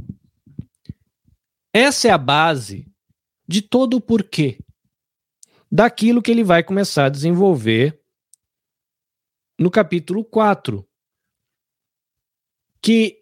essa 1.73 2.09
é 2.09 2.11
a 2.11 2.19
base 2.19 2.87
de 3.47 3.63
todo 3.63 3.95
o 3.97 4.01
porquê 4.01 4.59
daquilo 5.71 6.23
que 6.23 6.31
ele 6.31 6.43
vai 6.43 6.63
começar 6.63 7.07
a 7.07 7.11
desenvolver 7.11 8.01
no 9.59 9.71
capítulo 9.71 10.25
4. 10.25 10.87
Que, 12.83 13.19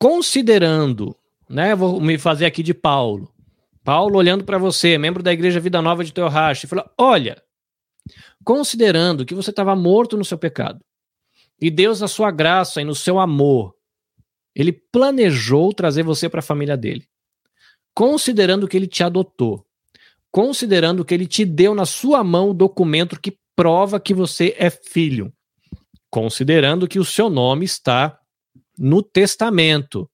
considerando, 0.00 1.14
né, 1.48 1.74
vou 1.74 2.00
me 2.00 2.18
fazer 2.18 2.46
aqui 2.46 2.62
de 2.62 2.72
Paulo, 2.72 3.32
Paulo 3.84 4.16
olhando 4.16 4.44
para 4.44 4.56
você, 4.56 4.96
membro 4.96 5.22
da 5.22 5.32
Igreja 5.32 5.60
Vida 5.60 5.82
Nova 5.82 6.02
de 6.02 6.12
Teohashi, 6.12 6.66
falou: 6.66 6.90
Olha, 6.98 7.42
considerando 8.42 9.26
que 9.26 9.34
você 9.34 9.50
estava 9.50 9.76
morto 9.76 10.16
no 10.16 10.24
seu 10.24 10.38
pecado, 10.38 10.80
e 11.60 11.70
Deus, 11.70 12.00
na 12.00 12.08
sua 12.08 12.30
graça 12.30 12.80
e 12.80 12.84
no 12.84 12.94
seu 12.94 13.20
amor, 13.20 13.73
ele 14.54 14.72
planejou 14.72 15.72
trazer 15.72 16.02
você 16.02 16.28
para 16.28 16.40
a 16.40 16.42
família 16.42 16.76
dele. 16.76 17.06
Considerando 17.94 18.68
que 18.68 18.76
ele 18.76 18.86
te 18.86 19.02
adotou, 19.02 19.64
considerando 20.30 21.04
que 21.04 21.14
ele 21.14 21.26
te 21.26 21.44
deu 21.44 21.74
na 21.74 21.86
sua 21.86 22.22
mão 22.24 22.50
o 22.50 22.54
documento 22.54 23.20
que 23.20 23.38
prova 23.54 24.00
que 24.00 24.12
você 24.12 24.54
é 24.58 24.70
filho, 24.70 25.32
considerando 26.10 26.88
que 26.88 26.98
o 26.98 27.04
seu 27.04 27.30
nome 27.30 27.64
está 27.64 28.18
no 28.76 29.02
testamento, 29.02 30.10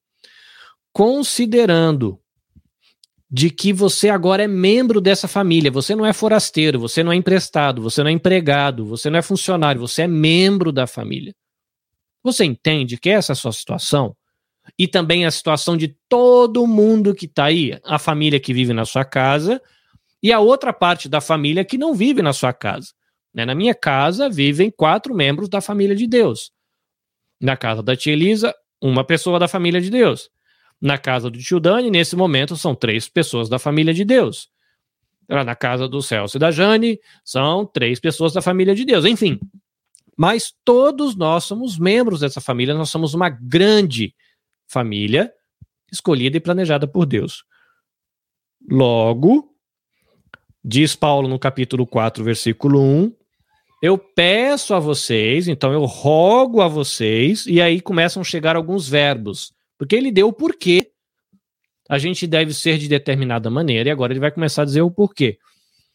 considerando 0.92 2.20
de 3.30 3.48
que 3.48 3.72
você 3.72 4.08
agora 4.08 4.42
é 4.42 4.48
membro 4.48 5.00
dessa 5.00 5.28
família, 5.28 5.70
você 5.70 5.94
não 5.94 6.04
é 6.04 6.12
forasteiro, 6.12 6.80
você 6.80 7.02
não 7.04 7.12
é 7.12 7.16
emprestado, 7.16 7.80
você 7.80 8.02
não 8.02 8.10
é 8.10 8.12
empregado, 8.12 8.84
você 8.84 9.08
não 9.08 9.18
é 9.18 9.22
funcionário, 9.22 9.80
você 9.80 10.02
é 10.02 10.08
membro 10.08 10.72
da 10.72 10.86
família. 10.86 11.32
Você 12.24 12.44
entende 12.44 12.98
que 12.98 13.08
essa 13.08 13.32
é 13.32 13.34
a 13.34 13.36
sua 13.36 13.52
situação? 13.52 14.16
E 14.78 14.88
também 14.88 15.24
a 15.24 15.30
situação 15.30 15.76
de 15.76 15.88
todo 16.08 16.66
mundo 16.66 17.14
que 17.14 17.26
está 17.26 17.44
aí, 17.44 17.78
a 17.84 17.98
família 17.98 18.40
que 18.40 18.52
vive 18.52 18.72
na 18.72 18.84
sua 18.84 19.04
casa 19.04 19.60
e 20.22 20.32
a 20.32 20.40
outra 20.40 20.72
parte 20.72 21.08
da 21.08 21.20
família 21.20 21.64
que 21.64 21.78
não 21.78 21.94
vive 21.94 22.22
na 22.22 22.32
sua 22.32 22.52
casa. 22.52 22.88
Né? 23.32 23.44
Na 23.44 23.54
minha 23.54 23.74
casa 23.74 24.28
vivem 24.28 24.70
quatro 24.70 25.14
membros 25.14 25.48
da 25.48 25.60
família 25.60 25.96
de 25.96 26.06
Deus. 26.06 26.52
Na 27.40 27.56
casa 27.56 27.82
da 27.82 27.96
tia 27.96 28.12
Elisa, 28.12 28.54
uma 28.80 29.04
pessoa 29.04 29.38
da 29.38 29.48
família 29.48 29.80
de 29.80 29.90
Deus. 29.90 30.30
Na 30.80 30.96
casa 30.98 31.30
do 31.30 31.38
tio 31.38 31.60
Dani, 31.60 31.90
nesse 31.90 32.16
momento, 32.16 32.56
são 32.56 32.74
três 32.74 33.08
pessoas 33.08 33.48
da 33.48 33.58
família 33.58 33.92
de 33.92 34.04
Deus. 34.04 34.48
Na 35.28 35.54
casa 35.54 35.86
do 35.86 36.02
Celso 36.02 36.36
e 36.36 36.40
da 36.40 36.50
Jane, 36.50 36.98
são 37.24 37.64
três 37.64 38.00
pessoas 38.00 38.32
da 38.32 38.42
família 38.42 38.74
de 38.74 38.84
Deus. 38.84 39.04
Enfim, 39.04 39.38
mas 40.16 40.52
todos 40.64 41.14
nós 41.14 41.44
somos 41.44 41.78
membros 41.78 42.20
dessa 42.20 42.40
família, 42.40 42.74
nós 42.74 42.90
somos 42.90 43.14
uma 43.14 43.28
grande 43.28 44.08
família 44.08 44.29
escolhida 45.90 46.36
e 46.36 46.40
planejada 46.40 46.86
por 46.86 47.06
Deus. 47.06 47.44
Logo, 48.70 49.54
diz 50.64 50.94
Paulo 50.94 51.28
no 51.28 51.38
capítulo 51.38 51.86
4, 51.86 52.22
versículo 52.22 52.80
1, 52.80 53.12
eu 53.82 53.96
peço 53.96 54.74
a 54.74 54.78
vocês, 54.78 55.48
então 55.48 55.72
eu 55.72 55.84
rogo 55.84 56.60
a 56.60 56.68
vocês, 56.68 57.46
e 57.46 57.60
aí 57.60 57.80
começam 57.80 58.20
a 58.20 58.24
chegar 58.24 58.54
alguns 58.54 58.88
verbos, 58.88 59.52
porque 59.78 59.96
ele 59.96 60.12
deu 60.12 60.28
o 60.28 60.32
porquê 60.32 60.92
a 61.88 61.98
gente 61.98 62.26
deve 62.26 62.54
ser 62.54 62.78
de 62.78 62.86
determinada 62.86 63.50
maneira, 63.50 63.88
e 63.88 63.92
agora 63.92 64.12
ele 64.12 64.20
vai 64.20 64.30
começar 64.30 64.62
a 64.62 64.64
dizer 64.64 64.82
o 64.82 64.90
porquê. 64.90 65.38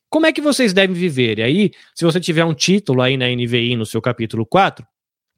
Como 0.09 0.25
é 0.25 0.33
que 0.33 0.41
vocês 0.41 0.73
devem 0.73 0.95
viver? 0.95 1.39
E 1.39 1.43
aí, 1.43 1.71
se 1.93 2.03
você 2.03 2.19
tiver 2.19 2.43
um 2.43 2.53
título 2.53 3.01
aí 3.01 3.15
na 3.15 3.27
NVI 3.27 3.75
no 3.75 3.85
seu 3.85 4.01
capítulo 4.01 4.45
4, 4.45 4.85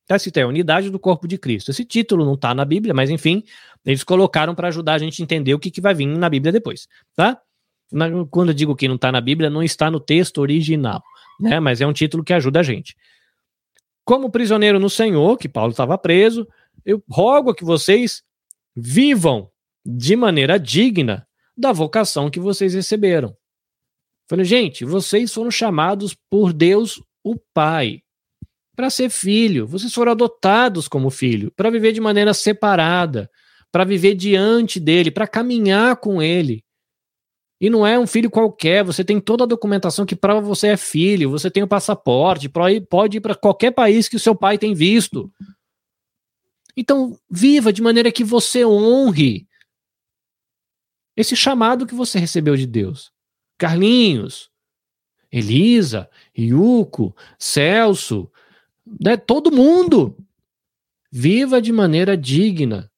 Está 0.07 0.15
escrito 0.15 0.37
aí, 0.37 0.45
unidade 0.45 0.89
do 0.89 0.97
corpo 0.97 1.27
de 1.27 1.37
Cristo. 1.37 1.69
Esse 1.69 1.83
título 1.83 2.23
não 2.23 2.35
está 2.35 2.55
na 2.55 2.63
Bíblia, 2.63 2.93
mas 2.93 3.09
enfim, 3.09 3.43
eles 3.85 4.05
colocaram 4.05 4.55
para 4.55 4.69
ajudar 4.69 4.93
a 4.93 4.97
gente 4.97 5.21
a 5.21 5.23
entender 5.23 5.53
o 5.53 5.59
que, 5.59 5.69
que 5.69 5.81
vai 5.81 5.93
vir 5.93 6.05
na 6.05 6.29
Bíblia 6.29 6.49
depois, 6.49 6.87
tá? 7.13 7.41
Quando 8.31 8.51
eu 8.51 8.53
digo 8.53 8.73
que 8.73 8.87
não 8.87 8.95
está 8.95 9.11
na 9.11 9.19
Bíblia, 9.19 9.49
não 9.49 9.61
está 9.61 9.91
no 9.91 9.99
texto 9.99 10.37
original, 10.37 11.03
né? 11.37 11.59
Mas 11.59 11.81
é 11.81 11.87
um 11.87 11.91
título 11.91 12.23
que 12.23 12.31
ajuda 12.31 12.61
a 12.61 12.63
gente. 12.63 12.95
Como 14.05 14.31
prisioneiro 14.31 14.79
no 14.79 14.89
Senhor, 14.89 15.37
que 15.37 15.49
Paulo 15.49 15.71
estava 15.71 15.97
preso, 15.97 16.47
eu 16.85 17.03
rogo 17.09 17.53
que 17.53 17.65
vocês 17.65 18.23
vivam 18.73 19.51
de 19.85 20.15
maneira 20.15 20.57
digna 20.57 21.27
da 21.57 21.73
vocação 21.73 22.29
que 22.29 22.39
vocês 22.39 22.73
receberam. 22.73 23.35
Falei, 24.29 24.45
gente, 24.45 24.85
vocês 24.85 25.33
foram 25.33 25.51
chamados 25.51 26.15
por 26.29 26.53
Deus, 26.53 27.03
o 27.21 27.35
Pai 27.53 28.01
para 28.77 28.91
ser 28.91 29.09
filho. 29.09 29.65
Vocês 29.65 29.91
foram 29.91 30.11
adotados 30.11 30.87
como 30.87 31.09
filho, 31.09 31.51
para 31.55 31.71
viver 31.71 31.93
de 31.93 31.99
maneira 31.99 32.31
separada, 32.31 33.27
para 33.71 33.83
viver 33.83 34.13
diante 34.13 34.79
dele, 34.79 35.09
para 35.09 35.27
caminhar 35.27 35.95
com 35.97 36.21
ele. 36.21 36.63
E 37.59 37.71
não 37.71 37.87
é 37.87 37.97
um 37.97 38.05
filho 38.05 38.29
qualquer, 38.29 38.83
você 38.83 39.03
tem 39.03 39.19
toda 39.19 39.45
a 39.45 39.47
documentação 39.47 40.05
que 40.05 40.15
prova 40.15 40.41
você 40.41 40.67
é 40.67 40.77
filho, 40.77 41.31
você 41.31 41.49
tem 41.49 41.63
o 41.63 41.67
passaporte, 41.67 42.47
pode 42.47 43.17
ir 43.17 43.19
para 43.19 43.33
qualquer 43.33 43.71
país 43.71 44.07
que 44.07 44.15
o 44.15 44.19
seu 44.19 44.35
pai 44.35 44.59
tem 44.59 44.75
visto. 44.75 45.33
Então, 46.77 47.17
viva 47.27 47.73
de 47.73 47.81
maneira 47.81 48.11
que 48.11 48.23
você 48.23 48.63
honre 48.63 49.47
esse 51.15 51.35
chamado 51.35 51.87
que 51.87 51.95
você 51.95 52.19
recebeu 52.19 52.55
de 52.55 52.67
Deus. 52.67 53.11
Carlinhos, 53.57 54.51
Elisa, 55.31 56.07
Yuko, 56.37 57.15
Celso, 57.39 58.31
né, 58.99 59.17
todo 59.17 59.51
mundo. 59.51 60.17
Viva 61.11 61.61
de 61.61 61.71
maneira 61.71 62.17
digna 62.17 62.91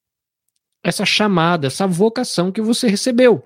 essa 0.84 1.06
chamada, 1.06 1.68
essa 1.68 1.86
vocação 1.86 2.52
que 2.52 2.62
você 2.62 2.88
recebeu. 2.88 3.46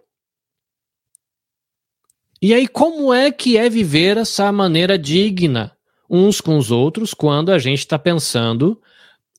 E 2.41 2.53
aí, 2.53 2.67
como 2.67 3.13
é 3.13 3.31
que 3.31 3.57
é 3.57 3.69
viver 3.69 4.17
essa 4.17 4.51
maneira 4.51 4.97
digna 4.97 5.75
uns 6.09 6.41
com 6.41 6.57
os 6.57 6.69
outros 6.69 7.13
quando 7.13 7.51
a 7.51 7.57
gente 7.57 7.79
está 7.79 7.97
pensando 7.97 8.79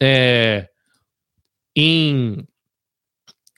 é, 0.01 0.69
em 1.77 2.47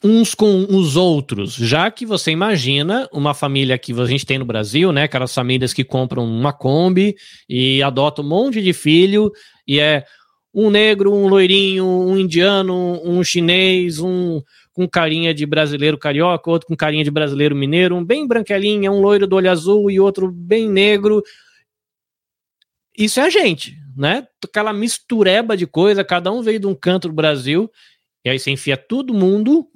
uns 0.06 0.34
com 0.34 0.66
os 0.70 0.96
outros, 0.96 1.54
já 1.54 1.90
que 1.90 2.06
você 2.06 2.30
imagina 2.30 3.08
uma 3.12 3.34
família 3.34 3.76
que 3.76 3.92
a 3.92 4.04
gente 4.04 4.24
tem 4.24 4.38
no 4.38 4.44
Brasil, 4.44 4.92
né, 4.92 5.02
aquelas 5.02 5.34
famílias 5.34 5.74
que 5.74 5.82
compram 5.82 6.24
uma 6.24 6.52
Kombi 6.52 7.16
e 7.48 7.82
adotam 7.82 8.24
um 8.24 8.28
monte 8.28 8.62
de 8.62 8.72
filho 8.72 9.32
e 9.66 9.80
é 9.80 10.04
um 10.54 10.70
negro, 10.70 11.12
um 11.12 11.26
loirinho, 11.26 11.84
um 11.84 12.16
indiano, 12.16 13.00
um 13.04 13.22
chinês, 13.24 13.98
um 13.98 14.40
com 14.72 14.88
carinha 14.88 15.34
de 15.34 15.44
brasileiro 15.44 15.98
carioca, 15.98 16.50
outro 16.50 16.68
com 16.68 16.76
carinha 16.76 17.02
de 17.02 17.10
brasileiro 17.10 17.56
mineiro, 17.56 17.96
um 17.96 18.04
bem 18.04 18.26
branquelinha, 18.26 18.92
um 18.92 19.00
loiro 19.00 19.26
do 19.26 19.36
olho 19.36 19.50
azul 19.50 19.90
e 19.90 19.98
outro 19.98 20.30
bem 20.30 20.68
negro. 20.68 21.22
Isso 22.96 23.18
é 23.18 23.24
a 23.24 23.30
gente, 23.30 23.76
né? 23.96 24.26
Aquela 24.44 24.72
mistureba 24.72 25.56
de 25.56 25.66
coisa, 25.66 26.04
cada 26.04 26.30
um 26.30 26.42
veio 26.42 26.60
de 26.60 26.66
um 26.66 26.74
canto 26.74 27.08
do 27.08 27.14
Brasil, 27.14 27.70
e 28.24 28.30
aí 28.30 28.38
você 28.38 28.50
enfia 28.50 28.76
todo 28.76 29.14
mundo 29.14 29.66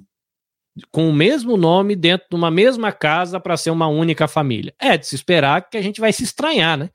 com 0.91 1.09
o 1.09 1.13
mesmo 1.13 1.57
nome 1.57 1.95
dentro 1.95 2.27
de 2.29 2.35
uma 2.35 2.49
mesma 2.49 2.91
casa 2.91 3.39
para 3.39 3.57
ser 3.57 3.71
uma 3.71 3.87
única 3.87 4.27
família. 4.27 4.73
É 4.79 4.97
de 4.97 5.05
se 5.05 5.15
esperar 5.15 5.69
que 5.69 5.77
a 5.77 5.81
gente 5.81 5.99
vai 5.99 6.13
se 6.13 6.23
estranhar, 6.23 6.77
né? 6.77 6.89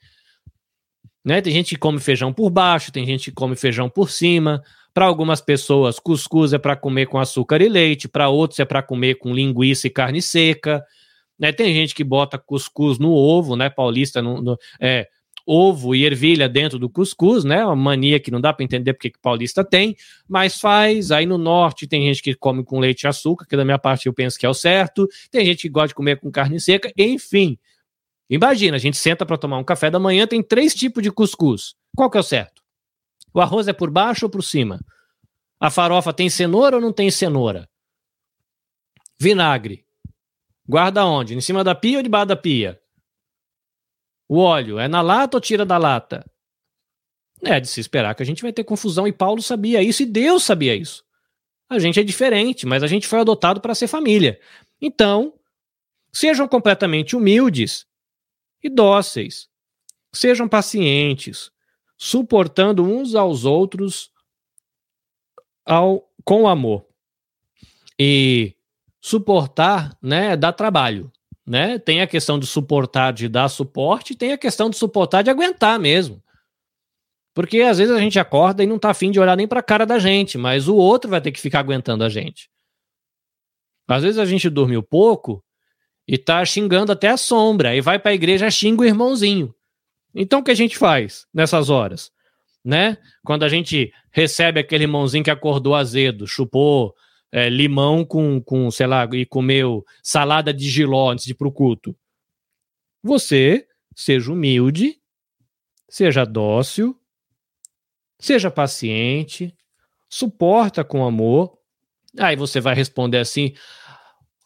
né? 1.24 1.40
Tem 1.40 1.52
gente 1.52 1.74
que 1.74 1.80
come 1.80 1.98
feijão 1.98 2.32
por 2.32 2.50
baixo, 2.50 2.92
tem 2.92 3.04
gente 3.04 3.30
que 3.30 3.34
come 3.34 3.56
feijão 3.56 3.88
por 3.88 4.10
cima. 4.10 4.62
Para 4.94 5.04
algumas 5.04 5.42
pessoas, 5.42 5.98
cuscuz 5.98 6.54
é 6.54 6.58
para 6.58 6.74
comer 6.74 7.06
com 7.06 7.18
açúcar 7.18 7.60
e 7.60 7.68
leite, 7.68 8.08
para 8.08 8.30
outros 8.30 8.60
é 8.60 8.64
para 8.64 8.82
comer 8.82 9.16
com 9.16 9.34
linguiça 9.34 9.86
e 9.86 9.90
carne 9.90 10.22
seca. 10.22 10.82
Né? 11.38 11.52
Tem 11.52 11.74
gente 11.74 11.94
que 11.94 12.02
bota 12.02 12.38
cuscuz 12.38 12.98
no 12.98 13.12
ovo, 13.12 13.56
né? 13.56 13.68
Paulista 13.68 14.22
no, 14.22 14.40
no 14.40 14.58
é, 14.80 15.06
ovo 15.46 15.94
e 15.94 16.04
ervilha 16.04 16.48
dentro 16.48 16.78
do 16.78 16.90
cuscuz, 16.90 17.44
né? 17.44 17.64
Uma 17.64 17.76
mania 17.76 18.18
que 18.18 18.30
não 18.30 18.40
dá 18.40 18.52
para 18.52 18.64
entender 18.64 18.92
porque 18.94 19.10
que 19.10 19.18
paulista 19.18 19.64
tem, 19.64 19.96
mas 20.28 20.58
faz. 20.58 21.12
Aí 21.12 21.24
no 21.24 21.38
norte 21.38 21.86
tem 21.86 22.02
gente 22.06 22.22
que 22.22 22.34
come 22.34 22.64
com 22.64 22.80
leite 22.80 23.02
e 23.02 23.06
açúcar, 23.06 23.46
que 23.46 23.56
da 23.56 23.64
minha 23.64 23.78
parte 23.78 24.06
eu 24.06 24.12
penso 24.12 24.38
que 24.38 24.44
é 24.44 24.48
o 24.48 24.54
certo. 24.54 25.08
Tem 25.30 25.46
gente 25.46 25.62
que 25.62 25.68
gosta 25.68 25.88
de 25.88 25.94
comer 25.94 26.18
com 26.18 26.30
carne 26.30 26.60
seca, 26.60 26.92
enfim. 26.98 27.56
Imagina, 28.28 28.76
a 28.76 28.80
gente 28.80 28.96
senta 28.96 29.24
para 29.24 29.38
tomar 29.38 29.58
um 29.58 29.64
café 29.64 29.88
da 29.88 30.00
manhã, 30.00 30.26
tem 30.26 30.42
três 30.42 30.74
tipos 30.74 31.02
de 31.02 31.12
cuscuz. 31.12 31.76
Qual 31.96 32.10
que 32.10 32.16
é 32.16 32.20
o 32.20 32.24
certo? 32.24 32.60
O 33.32 33.40
arroz 33.40 33.68
é 33.68 33.72
por 33.72 33.90
baixo 33.90 34.26
ou 34.26 34.30
por 34.30 34.42
cima? 34.42 34.80
A 35.60 35.70
farofa 35.70 36.12
tem 36.12 36.28
cenoura 36.28 36.76
ou 36.76 36.82
não 36.82 36.92
tem 36.92 37.10
cenoura? 37.10 37.68
Vinagre. 39.18 39.86
Guarda 40.68 41.06
onde? 41.06 41.36
Em 41.36 41.40
cima 41.40 41.62
da 41.62 41.74
pia 41.74 41.98
ou 41.98 42.02
debaixo 42.02 42.26
da 42.26 42.36
pia? 42.36 42.80
O 44.28 44.38
óleo 44.38 44.78
é 44.78 44.88
na 44.88 45.00
lata 45.00 45.36
ou 45.36 45.40
tira 45.40 45.64
da 45.64 45.78
lata? 45.78 46.24
É 47.42 47.60
de 47.60 47.68
se 47.68 47.80
esperar 47.80 48.14
que 48.14 48.22
a 48.22 48.26
gente 48.26 48.42
vai 48.42 48.52
ter 48.52 48.64
confusão 48.64 49.06
e 49.06 49.12
Paulo 49.12 49.42
sabia 49.42 49.82
isso 49.82 50.02
e 50.02 50.06
Deus 50.06 50.42
sabia 50.42 50.74
isso. 50.74 51.04
A 51.68 51.78
gente 51.78 52.00
é 52.00 52.02
diferente, 52.02 52.66
mas 52.66 52.82
a 52.82 52.86
gente 52.86 53.06
foi 53.06 53.20
adotado 53.20 53.60
para 53.60 53.74
ser 53.74 53.86
família. 53.88 54.40
Então, 54.80 55.34
sejam 56.12 56.48
completamente 56.48 57.14
humildes 57.14 57.86
e 58.62 58.68
dóceis. 58.68 59.48
Sejam 60.12 60.48
pacientes, 60.48 61.50
suportando 61.96 62.84
uns 62.84 63.14
aos 63.14 63.44
outros 63.44 64.10
ao, 65.64 66.08
com 66.24 66.48
amor. 66.48 66.86
E 67.98 68.54
suportar, 69.00 69.96
né, 70.00 70.36
dá 70.36 70.52
trabalho 70.52 71.12
né? 71.46 71.78
Tem 71.78 72.00
a 72.00 72.06
questão 72.06 72.38
de 72.38 72.46
suportar, 72.46 73.12
de 73.12 73.28
dar 73.28 73.48
suporte, 73.48 74.16
tem 74.16 74.32
a 74.32 74.38
questão 74.38 74.68
de 74.68 74.76
suportar, 74.76 75.22
de 75.22 75.30
aguentar 75.30 75.78
mesmo. 75.78 76.22
Porque 77.32 77.60
às 77.60 77.78
vezes 77.78 77.94
a 77.94 78.00
gente 78.00 78.18
acorda 78.18 78.64
e 78.64 78.66
não 78.66 78.78
tá 78.78 78.90
afim 78.90 79.10
de 79.10 79.20
olhar 79.20 79.36
nem 79.36 79.46
para 79.46 79.60
a 79.60 79.62
cara 79.62 79.86
da 79.86 79.98
gente, 79.98 80.36
mas 80.36 80.66
o 80.68 80.74
outro 80.74 81.10
vai 81.10 81.20
ter 81.20 81.30
que 81.30 81.40
ficar 81.40 81.60
aguentando 81.60 82.02
a 82.02 82.08
gente. 82.08 82.50
Às 83.86 84.02
vezes 84.02 84.18
a 84.18 84.24
gente 84.24 84.50
dormiu 84.50 84.82
pouco 84.82 85.44
e 86.08 86.18
tá 86.18 86.44
xingando 86.44 86.90
até 86.90 87.08
a 87.08 87.16
sombra, 87.16 87.70
aí 87.70 87.80
vai 87.80 87.98
para 87.98 88.10
a 88.10 88.14
igreja 88.14 88.50
xinga 88.50 88.82
o 88.82 88.86
irmãozinho. 88.86 89.54
Então 90.14 90.40
o 90.40 90.42
que 90.42 90.50
a 90.50 90.54
gente 90.54 90.76
faz 90.76 91.26
nessas 91.32 91.70
horas? 91.70 92.10
Né? 92.64 92.96
Quando 93.24 93.44
a 93.44 93.48
gente 93.48 93.92
recebe 94.10 94.58
aquele 94.58 94.84
irmãozinho 94.84 95.22
que 95.22 95.30
acordou 95.30 95.74
azedo, 95.74 96.26
chupou 96.26 96.94
é, 97.32 97.48
limão 97.48 98.04
com, 98.04 98.40
com, 98.40 98.70
sei 98.70 98.86
lá, 98.86 99.08
e 99.12 99.26
comeu 99.26 99.84
salada 100.02 100.52
de 100.52 100.68
giló 100.68 101.10
antes 101.10 101.24
de 101.24 101.32
ir 101.32 101.34
pro 101.34 101.52
culto. 101.52 101.96
Você 103.02 103.66
seja 103.94 104.32
humilde, 104.32 105.00
seja 105.88 106.24
dócil, 106.24 106.98
seja 108.18 108.50
paciente, 108.50 109.54
suporta 110.08 110.84
com 110.84 111.04
amor. 111.04 111.58
Aí 112.18 112.36
você 112.36 112.60
vai 112.60 112.74
responder 112.74 113.18
assim: 113.18 113.54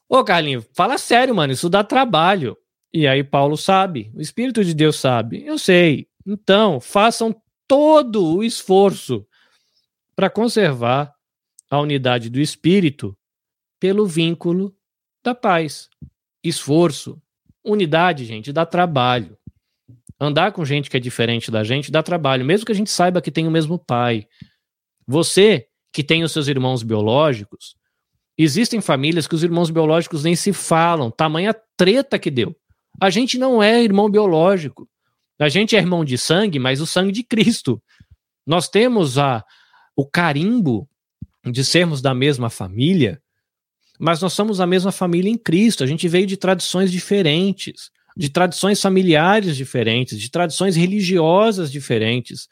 Ô 0.09 0.25
Carlinhos, 0.25 0.67
fala 0.75 0.99
sério, 0.99 1.35
mano, 1.35 1.53
isso 1.53 1.69
dá 1.69 1.85
trabalho. 1.85 2.57
E 2.93 3.07
aí 3.07 3.23
Paulo 3.23 3.57
sabe, 3.57 4.11
o 4.15 4.21
Espírito 4.21 4.65
de 4.65 4.75
Deus 4.75 4.97
sabe, 4.97 5.45
eu 5.47 5.57
sei. 5.57 6.09
Então, 6.27 6.81
façam 6.81 7.35
todo 7.69 8.37
o 8.37 8.43
esforço 8.43 9.25
para 10.17 10.29
conservar 10.29 11.15
a 11.71 11.81
unidade 11.81 12.29
do 12.29 12.41
espírito 12.41 13.17
pelo 13.79 14.05
vínculo 14.05 14.75
da 15.25 15.35
paz. 15.35 15.89
Esforço, 16.43 17.23
unidade, 17.65 18.25
gente, 18.25 18.53
dá 18.53 18.67
trabalho. 18.67 19.39
Andar 20.19 20.53
com 20.53 20.65
gente 20.65 20.91
que 20.91 20.97
é 20.97 21.01
diferente 21.01 21.51
da 21.51 21.65
gente 21.65 21.91
dá 21.91 22.03
trabalho, 22.03 22.45
mesmo 22.45 22.67
que 22.67 22.73
a 22.73 22.75
gente 22.75 22.91
saiba 22.91 23.23
que 23.23 23.31
tem 23.31 23.47
o 23.47 23.51
mesmo 23.51 23.79
pai. 23.79 24.27
Você 25.07 25.69
que 25.93 26.05
tem 26.05 26.23
os 26.23 26.33
seus 26.33 26.49
irmãos 26.49 26.83
biológicos, 26.83 27.75
existem 28.37 28.81
famílias 28.81 29.27
que 29.27 29.35
os 29.35 29.43
irmãos 29.43 29.71
biológicos 29.71 30.25
nem 30.25 30.37
se 30.37 30.53
falam, 30.53 31.11
tamanha 31.11 31.55
treta 31.77 32.19
que 32.19 32.31
deu. 32.31 32.55
A 33.01 33.09
gente 33.09 33.39
não 33.39 33.63
é 33.63 33.83
irmão 33.83 34.11
biológico. 34.11 34.89
A 35.39 35.49
gente 35.49 35.75
é 35.75 35.79
irmão 35.79 36.05
de 36.05 36.19
sangue, 36.19 36.59
mas 36.59 36.81
o 36.83 36.87
sangue 36.87 37.13
de 37.13 37.23
Cristo. 37.23 37.83
Nós 38.47 38.69
temos 38.69 39.17
a, 39.17 39.45
o 39.97 40.07
carimbo 40.07 40.90
de 41.45 41.65
sermos 41.65 42.03
da 42.03 42.15
mesma 42.15 42.51
família, 42.51 43.21
mas 43.99 44.21
nós 44.21 44.33
somos 44.33 44.61
a 44.61 44.67
mesma 44.67 44.91
família 44.91 45.31
em 45.31 45.37
Cristo. 45.37 45.85
A 45.85 45.87
gente 45.87 46.09
veio 46.09 46.27
de 46.27 46.37
tradições 46.37 46.91
diferentes, 46.91 47.91
de 48.17 48.29
tradições 48.29 48.81
familiares 48.81 49.57
diferentes, 49.57 50.19
de 50.19 50.31
tradições 50.31 50.77
religiosas 50.77 51.71
diferentes, 51.71 52.49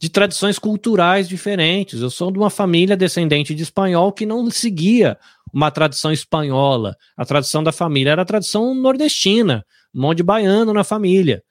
de 0.00 0.08
tradições 0.08 0.58
culturais 0.58 1.28
diferentes. 1.28 2.00
Eu 2.00 2.10
sou 2.10 2.30
de 2.30 2.38
uma 2.38 2.50
família 2.50 2.96
descendente 2.96 3.54
de 3.54 3.62
espanhol 3.62 4.12
que 4.12 4.26
não 4.26 4.50
seguia 4.50 5.18
uma 5.52 5.70
tradição 5.70 6.12
espanhola. 6.12 6.96
A 7.16 7.24
tradição 7.24 7.62
da 7.62 7.72
família 7.72 8.10
era 8.10 8.22
a 8.22 8.26
tradição 8.26 8.74
nordestina, 8.74 9.64
um 9.94 10.02
monte 10.02 10.18
de 10.18 10.22
baiano 10.24 10.72
na 10.72 10.84
família. 10.84 11.42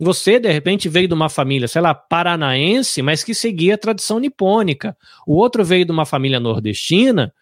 Você, 0.00 0.38
de 0.38 0.50
repente, 0.50 0.88
veio 0.88 1.08
de 1.08 1.14
uma 1.14 1.28
família, 1.28 1.66
sei 1.66 1.82
lá, 1.82 1.92
paranaense, 1.92 3.02
mas 3.02 3.24
que 3.24 3.34
seguia 3.34 3.74
a 3.74 3.78
tradição 3.78 4.20
nipônica. 4.20 4.96
O 5.26 5.34
outro 5.34 5.64
veio 5.64 5.84
de 5.84 5.90
uma 5.90 6.06
família 6.06 6.38
nordestina, 6.38 7.34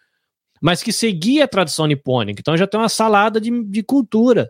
mas 0.59 0.81
que 0.81 0.91
seguia 0.91 1.43
a 1.43 1.47
tradição 1.47 1.85
nipônica. 1.85 2.39
Então 2.39 2.57
já 2.57 2.65
tem 2.65 2.79
uma 2.79 2.89
salada 2.89 3.39
de, 3.39 3.63
de 3.65 3.83
cultura. 3.83 4.49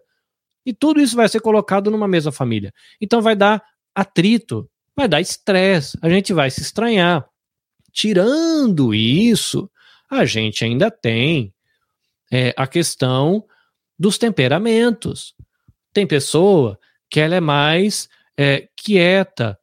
E 0.65 0.73
tudo 0.73 1.01
isso 1.01 1.15
vai 1.15 1.27
ser 1.27 1.41
colocado 1.41 1.91
numa 1.91 2.07
mesma 2.07 2.31
família. 2.31 2.73
Então 3.01 3.21
vai 3.21 3.35
dar 3.35 3.61
atrito, 3.93 4.69
vai 4.95 5.07
dar 5.07 5.19
estresse, 5.19 5.97
a 6.01 6.09
gente 6.09 6.33
vai 6.33 6.49
se 6.49 6.61
estranhar. 6.61 7.27
Tirando 7.91 8.93
isso, 8.93 9.69
a 10.09 10.23
gente 10.23 10.63
ainda 10.63 10.89
tem 10.89 11.53
é, 12.31 12.53
a 12.55 12.67
questão 12.67 13.43
dos 13.97 14.17
temperamentos. 14.17 15.33
Tem 15.91 16.05
pessoa 16.05 16.79
que 17.09 17.19
ela 17.19 17.35
é 17.35 17.39
mais 17.39 18.09
é, 18.37 18.67
quieta. 18.75 19.57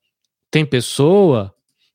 Tem 0.50 0.64
pessoa 0.64 1.54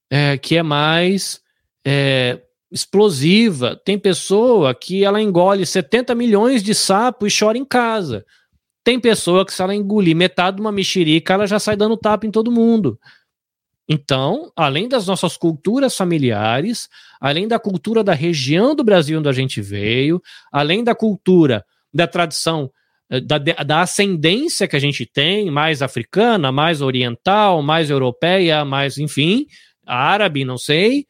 é, 0.10 0.38
que 0.38 0.58
é 0.58 0.64
mais 0.64 1.42
é, 1.86 2.42
explosiva. 2.72 3.76
Tem 3.84 3.98
pessoa 3.98 4.74
que 4.74 5.04
ela 5.04 5.22
engole 5.22 5.66
70 5.66 6.14
milhões 6.16 6.64
de 6.64 6.74
sapo 6.74 7.28
e 7.28 7.32
chora 7.32 7.58
em 7.58 7.66
casa. 7.66 8.26
Tem 8.84 9.00
pessoa 9.00 9.46
que 9.46 9.54
se 9.54 9.62
ela 9.62 9.76
engolir 9.76 10.16
metade 10.16 10.58
de 10.58 10.62
uma 10.62 10.72
mexerica, 10.72 11.34
ela 11.34 11.46
já 11.46 11.60
sai 11.60 11.76
dando 11.76 11.98
tapa 11.98 12.26
em 12.26 12.32
todo 12.32 12.52
mundo. 12.52 13.00
Então, 13.88 14.52
além 14.56 14.88
das 14.88 15.08
nossas 15.08 15.36
culturas 15.36 15.98
familiares, 15.98 16.88
além 17.20 17.48
da 17.48 17.58
cultura 17.58 18.04
da 18.04 18.14
região 18.14 18.76
do 18.76 18.84
Brasil 18.84 19.18
onde 19.18 19.28
a 19.28 19.34
gente 19.34 19.62
veio, 19.62 20.22
além 20.52 20.84
da 20.84 20.94
cultura 20.94 21.66
da 21.92 22.08
tradição 22.08 22.72
da, 23.10 23.38
da 23.40 23.82
ascendência 23.82 24.68
que 24.68 24.76
a 24.76 24.80
gente 24.80 25.06
tem, 25.06 25.50
mais 25.50 25.82
africana, 25.82 26.52
mais 26.52 26.82
oriental, 26.82 27.62
mais 27.64 27.90
europeia, 27.90 28.64
mais, 28.64 29.00
enfim, 29.00 29.48
árabe, 29.86 30.46
não 30.46 30.58
sei. 30.58 31.08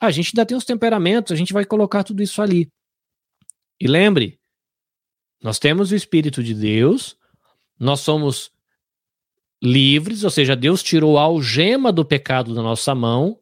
A 0.00 0.10
gente 0.10 0.28
ainda 0.28 0.46
tem 0.46 0.56
os 0.56 0.64
temperamentos, 0.64 1.30
a 1.30 1.36
gente 1.36 1.52
vai 1.52 1.64
colocar 1.64 2.02
tudo 2.02 2.22
isso 2.22 2.40
ali. 2.40 2.70
E 3.78 3.86
lembre, 3.86 4.38
nós 5.42 5.58
temos 5.58 5.92
o 5.92 5.96
Espírito 5.96 6.42
de 6.42 6.54
Deus, 6.54 7.16
nós 7.78 8.00
somos 8.00 8.50
livres, 9.62 10.24
ou 10.24 10.30
seja, 10.30 10.56
Deus 10.56 10.82
tirou 10.82 11.18
a 11.18 11.22
algema 11.22 11.92
do 11.92 12.04
pecado 12.04 12.54
da 12.54 12.62
nossa 12.62 12.94
mão, 12.94 13.38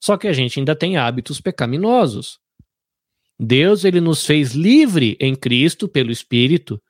só 0.00 0.16
que 0.16 0.26
a 0.26 0.32
gente 0.32 0.58
ainda 0.58 0.74
tem 0.74 0.96
hábitos 0.96 1.40
pecaminosos. 1.40 2.40
Deus 3.44 3.84
ele 3.84 4.00
nos 4.00 4.24
fez 4.24 4.52
livre 4.52 5.16
em 5.18 5.34
Cristo 5.34 5.88
pelo 5.88 6.12
Espírito 6.12 6.80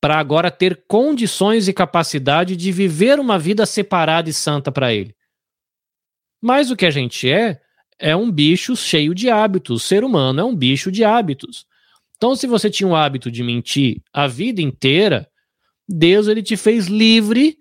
para 0.00 0.18
agora 0.18 0.50
ter 0.50 0.84
condições 0.88 1.68
e 1.68 1.72
capacidade 1.72 2.56
de 2.56 2.72
viver 2.72 3.20
uma 3.20 3.38
vida 3.38 3.64
separada 3.64 4.28
e 4.28 4.32
santa 4.32 4.72
para 4.72 4.92
ele. 4.92 5.14
Mas 6.42 6.72
o 6.72 6.76
que 6.76 6.84
a 6.84 6.90
gente 6.90 7.30
é 7.30 7.60
é 8.00 8.16
um 8.16 8.32
bicho 8.32 8.74
cheio 8.74 9.14
de 9.14 9.30
hábitos. 9.30 9.82
O 9.82 9.86
ser 9.86 10.02
humano 10.02 10.40
é 10.40 10.44
um 10.44 10.56
bicho 10.56 10.90
de 10.90 11.04
hábitos. 11.04 11.64
Então, 12.16 12.34
se 12.34 12.48
você 12.48 12.68
tinha 12.68 12.88
o 12.88 12.96
hábito 12.96 13.30
de 13.30 13.44
mentir 13.44 14.02
a 14.12 14.26
vida 14.26 14.60
inteira, 14.60 15.30
Deus 15.88 16.26
ele 16.26 16.42
te 16.42 16.56
fez 16.56 16.88
livre 16.88 17.56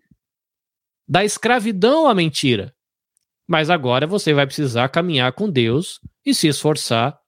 da 1.08 1.23
escravidão 1.23 2.10
à 2.10 2.15
mentira. 2.15 2.73
Mas 3.47 3.69
agora 3.69 4.08
você 4.08 4.34
vai 4.34 4.47
precisar 4.47 4.89
caminhar 4.89 5.32
com 5.34 5.47
Deus 5.47 5.99
e 6.25 6.34
se 6.34 6.47
esforçar 6.47 7.22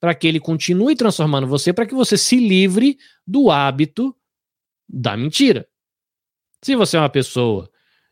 para 0.00 0.14
que 0.14 0.26
ele 0.26 0.40
continue 0.40 0.94
transformando 0.94 1.46
você, 1.46 1.72
para 1.72 1.86
que 1.86 1.94
você 1.94 2.16
se 2.16 2.36
livre 2.36 2.98
do 3.26 3.50
hábito 3.50 4.14
da 4.88 5.16
mentira. 5.16 5.68
Se 6.62 6.74
você 6.74 6.96
é 6.96 7.00
uma 7.00 7.08
pessoa 7.08 7.70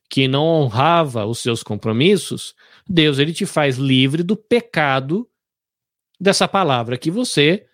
que 0.09 0.29
não 0.29 0.44
honrava 0.44 1.27
os 1.27 1.38
seus 1.38 1.62
compromissos, 1.62 2.55
Deus 2.88 3.18
ele 3.18 3.33
te 3.33 3.46
faz 3.46 3.77
livre 3.77 4.22
do 4.22 4.37
pecado 4.37 5.29
dessa 6.20 6.46
palavra 6.46 6.96
que 6.96 7.11
você 7.11 7.66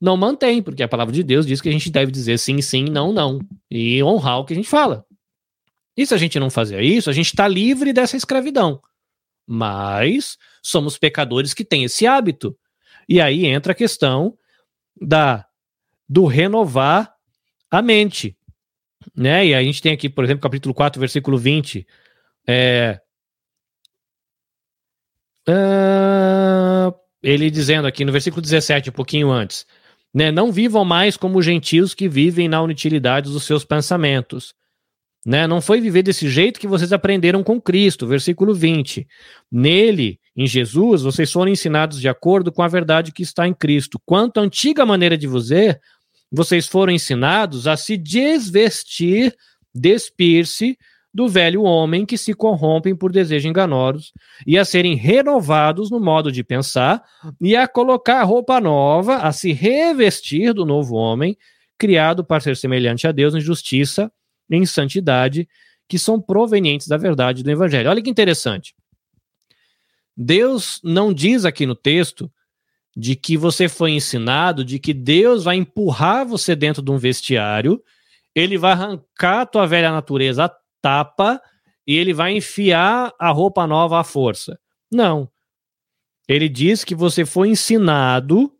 não 0.00 0.16
mantém, 0.16 0.62
porque 0.62 0.82
a 0.82 0.88
palavra 0.88 1.12
de 1.12 1.22
Deus 1.22 1.46
diz 1.46 1.60
que 1.60 1.68
a 1.68 1.72
gente 1.72 1.90
deve 1.90 2.12
dizer 2.12 2.38
sim, 2.38 2.60
sim, 2.60 2.84
não, 2.84 3.12
não, 3.12 3.40
e 3.70 4.02
honrar 4.02 4.40
o 4.40 4.44
que 4.44 4.52
a 4.52 4.56
gente 4.56 4.68
fala. 4.68 5.06
E 5.96 6.04
se 6.04 6.12
a 6.12 6.18
gente 6.18 6.38
não 6.38 6.50
fazer 6.50 6.82
isso, 6.82 7.08
a 7.08 7.12
gente 7.12 7.26
está 7.26 7.48
livre 7.48 7.92
dessa 7.92 8.16
escravidão. 8.16 8.82
Mas 9.46 10.36
somos 10.62 10.98
pecadores 10.98 11.54
que 11.54 11.64
têm 11.64 11.84
esse 11.84 12.06
hábito. 12.06 12.56
E 13.08 13.20
aí 13.20 13.46
entra 13.46 13.72
a 13.72 13.76
questão 13.76 14.36
da 15.00 15.46
do 16.08 16.24
renovar 16.26 17.12
a 17.70 17.82
mente. 17.82 18.36
Né? 19.14 19.46
E 19.46 19.54
a 19.54 19.62
gente 19.62 19.82
tem 19.82 19.92
aqui, 19.92 20.08
por 20.08 20.24
exemplo, 20.24 20.42
capítulo 20.42 20.74
4, 20.74 21.00
versículo 21.00 21.36
20. 21.38 21.86
É, 22.48 23.00
uh, 25.48 26.94
ele 27.22 27.50
dizendo 27.50 27.86
aqui 27.86 28.04
no 28.04 28.12
versículo 28.12 28.40
17, 28.40 28.90
um 28.90 28.92
pouquinho 28.92 29.30
antes, 29.30 29.66
né, 30.14 30.30
não 30.30 30.52
vivam 30.52 30.84
mais 30.84 31.16
como 31.16 31.42
gentios 31.42 31.94
que 31.94 32.08
vivem 32.08 32.48
na 32.48 32.62
inutilidade 32.62 33.30
dos 33.30 33.44
seus 33.44 33.64
pensamentos, 33.64 34.54
né? 35.26 35.44
Não 35.44 35.60
foi 35.60 35.80
viver 35.80 36.04
desse 36.04 36.28
jeito 36.28 36.60
que 36.60 36.68
vocês 36.68 36.92
aprenderam 36.92 37.42
com 37.42 37.60
Cristo, 37.60 38.06
versículo 38.06 38.54
20. 38.54 39.08
Nele, 39.50 40.20
em 40.36 40.46
Jesus, 40.46 41.02
vocês 41.02 41.32
foram 41.32 41.50
ensinados 41.50 41.98
de 41.98 42.08
acordo 42.08 42.52
com 42.52 42.62
a 42.62 42.68
verdade 42.68 43.10
que 43.10 43.22
está 43.22 43.48
em 43.48 43.54
Cristo. 43.54 43.98
Quanto 44.04 44.38
à 44.38 44.42
antiga 44.42 44.84
maneira 44.84 45.16
de 45.16 45.26
viver, 45.26 45.80
vocês 46.30 46.66
foram 46.66 46.92
ensinados 46.92 47.66
a 47.66 47.76
se 47.76 47.96
desvestir, 47.96 49.34
despir-se 49.74 50.76
do 51.14 51.26
velho 51.26 51.62
homem 51.62 52.04
que 52.04 52.18
se 52.18 52.34
corrompem 52.34 52.94
por 52.94 53.10
desejos 53.10 53.48
enganosos 53.48 54.12
e 54.46 54.58
a 54.58 54.66
serem 54.66 54.94
renovados 54.94 55.90
no 55.90 55.98
modo 55.98 56.30
de 56.30 56.44
pensar 56.44 57.02
e 57.40 57.56
a 57.56 57.66
colocar 57.66 58.22
roupa 58.24 58.60
nova, 58.60 59.16
a 59.16 59.32
se 59.32 59.52
revestir 59.52 60.52
do 60.52 60.66
novo 60.66 60.94
homem, 60.94 61.34
criado 61.78 62.22
para 62.22 62.40
ser 62.40 62.54
semelhante 62.54 63.06
a 63.06 63.12
Deus 63.12 63.34
em 63.34 63.40
justiça 63.40 64.12
em 64.50 64.66
santidade 64.66 65.48
que 65.88 65.98
são 65.98 66.20
provenientes 66.20 66.86
da 66.86 66.98
verdade 66.98 67.42
do 67.42 67.50
evangelho. 67.50 67.88
Olha 67.88 68.02
que 68.02 68.10
interessante. 68.10 68.74
Deus 70.16 70.80
não 70.82 71.12
diz 71.12 71.44
aqui 71.44 71.66
no 71.66 71.74
texto 71.74 72.30
de 72.96 73.14
que 73.14 73.36
você 73.36 73.68
foi 73.68 73.90
ensinado, 73.90 74.64
de 74.64 74.78
que 74.78 74.94
Deus 74.94 75.44
vai 75.44 75.56
empurrar 75.56 76.26
você 76.26 76.56
dentro 76.56 76.82
de 76.82 76.90
um 76.90 76.96
vestiário, 76.96 77.82
ele 78.34 78.56
vai 78.56 78.72
arrancar 78.72 79.42
a 79.42 79.46
tua 79.46 79.66
velha 79.66 79.90
natureza 79.90 80.46
a 80.46 80.56
tapa 80.80 81.40
e 81.86 81.94
ele 81.94 82.14
vai 82.14 82.32
enfiar 82.32 83.12
a 83.18 83.30
roupa 83.30 83.66
nova 83.66 84.00
à 84.00 84.04
força. 84.04 84.58
Não. 84.90 85.30
Ele 86.26 86.48
diz 86.48 86.84
que 86.84 86.94
você 86.94 87.24
foi 87.24 87.50
ensinado 87.50 88.52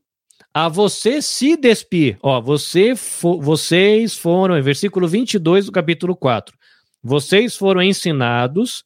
a 0.55 0.69
você 0.69 1.21
se 1.21 1.57
despir. 1.57 2.19
Ó, 2.23 2.41
você 2.41 2.95
fo 2.95 3.41
vocês 3.41 4.17
foram, 4.17 4.61
versículo 4.63 5.09
22 5.09 5.67
do 5.67 5.73
capítulo 5.73 6.17
4. 6.17 6.57
Vocês 7.03 7.57
foram 7.57 7.83
ensinados 7.83 8.85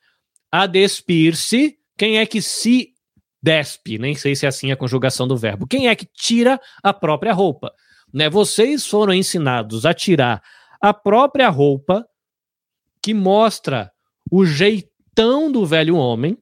a 0.51 0.67
despir-se. 0.67 1.79
Quem 2.01 2.17
é 2.17 2.25
que 2.25 2.41
se 2.41 2.95
despe? 3.43 3.99
Nem 3.99 4.15
sei 4.15 4.35
se 4.35 4.47
é 4.47 4.49
assim 4.49 4.73
a 4.73 4.77
conjugação 4.77 5.29
do 5.29 5.37
verbo. 5.37 5.67
Quem 5.67 5.89
é 5.89 5.95
que 5.95 6.07
tira 6.07 6.59
a 6.83 6.95
própria 6.95 7.35
roupa? 7.35 7.75
Né? 8.11 8.31
Vocês 8.31 8.87
foram 8.87 9.13
ensinados 9.13 9.85
a 9.85 9.93
tirar 9.93 10.43
a 10.81 10.95
própria 10.95 11.51
roupa 11.51 12.09
que 13.03 13.13
mostra 13.13 13.93
o 14.33 14.47
jeitão 14.47 15.53
do 15.53 15.67
velho 15.67 15.95
homem, 15.95 16.39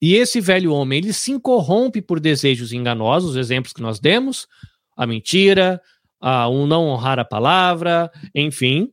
e 0.00 0.14
esse 0.14 0.40
velho 0.40 0.72
homem, 0.72 1.00
ele 1.00 1.12
se 1.12 1.38
corrompe 1.38 2.00
por 2.00 2.18
desejos 2.18 2.72
enganosos, 2.72 3.32
os 3.32 3.36
exemplos 3.36 3.74
que 3.74 3.82
nós 3.82 4.00
demos, 4.00 4.48
a 4.96 5.06
mentira, 5.06 5.78
a 6.18 6.48
um 6.48 6.66
não 6.66 6.86
honrar 6.86 7.18
a 7.18 7.24
palavra, 7.24 8.10
enfim. 8.34 8.90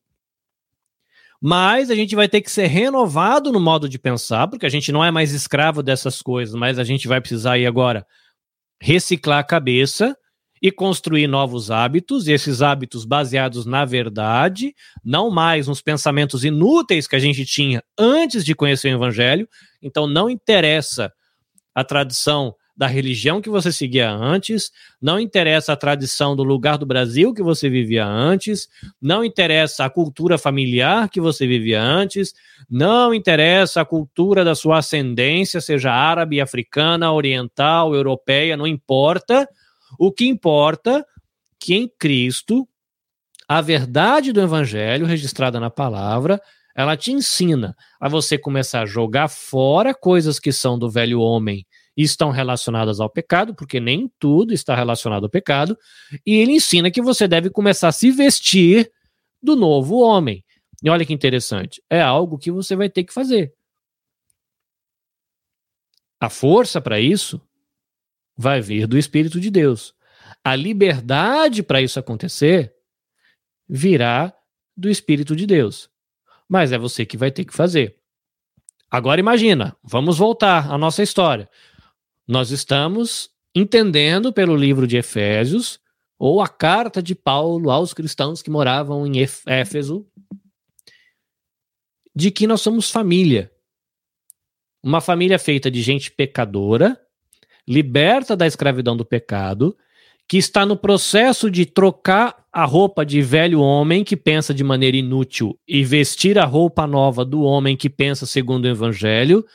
Mas 1.45 1.91
a 1.91 1.95
gente 1.95 2.15
vai 2.15 2.29
ter 2.29 2.39
que 2.39 2.49
ser 2.49 2.67
renovado 2.67 3.51
no 3.51 3.59
modo 3.59 3.89
de 3.89 3.99
pensar, 3.99 4.47
porque 4.47 4.65
a 4.65 4.69
gente 4.69 4.93
não 4.93 5.03
é 5.03 5.11
mais 5.11 5.33
escravo 5.33 5.83
dessas 5.83 6.21
coisas, 6.21 6.55
mas 6.55 6.79
a 6.79 6.85
gente 6.85 7.05
vai 7.05 7.19
precisar 7.19 7.53
aí 7.53 7.65
agora 7.65 8.07
reciclar 8.81 9.39
a 9.39 9.43
cabeça 9.43 10.17
e 10.61 10.71
construir 10.71 11.27
novos 11.27 11.69
hábitos, 11.69 12.29
e 12.29 12.31
esses 12.31 12.61
hábitos 12.61 13.03
baseados 13.03 13.65
na 13.65 13.83
verdade, 13.83 14.73
não 15.03 15.29
mais 15.29 15.67
nos 15.67 15.81
pensamentos 15.81 16.45
inúteis 16.45 17.07
que 17.07 17.15
a 17.17 17.19
gente 17.19 17.45
tinha 17.45 17.83
antes 17.99 18.45
de 18.45 18.55
conhecer 18.55 18.93
o 18.93 18.95
evangelho. 18.95 19.45
Então 19.81 20.07
não 20.07 20.29
interessa 20.29 21.11
a 21.75 21.83
tradição 21.83 22.55
da 22.75 22.87
religião 22.87 23.39
que 23.39 23.49
você 23.49 23.71
seguia 23.71 24.09
antes, 24.09 24.71
não 25.01 25.19
interessa 25.19 25.73
a 25.73 25.75
tradição 25.75 26.35
do 26.35 26.43
lugar 26.43 26.77
do 26.77 26.85
Brasil 26.85 27.33
que 27.33 27.43
você 27.43 27.69
vivia 27.69 28.05
antes, 28.05 28.67
não 29.01 29.23
interessa 29.23 29.85
a 29.85 29.89
cultura 29.89 30.37
familiar 30.37 31.07
que 31.09 31.21
você 31.21 31.45
vivia 31.45 31.81
antes, 31.81 32.33
não 32.69 33.13
interessa 33.13 33.81
a 33.81 33.85
cultura 33.85 34.43
da 34.43 34.55
sua 34.55 34.79
ascendência, 34.79 35.61
seja 35.61 35.91
árabe, 35.91 36.41
africana, 36.41 37.13
oriental, 37.13 37.93
europeia, 37.93 38.57
não 38.57 38.65
importa. 38.65 39.47
O 39.99 40.11
que 40.11 40.25
importa 40.27 41.05
que 41.59 41.75
em 41.75 41.87
Cristo 41.99 42.67
a 43.47 43.61
verdade 43.61 44.31
do 44.31 44.41
evangelho 44.41 45.05
registrada 45.05 45.59
na 45.59 45.69
palavra, 45.69 46.41
ela 46.75 46.97
te 46.97 47.11
ensina 47.11 47.75
a 47.99 48.09
você 48.09 48.37
começar 48.37 48.81
a 48.81 48.85
jogar 48.85 49.27
fora 49.27 49.93
coisas 49.93 50.39
que 50.39 50.51
são 50.51 50.79
do 50.79 50.89
velho 50.89 51.19
homem 51.19 51.65
estão 51.95 52.31
relacionadas 52.31 52.99
ao 52.99 53.09
pecado, 53.09 53.53
porque 53.53 53.79
nem 53.79 54.11
tudo 54.19 54.53
está 54.53 54.75
relacionado 54.75 55.23
ao 55.23 55.29
pecado, 55.29 55.77
e 56.25 56.35
ele 56.35 56.53
ensina 56.53 56.89
que 56.89 57.01
você 57.01 57.27
deve 57.27 57.49
começar 57.49 57.89
a 57.89 57.91
se 57.91 58.11
vestir 58.11 58.91
do 59.41 59.55
novo 59.55 59.99
homem. 59.99 60.43
E 60.81 60.89
olha 60.89 61.05
que 61.05 61.13
interessante, 61.13 61.81
é 61.89 62.01
algo 62.01 62.37
que 62.37 62.51
você 62.51 62.75
vai 62.75 62.89
ter 62.89 63.03
que 63.03 63.13
fazer. 63.13 63.53
A 66.19 66.29
força 66.29 66.81
para 66.81 66.99
isso 66.99 67.41
vai 68.35 68.61
vir 68.61 68.87
do 68.87 68.97
Espírito 68.97 69.39
de 69.39 69.51
Deus. 69.51 69.93
A 70.43 70.55
liberdade 70.55 71.61
para 71.61 71.81
isso 71.81 71.99
acontecer 71.99 72.73
virá 73.67 74.33
do 74.75 74.89
Espírito 74.89 75.35
de 75.35 75.45
Deus. 75.45 75.89
Mas 76.47 76.71
é 76.71 76.77
você 76.77 77.05
que 77.05 77.17
vai 77.17 77.31
ter 77.31 77.45
que 77.45 77.53
fazer. 77.53 77.97
Agora 78.89 79.19
imagina, 79.19 79.75
vamos 79.83 80.17
voltar 80.17 80.71
à 80.71 80.77
nossa 80.77 81.01
história. 81.01 81.49
Nós 82.27 82.51
estamos 82.51 83.29
entendendo 83.53 84.31
pelo 84.31 84.55
livro 84.55 84.87
de 84.87 84.97
Efésios, 84.97 85.79
ou 86.17 86.41
a 86.41 86.47
carta 86.47 87.03
de 87.03 87.13
Paulo 87.13 87.69
aos 87.69 87.93
cristãos 87.93 88.41
que 88.41 88.49
moravam 88.49 89.05
em 89.05 89.21
Éfeso, 89.45 90.07
de 92.15 92.31
que 92.31 92.47
nós 92.47 92.61
somos 92.61 92.89
família. 92.89 93.51
Uma 94.81 95.01
família 95.01 95.37
feita 95.37 95.69
de 95.69 95.81
gente 95.81 96.11
pecadora, 96.11 96.99
liberta 97.67 98.35
da 98.35 98.47
escravidão 98.47 98.95
do 98.95 99.05
pecado, 99.05 99.75
que 100.27 100.37
está 100.37 100.65
no 100.65 100.77
processo 100.77 101.51
de 101.51 101.65
trocar 101.65 102.45
a 102.51 102.63
roupa 102.63 103.05
de 103.05 103.21
velho 103.21 103.59
homem 103.59 104.03
que 104.03 104.15
pensa 104.15 104.53
de 104.53 104.63
maneira 104.63 104.95
inútil 104.95 105.59
e 105.67 105.83
vestir 105.83 106.39
a 106.39 106.45
roupa 106.45 106.87
nova 106.87 107.25
do 107.25 107.41
homem 107.41 107.75
que 107.75 107.89
pensa 107.89 108.25
segundo 108.25 108.65
o 108.65 108.69
evangelho, 108.69 109.45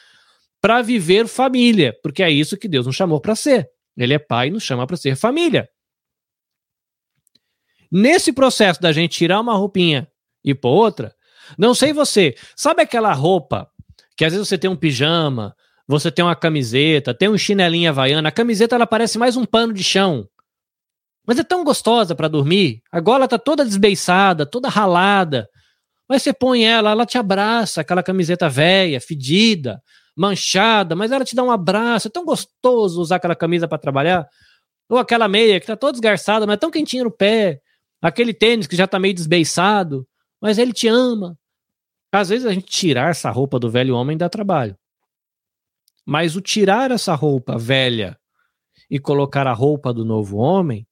para 0.61 0.83
viver 0.83 1.27
família, 1.27 1.97
porque 2.03 2.23
é 2.23 2.31
isso 2.31 2.57
que 2.57 2.69
Deus 2.69 2.87
nos 2.87 2.97
chamou 2.97 3.21
para 3.21 3.37
ser. 3.37 3.69
Ele 3.97 4.15
é 4.15 4.19
pai 4.19 4.49
e 4.49 4.51
nos 4.51 4.63
chama 4.63 4.87
para 4.87 4.97
ser 4.97 5.17
família. 5.17 5.69
Nesse 7.91 8.33
processo 8.33 8.81
da 8.81 8.93
gente 8.93 9.17
tirar 9.17 9.41
uma 9.41 9.55
roupinha 9.55 10.09
e 10.45 10.55
pôr 10.55 10.71
outra, 10.71 11.15
não 11.57 11.75
sei 11.75 11.93
você, 11.93 12.35
sabe 12.55 12.83
aquela 12.83 13.13
roupa 13.13 13.71
que 14.17 14.25
às 14.25 14.33
vezes 14.33 14.49
você 14.49 14.59
tem 14.59 14.69
um 14.69 14.77
pijama, 14.77 15.55
você 15.87 16.11
tem 16.11 16.25
uma 16.25 16.37
camiseta, 16.37 17.15
tem 17.15 17.29
um 17.29 17.39
chinelinho 17.39 17.89
havaiana, 17.89 18.29
a 18.29 18.33
camiseta 18.33 18.75
ela 18.75 18.87
parece 18.87 19.17
mais 19.17 19.37
um 19.37 19.47
pano 19.47 19.73
de 19.73 19.83
chão. 19.83 20.29
Mas 21.27 21.39
é 21.39 21.45
tão 21.45 21.63
gostosa 21.63 22.15
para 22.15 22.27
dormir. 22.27 22.83
A 22.91 23.01
gola 23.01 23.29
tá 23.29 23.39
toda 23.39 23.65
desbeiçada, 23.65 24.47
toda 24.47 24.69
ralada. 24.69 25.49
Mas 26.09 26.23
você 26.23 26.33
põe 26.33 26.65
ela, 26.65 26.91
ela 26.91 27.05
te 27.05 27.19
abraça, 27.19 27.83
aquela 27.83 28.03
camiseta 28.03 28.49
velha, 28.49 28.99
fedida, 29.01 29.81
manchada, 30.19 30.97
mas 30.97 31.13
ela 31.13 31.25
te 31.25 31.37
dá 31.37 31.45
um 31.45 31.51
abraço. 31.51 32.09
É 32.09 32.11
tão 32.11 32.25
gostoso 32.25 33.01
usar 33.01 33.17
aquela 33.17 33.37
camisa 33.37 33.69
para 33.69 33.79
trabalhar. 33.79 34.29
Ou 34.89 34.99
aquela 34.99 35.29
meia 35.29 35.61
que 35.61 35.67
tá 35.67 35.77
toda 35.77 35.93
desgarçada, 35.93 36.45
mas 36.45 36.55
é 36.55 36.59
tão 36.59 36.71
quentinha 36.71 37.05
no 37.05 37.11
pé. 37.11 37.61
Aquele 38.03 38.35
tênis 38.35 38.67
que 38.67 38.75
já 38.75 38.87
tá 38.87 38.99
meio 38.99 39.15
desbeiçado, 39.15 40.07
mas 40.41 40.59
ele 40.59 40.73
te 40.73 40.89
ama. 40.89 41.39
Às 42.11 42.31
vezes 42.31 42.47
a 42.47 42.53
gente 42.53 42.67
tirar 42.67 43.11
essa 43.11 43.31
roupa 43.31 43.59
do 43.59 43.71
velho 43.71 43.95
homem 43.95 44.17
dá 44.17 44.29
trabalho. 44.29 44.77
Mas 46.05 46.35
o 46.35 46.41
tirar 46.41 46.91
essa 46.91 47.15
roupa 47.15 47.57
velha 47.57 48.19
e 48.91 48.99
colocar 48.99 49.47
a 49.47 49.53
roupa 49.53 49.93
do 49.93 50.05
novo 50.05 50.39
homem 50.39 50.87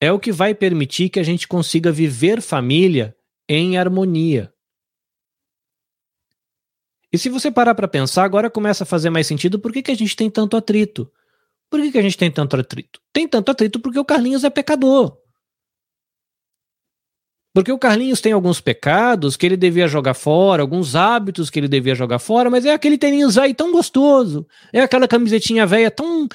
é 0.00 0.12
o 0.12 0.20
que 0.20 0.30
vai 0.30 0.54
permitir 0.54 1.08
que 1.08 1.18
a 1.18 1.24
gente 1.24 1.48
consiga 1.48 1.90
viver 1.90 2.40
família 2.40 3.16
em 3.48 3.78
harmonia. 3.78 4.52
E 7.12 7.18
se 7.18 7.28
você 7.28 7.50
parar 7.50 7.74
para 7.74 7.88
pensar, 7.88 8.24
agora 8.24 8.50
começa 8.50 8.84
a 8.84 8.86
fazer 8.86 9.10
mais 9.10 9.26
sentido 9.26 9.58
por 9.58 9.72
que, 9.72 9.82
que 9.82 9.90
a 9.90 9.96
gente 9.96 10.14
tem 10.14 10.30
tanto 10.30 10.56
atrito. 10.56 11.10
Por 11.70 11.80
que, 11.80 11.92
que 11.92 11.98
a 11.98 12.02
gente 12.02 12.16
tem 12.16 12.30
tanto 12.30 12.56
atrito? 12.56 13.00
Tem 13.12 13.26
tanto 13.26 13.50
atrito 13.50 13.80
porque 13.80 13.98
o 13.98 14.04
Carlinhos 14.04 14.44
é 14.44 14.50
pecador. 14.50 15.18
Porque 17.54 17.72
o 17.72 17.78
Carlinhos 17.78 18.20
tem 18.20 18.32
alguns 18.32 18.60
pecados 18.60 19.36
que 19.36 19.44
ele 19.44 19.56
devia 19.56 19.88
jogar 19.88 20.14
fora, 20.14 20.62
alguns 20.62 20.94
hábitos 20.94 21.50
que 21.50 21.58
ele 21.58 21.68
devia 21.68 21.94
jogar 21.94 22.18
fora, 22.18 22.50
mas 22.50 22.64
é 22.64 22.72
aquele 22.72 22.96
tênis 22.96 23.36
aí 23.36 23.54
tão 23.54 23.72
gostoso, 23.72 24.46
é 24.72 24.80
aquela 24.80 25.08
camisetinha 25.08 25.66
velha 25.66 25.90
tão, 25.90 26.28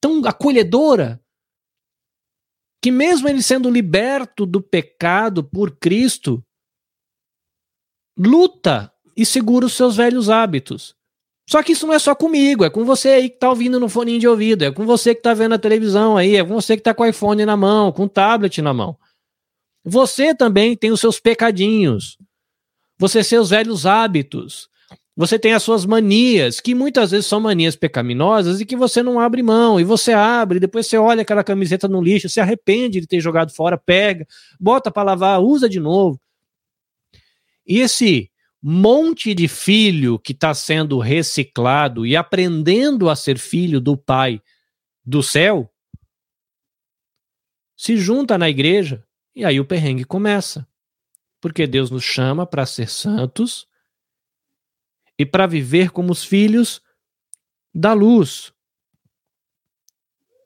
tão 0.00 0.24
acolhedora, 0.26 1.22
que 2.82 2.90
mesmo 2.90 3.28
ele 3.28 3.42
sendo 3.42 3.70
liberto 3.70 4.44
do 4.44 4.60
pecado 4.60 5.44
por 5.44 5.76
Cristo, 5.78 6.44
luta 8.18 8.91
e 9.16 9.24
segura 9.26 9.66
os 9.66 9.74
seus 9.74 9.96
velhos 9.96 10.28
hábitos. 10.28 10.94
Só 11.48 11.62
que 11.62 11.72
isso 11.72 11.86
não 11.86 11.94
é 11.94 11.98
só 11.98 12.14
comigo, 12.14 12.64
é 12.64 12.70
com 12.70 12.84
você 12.84 13.08
aí 13.10 13.28
que 13.28 13.38
tá 13.38 13.48
ouvindo 13.48 13.80
no 13.80 13.88
fone 13.88 14.18
de 14.18 14.28
ouvido, 14.28 14.64
é 14.64 14.70
com 14.70 14.86
você 14.86 15.14
que 15.14 15.22
tá 15.22 15.34
vendo 15.34 15.54
a 15.54 15.58
televisão 15.58 16.16
aí, 16.16 16.36
é 16.36 16.44
com 16.44 16.54
você 16.54 16.76
que 16.76 16.82
tá 16.82 16.94
com 16.94 17.02
o 17.02 17.06
iPhone 17.06 17.44
na 17.44 17.56
mão, 17.56 17.92
com 17.92 18.04
o 18.04 18.08
tablet 18.08 18.62
na 18.62 18.72
mão. 18.72 18.96
Você 19.84 20.34
também 20.34 20.76
tem 20.76 20.92
os 20.92 21.00
seus 21.00 21.18
pecadinhos. 21.18 22.16
Você 22.98 23.18
tem 23.18 23.24
seus 23.24 23.50
velhos 23.50 23.84
hábitos. 23.84 24.70
Você 25.14 25.38
tem 25.38 25.52
as 25.52 25.62
suas 25.62 25.84
manias, 25.84 26.58
que 26.58 26.74
muitas 26.74 27.10
vezes 27.10 27.26
são 27.26 27.38
manias 27.38 27.76
pecaminosas 27.76 28.60
e 28.60 28.64
que 28.64 28.76
você 28.76 29.02
não 29.02 29.20
abre 29.20 29.42
mão. 29.42 29.78
E 29.78 29.84
você 29.84 30.12
abre, 30.12 30.58
depois 30.58 30.86
você 30.86 30.96
olha 30.96 31.20
aquela 31.22 31.44
camiseta 31.44 31.86
no 31.86 32.00
lixo, 32.00 32.30
se 32.30 32.40
arrepende 32.40 33.00
de 33.00 33.06
ter 33.06 33.20
jogado 33.20 33.52
fora, 33.52 33.76
pega, 33.76 34.26
bota 34.58 34.90
para 34.90 35.02
lavar, 35.02 35.42
usa 35.42 35.68
de 35.68 35.78
novo. 35.78 36.18
E 37.66 37.80
esse 37.80 38.30
monte 38.62 39.34
de 39.34 39.48
filho 39.48 40.18
que 40.18 40.32
está 40.32 40.54
sendo 40.54 40.98
reciclado 41.00 42.06
e 42.06 42.16
aprendendo 42.16 43.10
a 43.10 43.16
ser 43.16 43.36
filho 43.36 43.80
do 43.80 43.96
Pai 43.96 44.40
do 45.04 45.20
céu, 45.22 45.68
se 47.76 47.96
junta 47.96 48.38
na 48.38 48.48
igreja 48.48 49.04
e 49.34 49.44
aí 49.44 49.58
o 49.58 49.64
perrengue 49.64 50.04
começa. 50.04 50.66
Porque 51.40 51.66
Deus 51.66 51.90
nos 51.90 52.04
chama 52.04 52.46
para 52.46 52.64
ser 52.64 52.88
santos 52.88 53.66
e 55.18 55.26
para 55.26 55.48
viver 55.48 55.90
como 55.90 56.12
os 56.12 56.22
filhos 56.22 56.80
da 57.74 57.92
luz. 57.92 58.52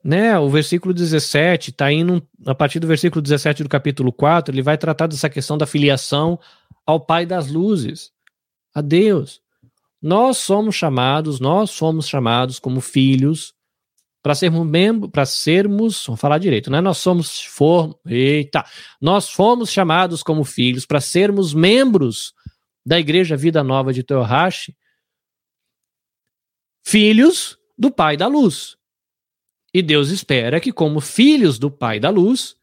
Né? 0.03 0.39
O 0.39 0.49
versículo 0.49 0.91
17 0.91 1.69
está 1.69 1.91
indo 1.91 2.27
a 2.47 2.55
partir 2.55 2.79
do 2.79 2.87
versículo 2.87 3.21
17 3.21 3.61
do 3.61 3.69
capítulo 3.69 4.11
4, 4.11 4.55
ele 4.55 4.63
vai 4.63 4.77
tratar 4.77 5.05
dessa 5.05 5.29
questão 5.29 5.55
da 5.55 5.67
filiação 5.67 6.39
ao 6.87 7.01
Pai 7.01 7.25
das 7.25 7.51
luzes, 7.51 8.13
a 8.73 8.79
Deus. 8.79 9.41
Nós 10.01 10.37
somos 10.37 10.73
chamados, 10.73 11.39
nós 11.41 11.69
somos 11.71 12.07
chamados 12.07 12.59
como 12.59 12.79
filhos 12.79 13.53
para 14.23 14.33
sermos 14.33 14.65
membros, 14.65 15.11
para 15.11 15.25
sermos, 15.25 16.05
vamos 16.05 16.19
falar 16.19 16.37
direito, 16.37 16.71
né? 16.71 16.81
Nós 16.81 16.97
somos 16.97 17.41
for, 17.41 17.99
eita, 18.05 18.65
nós 19.01 19.29
fomos 19.29 19.69
chamados 19.69 20.23
como 20.23 20.43
filhos 20.43 20.85
para 20.85 21.01
sermos 21.01 21.53
membros 21.53 22.33
da 22.85 22.99
Igreja 22.99 23.35
Vida 23.35 23.63
Nova 23.63 23.93
de 23.93 24.03
Teohashi, 24.03 24.75
filhos 26.85 27.57
do 27.77 27.91
Pai 27.91 28.15
da 28.15 28.27
Luz. 28.27 28.77
E 29.73 29.81
Deus 29.81 30.09
espera 30.09 30.59
que 30.59 30.71
como 30.71 31.01
filhos 31.01 31.59
do 31.59 31.69
Pai 31.69 31.99
da 31.99 32.09
Luz, 32.09 32.55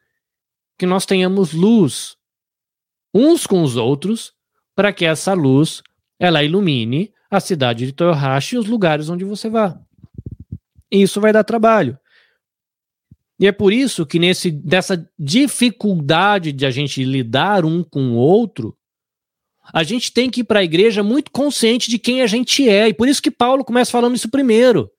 que 0.79 0.87
nós 0.87 1.05
tenhamos 1.05 1.53
luz 1.53 2.17
uns 3.15 3.47
com 3.47 3.63
os 3.63 3.77
outros, 3.77 4.33
para 4.75 4.93
que 4.93 5.05
essa 5.05 5.33
luz 5.33 5.83
ela 6.19 6.43
ilumine 6.43 7.13
a 7.31 7.41
cidade 7.41 7.87
de 7.87 7.93
Toyohashi 7.93 8.57
e 8.57 8.59
os 8.59 8.67
lugares 8.67 9.09
onde 9.09 9.25
você 9.25 9.49
vá. 9.49 9.79
E 10.91 11.03
isso 11.03 11.21
vai 11.21 11.33
dar 11.33 11.45
trabalho. 11.45 11.99
E 13.39 13.47
é 13.47 13.53
por 13.53 13.73
isso 13.73 14.07
que 14.07 14.19
nesse 14.19 14.51
dessa 14.51 15.09
dificuldade 15.19 16.53
de 16.53 16.65
a 16.65 16.71
gente 16.71 17.03
lidar 17.03 17.65
um 17.65 17.83
com 17.83 18.13
o 18.13 18.15
outro, 18.15 18.77
a 19.73 19.83
gente 19.83 20.13
tem 20.13 20.31
que 20.31 20.41
ir 20.41 20.45
para 20.45 20.61
a 20.61 20.65
igreja 20.65 21.03
muito 21.03 21.31
consciente 21.31 21.91
de 21.91 21.99
quem 21.99 22.23
a 22.23 22.27
gente 22.27 22.69
é. 22.69 22.89
E 22.89 22.95
por 22.95 23.09
isso 23.09 23.23
que 23.23 23.31
Paulo 23.31 23.65
começa 23.65 23.91
falando 23.91 24.15
isso 24.15 24.31
primeiro. 24.31 24.91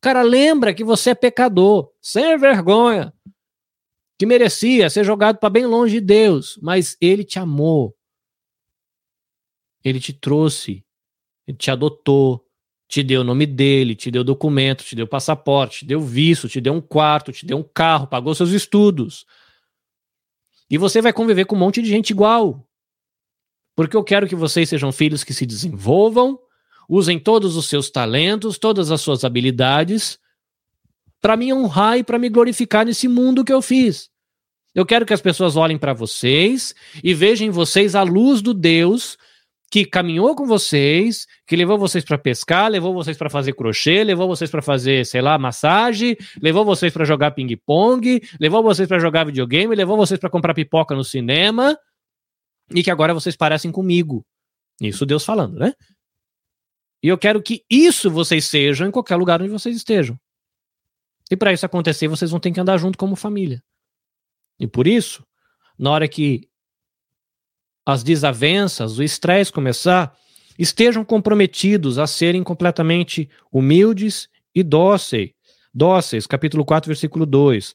Cara, 0.00 0.22
lembra 0.22 0.74
que 0.74 0.84
você 0.84 1.10
é 1.10 1.14
pecador, 1.14 1.90
sem 2.00 2.36
vergonha, 2.38 3.12
que 4.18 4.26
merecia 4.26 4.88
ser 4.88 5.04
jogado 5.04 5.38
para 5.38 5.50
bem 5.50 5.66
longe 5.66 5.94
de 5.94 6.00
Deus, 6.00 6.58
mas 6.62 6.96
ele 7.00 7.24
te 7.24 7.38
amou. 7.38 7.96
Ele 9.82 10.00
te 10.00 10.12
trouxe, 10.12 10.84
ele 11.46 11.56
te 11.56 11.70
adotou, 11.70 12.44
te 12.88 13.02
deu 13.02 13.22
o 13.22 13.24
nome 13.24 13.44
dele, 13.44 13.94
te 13.94 14.10
deu 14.10 14.22
documento, 14.22 14.84
te 14.84 14.94
deu 14.94 15.06
passaporte, 15.06 15.80
te 15.80 15.86
deu 15.86 16.00
visto, 16.00 16.48
te 16.48 16.60
deu 16.60 16.72
um 16.72 16.80
quarto, 16.80 17.32
te 17.32 17.44
deu 17.44 17.58
um 17.58 17.62
carro, 17.62 18.06
pagou 18.06 18.34
seus 18.34 18.50
estudos. 18.50 19.26
E 20.70 20.78
você 20.78 21.02
vai 21.02 21.12
conviver 21.12 21.44
com 21.44 21.56
um 21.56 21.58
monte 21.58 21.82
de 21.82 21.88
gente 21.88 22.10
igual. 22.10 22.66
Porque 23.76 23.96
eu 23.96 24.04
quero 24.04 24.28
que 24.28 24.36
vocês 24.36 24.68
sejam 24.68 24.92
filhos 24.92 25.24
que 25.24 25.34
se 25.34 25.44
desenvolvam, 25.44 26.38
usem 26.88 27.18
todos 27.18 27.56
os 27.56 27.66
seus 27.66 27.90
talentos, 27.90 28.58
todas 28.58 28.90
as 28.90 29.00
suas 29.00 29.24
habilidades, 29.24 30.18
para 31.24 31.38
me 31.38 31.50
honrar 31.54 31.96
e 31.96 32.04
para 32.04 32.18
me 32.18 32.28
glorificar 32.28 32.84
nesse 32.84 33.08
mundo 33.08 33.42
que 33.42 33.52
eu 33.52 33.62
fiz. 33.62 34.10
Eu 34.74 34.84
quero 34.84 35.06
que 35.06 35.14
as 35.14 35.22
pessoas 35.22 35.56
olhem 35.56 35.78
para 35.78 35.94
vocês 35.94 36.74
e 37.02 37.14
vejam 37.14 37.46
em 37.46 37.50
vocês 37.50 37.94
a 37.94 38.02
luz 38.02 38.42
do 38.42 38.52
Deus 38.52 39.16
que 39.70 39.86
caminhou 39.86 40.36
com 40.36 40.44
vocês, 40.44 41.26
que 41.46 41.56
levou 41.56 41.78
vocês 41.78 42.04
para 42.04 42.18
pescar, 42.18 42.70
levou 42.70 42.92
vocês 42.92 43.16
para 43.16 43.30
fazer 43.30 43.54
crochê, 43.54 44.04
levou 44.04 44.28
vocês 44.28 44.50
para 44.50 44.60
fazer, 44.60 45.06
sei 45.06 45.22
lá, 45.22 45.38
massagem, 45.38 46.14
levou 46.42 46.62
vocês 46.62 46.92
para 46.92 47.06
jogar 47.06 47.30
ping-pong, 47.30 48.20
levou 48.38 48.62
vocês 48.62 48.86
para 48.86 48.98
jogar 48.98 49.24
videogame, 49.24 49.74
levou 49.74 49.96
vocês 49.96 50.20
para 50.20 50.28
comprar 50.28 50.52
pipoca 50.52 50.94
no 50.94 51.02
cinema, 51.02 51.74
e 52.70 52.82
que 52.82 52.90
agora 52.90 53.14
vocês 53.14 53.34
parecem 53.34 53.72
comigo. 53.72 54.26
Isso 54.78 55.06
Deus 55.06 55.24
falando, 55.24 55.58
né? 55.58 55.72
E 57.02 57.08
eu 57.08 57.16
quero 57.16 57.42
que 57.42 57.64
isso 57.70 58.10
vocês 58.10 58.44
sejam 58.44 58.86
em 58.86 58.90
qualquer 58.90 59.16
lugar 59.16 59.40
onde 59.40 59.50
vocês 59.50 59.74
estejam. 59.74 60.18
E 61.30 61.36
para 61.36 61.52
isso 61.52 61.64
acontecer, 61.64 62.08
vocês 62.08 62.30
vão 62.30 62.40
ter 62.40 62.50
que 62.50 62.60
andar 62.60 62.76
junto 62.76 62.98
como 62.98 63.16
família. 63.16 63.62
E 64.58 64.66
por 64.66 64.86
isso, 64.86 65.26
na 65.78 65.90
hora 65.90 66.08
que 66.08 66.48
as 67.86 68.02
desavenças, 68.02 68.98
o 68.98 69.02
estresse 69.02 69.52
começar, 69.52 70.16
estejam 70.58 71.04
comprometidos 71.04 71.98
a 71.98 72.06
serem 72.06 72.42
completamente 72.42 73.28
humildes 73.50 74.28
e 74.54 74.62
dóceis. 74.62 75.32
Dóceis, 75.72 76.26
capítulo 76.26 76.64
4, 76.64 76.88
versículo 76.88 77.26
2. 77.26 77.74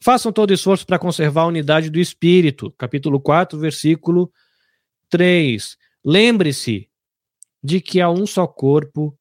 Façam 0.00 0.30
todo 0.30 0.52
esforço 0.52 0.86
para 0.86 0.98
conservar 0.98 1.42
a 1.42 1.46
unidade 1.46 1.90
do 1.90 1.98
espírito, 1.98 2.70
capítulo 2.72 3.18
4, 3.18 3.58
versículo 3.58 4.30
3. 5.08 5.76
Lembre-se 6.04 6.88
de 7.62 7.80
que 7.80 8.00
há 8.00 8.10
um 8.10 8.26
só 8.26 8.46
corpo 8.46 9.18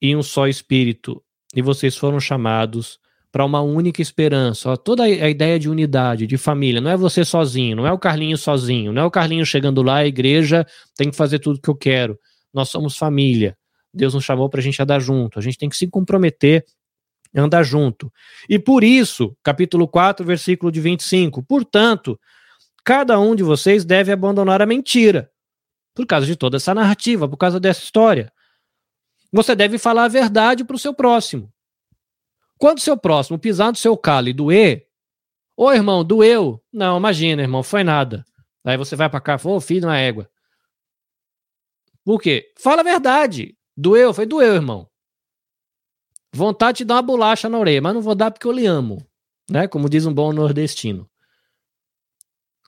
e 0.00 0.14
um 0.14 0.22
só 0.22 0.46
espírito, 0.46 1.22
e 1.54 1.62
vocês 1.62 1.96
foram 1.96 2.20
chamados 2.20 2.98
para 3.32 3.44
uma 3.44 3.60
única 3.60 4.02
esperança. 4.02 4.70
Ó, 4.70 4.76
toda 4.76 5.04
a 5.04 5.30
ideia 5.30 5.58
de 5.58 5.68
unidade, 5.68 6.26
de 6.26 6.36
família, 6.36 6.80
não 6.80 6.90
é 6.90 6.96
você 6.96 7.24
sozinho, 7.24 7.76
não 7.76 7.86
é 7.86 7.92
o 7.92 7.98
Carlinho 7.98 8.36
sozinho, 8.36 8.92
não 8.92 9.02
é 9.02 9.04
o 9.04 9.10
Carlinho 9.10 9.46
chegando 9.46 9.82
lá, 9.82 9.96
a 9.96 10.06
igreja 10.06 10.66
tem 10.96 11.10
que 11.10 11.16
fazer 11.16 11.38
tudo 11.38 11.60
que 11.60 11.70
eu 11.70 11.76
quero. 11.76 12.18
Nós 12.52 12.68
somos 12.68 12.96
família. 12.96 13.56
Deus 13.92 14.14
nos 14.14 14.24
chamou 14.24 14.48
para 14.48 14.60
a 14.60 14.62
gente 14.62 14.80
andar 14.80 15.00
junto, 15.00 15.38
a 15.38 15.42
gente 15.42 15.58
tem 15.58 15.68
que 15.68 15.76
se 15.76 15.88
comprometer 15.88 16.64
andar 17.34 17.62
junto. 17.62 18.12
E 18.48 18.58
por 18.58 18.82
isso, 18.82 19.36
capítulo 19.42 19.86
4, 19.86 20.24
versículo 20.26 20.70
de 20.72 20.80
25, 20.80 21.42
portanto, 21.42 22.18
cada 22.84 23.18
um 23.20 23.34
de 23.34 23.42
vocês 23.42 23.84
deve 23.84 24.10
abandonar 24.10 24.60
a 24.60 24.66
mentira, 24.66 25.30
por 25.94 26.06
causa 26.06 26.26
de 26.26 26.36
toda 26.36 26.56
essa 26.56 26.74
narrativa, 26.74 27.28
por 27.28 27.36
causa 27.36 27.60
dessa 27.60 27.82
história. 27.82 28.32
Você 29.32 29.54
deve 29.54 29.78
falar 29.78 30.04
a 30.04 30.08
verdade 30.08 30.64
para 30.64 30.76
o 30.76 30.78
seu 30.78 30.92
próximo. 30.92 31.52
Quando 32.58 32.80
seu 32.80 32.96
próximo 32.96 33.38
pisar 33.38 33.70
no 33.70 33.76
seu 33.76 33.96
calo 33.96 34.28
e 34.28 34.32
doer, 34.32 34.86
ô 35.56 35.72
irmão, 35.72 36.04
doeu. 36.04 36.62
Não, 36.72 36.98
imagina, 36.98 37.42
irmão, 37.42 37.62
foi 37.62 37.82
nada. 37.82 38.24
Aí 38.64 38.76
você 38.76 38.94
vai 38.94 39.08
para 39.08 39.20
cá, 39.20 39.38
ô 39.42 39.60
filho 39.60 39.86
na 39.86 39.96
égua. 39.96 40.28
Por 42.04 42.20
quê? 42.20 42.52
Fala 42.58 42.80
a 42.80 42.84
verdade. 42.84 43.56
Doeu, 43.76 44.12
foi 44.12 44.26
doeu, 44.26 44.54
irmão. 44.54 44.88
Vontade 46.32 46.78
de 46.78 46.84
dar 46.84 46.96
uma 46.96 47.02
bolacha 47.02 47.48
na 47.48 47.58
orelha, 47.58 47.82
mas 47.82 47.94
não 47.94 48.02
vou 48.02 48.14
dar 48.14 48.30
porque 48.30 48.46
eu 48.46 48.52
lhe 48.52 48.66
amo, 48.66 49.04
né? 49.50 49.66
Como 49.66 49.88
diz 49.88 50.06
um 50.06 50.12
bom 50.14 50.32
nordestino. 50.32 51.08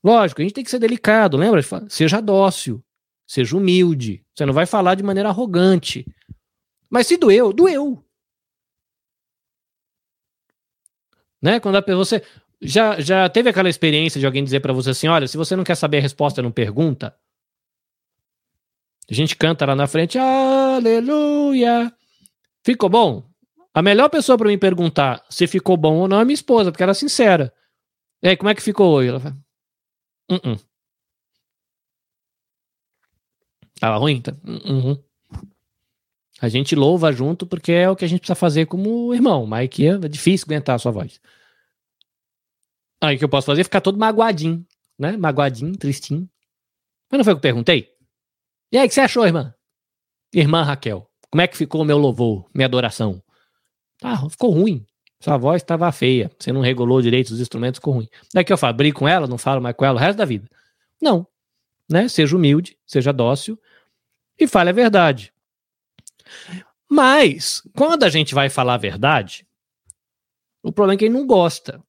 Lógico, 0.03 0.41
a 0.41 0.45
gente 0.45 0.55
tem 0.55 0.65
que 0.65 0.71
ser 0.71 0.81
delicado, 0.81 1.37
lembra? 1.37 1.63
Seja 1.89 2.21
dócil, 2.21 2.83
seja 3.27 3.57
humilde. 3.57 4.25
Você 4.35 4.45
não 4.45 4.53
vai 4.53 4.67
falar 4.67 4.97
de 4.97 5.03
maneira 5.03 5.29
arrogante. 5.29 6.05
Mas 6.93 7.07
se 7.07 7.17
doeu, 7.17 7.55
doeu. 7.55 8.05
Né? 11.41 11.59
Quando 11.59 11.77
a 11.77 11.81
você 11.97 12.23
já, 12.61 13.01
já 13.01 13.31
teve 13.31 13.49
aquela 13.49 13.71
experiência 13.71 14.21
de 14.21 14.27
alguém 14.27 14.45
dizer 14.45 14.61
para 14.61 14.75
você 14.75 14.91
assim, 14.91 15.09
olha, 15.09 15.27
se 15.27 15.39
você 15.39 15.57
não 15.57 15.65
quer 15.65 15.75
saber 15.75 15.99
a 15.99 16.03
resposta, 16.03 16.43
não 16.43 16.53
pergunta. 16.53 17.17
A 19.11 19.15
gente 19.15 19.35
canta 19.35 19.65
lá 19.65 19.75
na 19.75 19.87
frente, 19.87 20.19
aleluia. 20.19 21.91
Ficou 22.63 22.91
bom? 22.91 23.27
A 23.73 23.81
melhor 23.81 24.11
pessoa 24.11 24.37
para 24.37 24.49
me 24.49 24.59
perguntar 24.59 25.25
se 25.31 25.47
ficou 25.47 25.79
bom 25.79 25.97
ou 26.01 26.09
não 26.09 26.21
é 26.21 26.25
minha 26.27 26.35
esposa, 26.35 26.71
porque 26.71 26.83
ela 26.83 26.93
é 26.93 26.95
sincera. 26.95 27.55
E 28.23 28.29
aí, 28.29 28.37
como 28.37 28.51
é 28.51 28.55
que 28.55 28.63
ficou 28.63 28.93
hoje? 28.93 29.09
Ela 29.09 29.19
fala, 29.19 29.37
uh 30.31 30.37
-uh. 30.37 30.61
Tava 33.81 33.97
ruim? 33.97 34.21
Tá? 34.21 34.37
Uhum. 34.45 35.03
A 36.43 36.49
gente 36.49 36.75
louva 36.75 37.13
junto 37.13 37.47
porque 37.47 37.71
é 37.71 37.89
o 37.89 37.95
que 37.95 38.05
a 38.05 38.09
gente 38.09 38.19
precisa 38.19 38.35
fazer 38.35 38.67
como 38.67 39.15
irmão. 39.15 39.47
Mas 39.47 39.69
que 39.69 39.87
é 39.87 39.97
difícil 39.97 40.45
aguentar 40.49 40.75
a 40.75 40.79
sua 40.81 40.91
voz. 40.91 41.21
Aí 43.01 43.15
o 43.15 43.19
que 43.19 43.25
eu 43.25 43.29
posso 43.29 43.47
fazer 43.47 43.61
é 43.61 43.65
ficar 43.65 43.81
todo 43.81 43.97
magoadinho, 43.97 44.67
né? 44.99 45.17
Magoadinho, 45.17 45.77
tristinho. 45.77 46.29
Mas 47.09 47.19
não 47.19 47.25
foi 47.25 47.33
o 47.33 47.37
que 47.37 47.39
eu 47.39 47.43
perguntei? 47.43 47.93
E 48.73 48.77
aí, 48.77 48.87
o 48.87 48.89
que 48.89 48.95
você 48.95 49.03
achou, 49.03 49.25
irmã? 49.25 49.55
Irmã 50.35 50.63
Raquel, 50.65 51.09
como 51.31 51.43
é 51.43 51.47
que 51.47 51.57
ficou 51.57 51.83
o 51.83 51.85
meu 51.85 51.99
louvor, 51.99 52.49
minha 52.53 52.67
adoração? 52.67 53.23
Ah, 54.03 54.29
ficou 54.29 54.51
ruim. 54.51 54.85
Sua 55.21 55.37
voz 55.37 55.63
estava 55.63 55.93
feia. 55.93 56.29
Você 56.37 56.53
não 56.53 56.61
regulou 56.61 57.01
direito 57.01 57.31
os 57.31 57.41
instrumentos, 57.41 57.79
ficou 57.79 57.95
ruim. 57.95 58.09
Daqui 58.35 58.53
eu 58.53 58.59
falo, 58.59 58.75
brigo 58.75 58.99
com 58.99 59.07
ela, 59.07 59.29
não 59.29 59.39
falo 59.39 59.63
mais 59.63 59.77
com 59.77 59.85
ela 59.85 59.95
o 59.95 60.01
resto 60.01 60.19
da 60.19 60.25
vida. 60.25 60.49
Não. 61.01 61.25
Né? 61.89 62.09
Seja 62.09 62.35
humilde, 62.35 62.77
seja 62.85 63.13
dócil 63.13 63.57
e 64.39 64.49
fale 64.49 64.71
a 64.71 64.73
verdade. 64.73 65.32
Mas, 66.89 67.63
quando 67.75 68.05
a 68.05 68.11
gente 68.11 68.35
vai 68.35 68.51
falar 68.51 68.75
a 68.75 68.79
verdade, 68.79 69.47
o 70.63 70.73
problema 70.73 70.95
é 70.95 70.97
que 70.99 71.05
ele 71.07 71.15
não 71.15 71.27
gosta. 71.27 71.83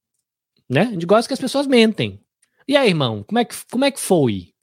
Né? 0.70 0.82
A 0.82 0.92
gente 0.92 1.06
gosta 1.06 1.28
que 1.28 1.34
as 1.34 1.40
pessoas 1.40 1.68
mentem. 1.68 2.20
E 2.68 2.78
aí, 2.78 2.90
irmão, 2.90 3.24
como 3.24 3.40
é 3.40 3.46
que, 3.46 3.56
como 3.70 3.86
é 3.86 3.92
que 3.92 4.00
foi? 4.00 4.54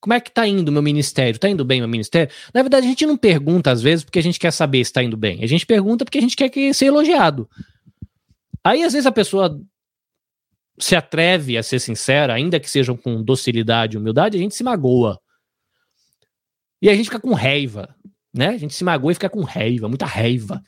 Como 0.00 0.14
é 0.14 0.20
que 0.20 0.32
tá 0.32 0.46
indo 0.48 0.68
o 0.68 0.72
meu 0.72 0.82
ministério? 0.82 1.38
Tá 1.38 1.48
indo 1.48 1.64
bem 1.64 1.80
o 1.80 1.82
meu 1.82 1.88
ministério? 1.88 2.32
Na 2.52 2.62
verdade, 2.62 2.86
a 2.86 2.88
gente 2.88 3.06
não 3.06 3.16
pergunta 3.16 3.70
às 3.70 3.80
vezes 3.80 4.04
porque 4.04 4.18
a 4.18 4.22
gente 4.22 4.40
quer 4.40 4.50
saber 4.50 4.84
se 4.84 4.92
tá 4.92 5.02
indo 5.02 5.16
bem. 5.16 5.44
A 5.44 5.46
gente 5.46 5.64
pergunta 5.64 6.04
porque 6.04 6.18
a 6.18 6.20
gente 6.22 6.34
quer 6.34 6.48
que 6.48 6.74
ser 6.74 6.86
elogiado. 6.86 7.48
Aí, 8.64 8.82
às 8.82 8.92
vezes, 8.92 9.06
a 9.06 9.12
pessoa 9.12 9.60
se 10.78 10.96
atreve 10.96 11.56
a 11.56 11.62
ser 11.62 11.78
sincera, 11.78 12.34
ainda 12.34 12.58
que 12.58 12.68
sejam 12.68 12.96
com 12.96 13.22
docilidade 13.22 13.96
e 13.96 13.98
humildade, 13.98 14.36
a 14.36 14.40
gente 14.40 14.54
se 14.54 14.64
magoa. 14.64 15.20
E 16.80 16.88
a 16.88 16.94
gente 16.94 17.04
fica 17.04 17.20
com 17.20 17.32
raiva, 17.32 17.94
né? 18.34 18.48
A 18.48 18.58
gente 18.58 18.74
se 18.74 18.84
magoa 18.84 19.12
e 19.12 19.14
fica 19.14 19.30
com 19.30 19.42
raiva, 19.42 19.88
muita 19.88 20.06
raiva. 20.06 20.62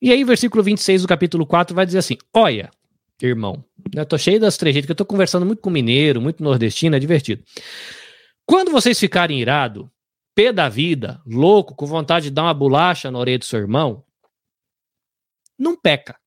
E 0.00 0.10
aí, 0.10 0.24
versículo 0.24 0.62
26 0.62 1.02
do 1.02 1.08
capítulo 1.08 1.46
4 1.46 1.74
vai 1.74 1.86
dizer 1.86 1.98
assim: 1.98 2.18
Olha, 2.34 2.70
irmão. 3.26 3.64
Eu 3.94 4.06
tô 4.06 4.16
cheio 4.18 4.40
das 4.40 4.56
trejeitas, 4.56 4.86
que 4.86 4.92
eu 4.92 4.96
tô 4.96 5.04
conversando 5.04 5.46
muito 5.46 5.60
com 5.60 5.70
mineiro, 5.70 6.20
muito 6.20 6.42
nordestino, 6.42 6.96
é 6.96 6.98
divertido. 6.98 7.44
Quando 8.46 8.70
vocês 8.70 8.98
ficarem 8.98 9.40
irado, 9.40 9.90
pé 10.34 10.52
da 10.52 10.68
vida, 10.68 11.20
louco, 11.26 11.74
com 11.74 11.86
vontade 11.86 12.26
de 12.26 12.30
dar 12.30 12.44
uma 12.44 12.54
bolacha 12.54 13.10
na 13.10 13.18
orelha 13.18 13.38
do 13.38 13.44
seu 13.44 13.60
irmão, 13.60 14.04
não 15.58 15.76
peca. 15.76 16.18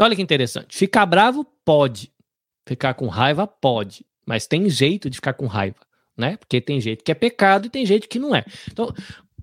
Olha 0.00 0.16
que 0.16 0.22
interessante. 0.22 0.76
Ficar 0.76 1.04
bravo 1.04 1.44
pode. 1.64 2.12
Ficar 2.66 2.94
com 2.94 3.08
raiva 3.08 3.46
pode. 3.46 4.06
Mas 4.24 4.46
tem 4.46 4.68
jeito 4.70 5.10
de 5.10 5.16
ficar 5.16 5.34
com 5.34 5.46
raiva, 5.46 5.80
né? 6.16 6.36
Porque 6.36 6.60
tem 6.60 6.80
jeito 6.80 7.04
que 7.04 7.12
é 7.12 7.14
pecado 7.14 7.66
e 7.66 7.70
tem 7.70 7.84
jeito 7.86 8.08
que 8.08 8.18
não 8.18 8.34
é. 8.34 8.44
Então, 8.70 8.92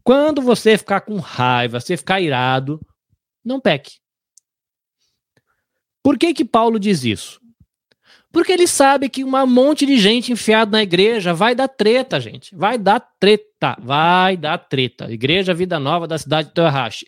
quando 0.03 0.41
você 0.41 0.78
ficar 0.78 1.01
com 1.01 1.17
raiva, 1.17 1.80
você 1.80 1.97
ficar 1.97 2.22
irado, 2.22 2.80
não 3.43 3.59
peque. 3.59 3.93
Por 6.03 6.17
que 6.17 6.34
que 6.34 6.45
Paulo 6.45 6.80
diz 6.80 7.03
isso? 7.03 7.39
Porque 8.32 8.51
ele 8.51 8.67
sabe 8.67 9.09
que 9.09 9.24
um 9.24 9.45
monte 9.47 9.86
de 9.86 9.97
gente 9.97 10.32
enfiada 10.32 10.72
na 10.72 10.84
igreja 10.84 11.34
vai 11.34 11.55
dar 11.55 11.67
treta, 11.67 12.20
gente. 12.20 12.55
Vai 12.55 12.78
dar 12.78 12.99
treta, 13.20 13.76
vai 13.82 14.38
dar 14.38 14.57
treta. 14.59 15.11
Igreja 15.11 15.53
Vida 15.53 15.80
Nova 15.80 16.07
da 16.07 16.17
cidade 16.17 16.49
de 16.49 16.53
Toyohashi. 16.53 17.07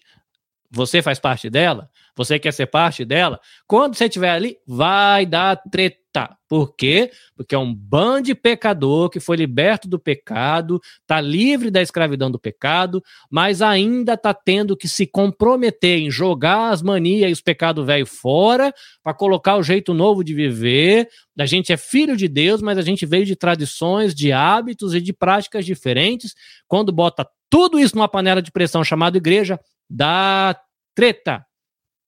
Você 0.71 1.01
faz 1.01 1.19
parte 1.19 1.49
dela? 1.49 1.90
Você 2.15 2.37
quer 2.37 2.51
ser 2.51 2.67
parte 2.67 3.05
dela? 3.05 3.39
Quando 3.67 3.95
você 3.95 4.05
estiver 4.05 4.31
ali, 4.31 4.57
vai 4.67 5.25
dar 5.25 5.55
treta. 5.71 6.01
Por 6.47 6.75
quê? 6.75 7.09
Porque 7.37 7.55
é 7.55 7.57
um 7.57 7.73
bando 7.73 8.23
de 8.23 8.35
pecador 8.35 9.09
que 9.09 9.21
foi 9.21 9.37
liberto 9.37 9.87
do 9.87 9.97
pecado, 9.97 10.81
está 10.99 11.21
livre 11.21 11.71
da 11.71 11.81
escravidão 11.81 12.29
do 12.29 12.37
pecado, 12.37 13.01
mas 13.29 13.61
ainda 13.61 14.15
está 14.15 14.33
tendo 14.33 14.75
que 14.75 14.89
se 14.89 15.07
comprometer 15.07 15.99
em 15.99 16.11
jogar 16.11 16.71
as 16.71 16.81
manias 16.81 17.29
e 17.29 17.33
os 17.33 17.41
pecados 17.41 17.85
velho 17.85 18.05
fora 18.05 18.73
para 19.01 19.13
colocar 19.13 19.55
o 19.55 19.63
jeito 19.63 19.93
novo 19.93 20.21
de 20.21 20.33
viver. 20.33 21.07
A 21.39 21.45
gente 21.45 21.71
é 21.71 21.77
filho 21.77 22.17
de 22.17 22.27
Deus, 22.27 22.61
mas 22.61 22.77
a 22.77 22.81
gente 22.81 23.05
veio 23.05 23.25
de 23.25 23.35
tradições, 23.35 24.13
de 24.13 24.33
hábitos 24.33 24.93
e 24.93 24.99
de 24.99 25.13
práticas 25.13 25.65
diferentes. 25.65 26.35
Quando 26.67 26.91
bota 26.91 27.25
tudo 27.49 27.79
isso 27.79 27.95
numa 27.95 28.09
panela 28.09 28.41
de 28.41 28.51
pressão 28.51 28.83
chamada 28.83 29.17
igreja, 29.17 29.57
dá 29.89 30.59
treta 30.93 31.45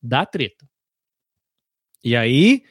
dá 0.03 0.25
treta. 0.25 0.69
E 2.03 2.15
aí, 2.15 2.65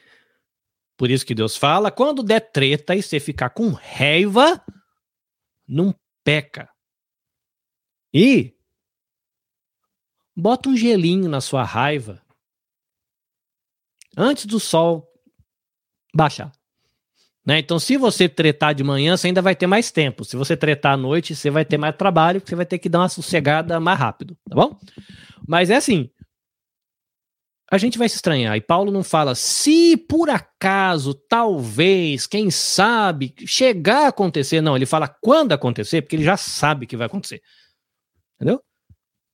por 0.95 1.09
isso 1.09 1.25
que 1.25 1.33
Deus 1.33 1.57
fala, 1.57 1.91
quando 1.91 2.21
der 2.21 2.51
treta 2.51 2.95
e 2.95 3.01
você 3.01 3.19
ficar 3.19 3.49
com 3.49 3.69
raiva, 3.69 4.63
não 5.67 5.93
peca. 6.23 6.69
E 8.13 8.55
bota 10.35 10.69
um 10.69 10.77
gelinho 10.77 11.27
na 11.27 11.41
sua 11.41 11.63
raiva 11.63 12.21
antes 14.15 14.45
do 14.45 14.59
sol 14.59 15.11
baixar. 16.13 16.51
Né? 17.45 17.59
Então, 17.59 17.77
se 17.77 17.97
você 17.97 18.29
tretar 18.29 18.73
de 18.73 18.83
manhã, 18.83 19.17
você 19.17 19.27
ainda 19.27 19.41
vai 19.41 19.55
ter 19.55 19.67
mais 19.67 19.91
tempo. 19.91 20.23
Se 20.23 20.37
você 20.37 20.55
tretar 20.55 20.93
à 20.93 20.97
noite, 20.97 21.35
você 21.35 21.49
vai 21.49 21.65
ter 21.65 21.77
mais 21.77 21.95
trabalho, 21.95 22.39
porque 22.39 22.51
você 22.51 22.55
vai 22.55 22.65
ter 22.65 22.79
que 22.79 22.87
dar 22.87 22.99
uma 22.99 23.09
sossegada 23.09 23.79
mais 23.79 23.99
rápido, 23.99 24.37
tá 24.47 24.55
bom? 24.55 24.79
Mas 25.45 25.69
é 25.69 25.75
assim, 25.75 26.09
a 27.73 27.77
gente 27.77 27.97
vai 27.97 28.07
se 28.07 28.15
estranhar. 28.15 28.55
E 28.55 28.61
Paulo 28.61 28.91
não 28.91 29.03
fala 29.03 29.33
se 29.33 29.97
por 29.97 30.29
acaso, 30.29 31.13
talvez, 31.13 32.27
quem 32.27 32.51
sabe, 32.51 33.33
chegar 33.47 34.05
a 34.05 34.07
acontecer. 34.09 34.61
Não, 34.61 34.75
ele 34.75 34.85
fala 34.85 35.07
quando 35.07 35.53
acontecer, 35.53 36.01
porque 36.01 36.15
ele 36.15 36.23
já 36.23 36.37
sabe 36.37 36.85
que 36.85 36.95
vai 36.95 37.07
acontecer. 37.07 37.41
Entendeu? 38.35 38.61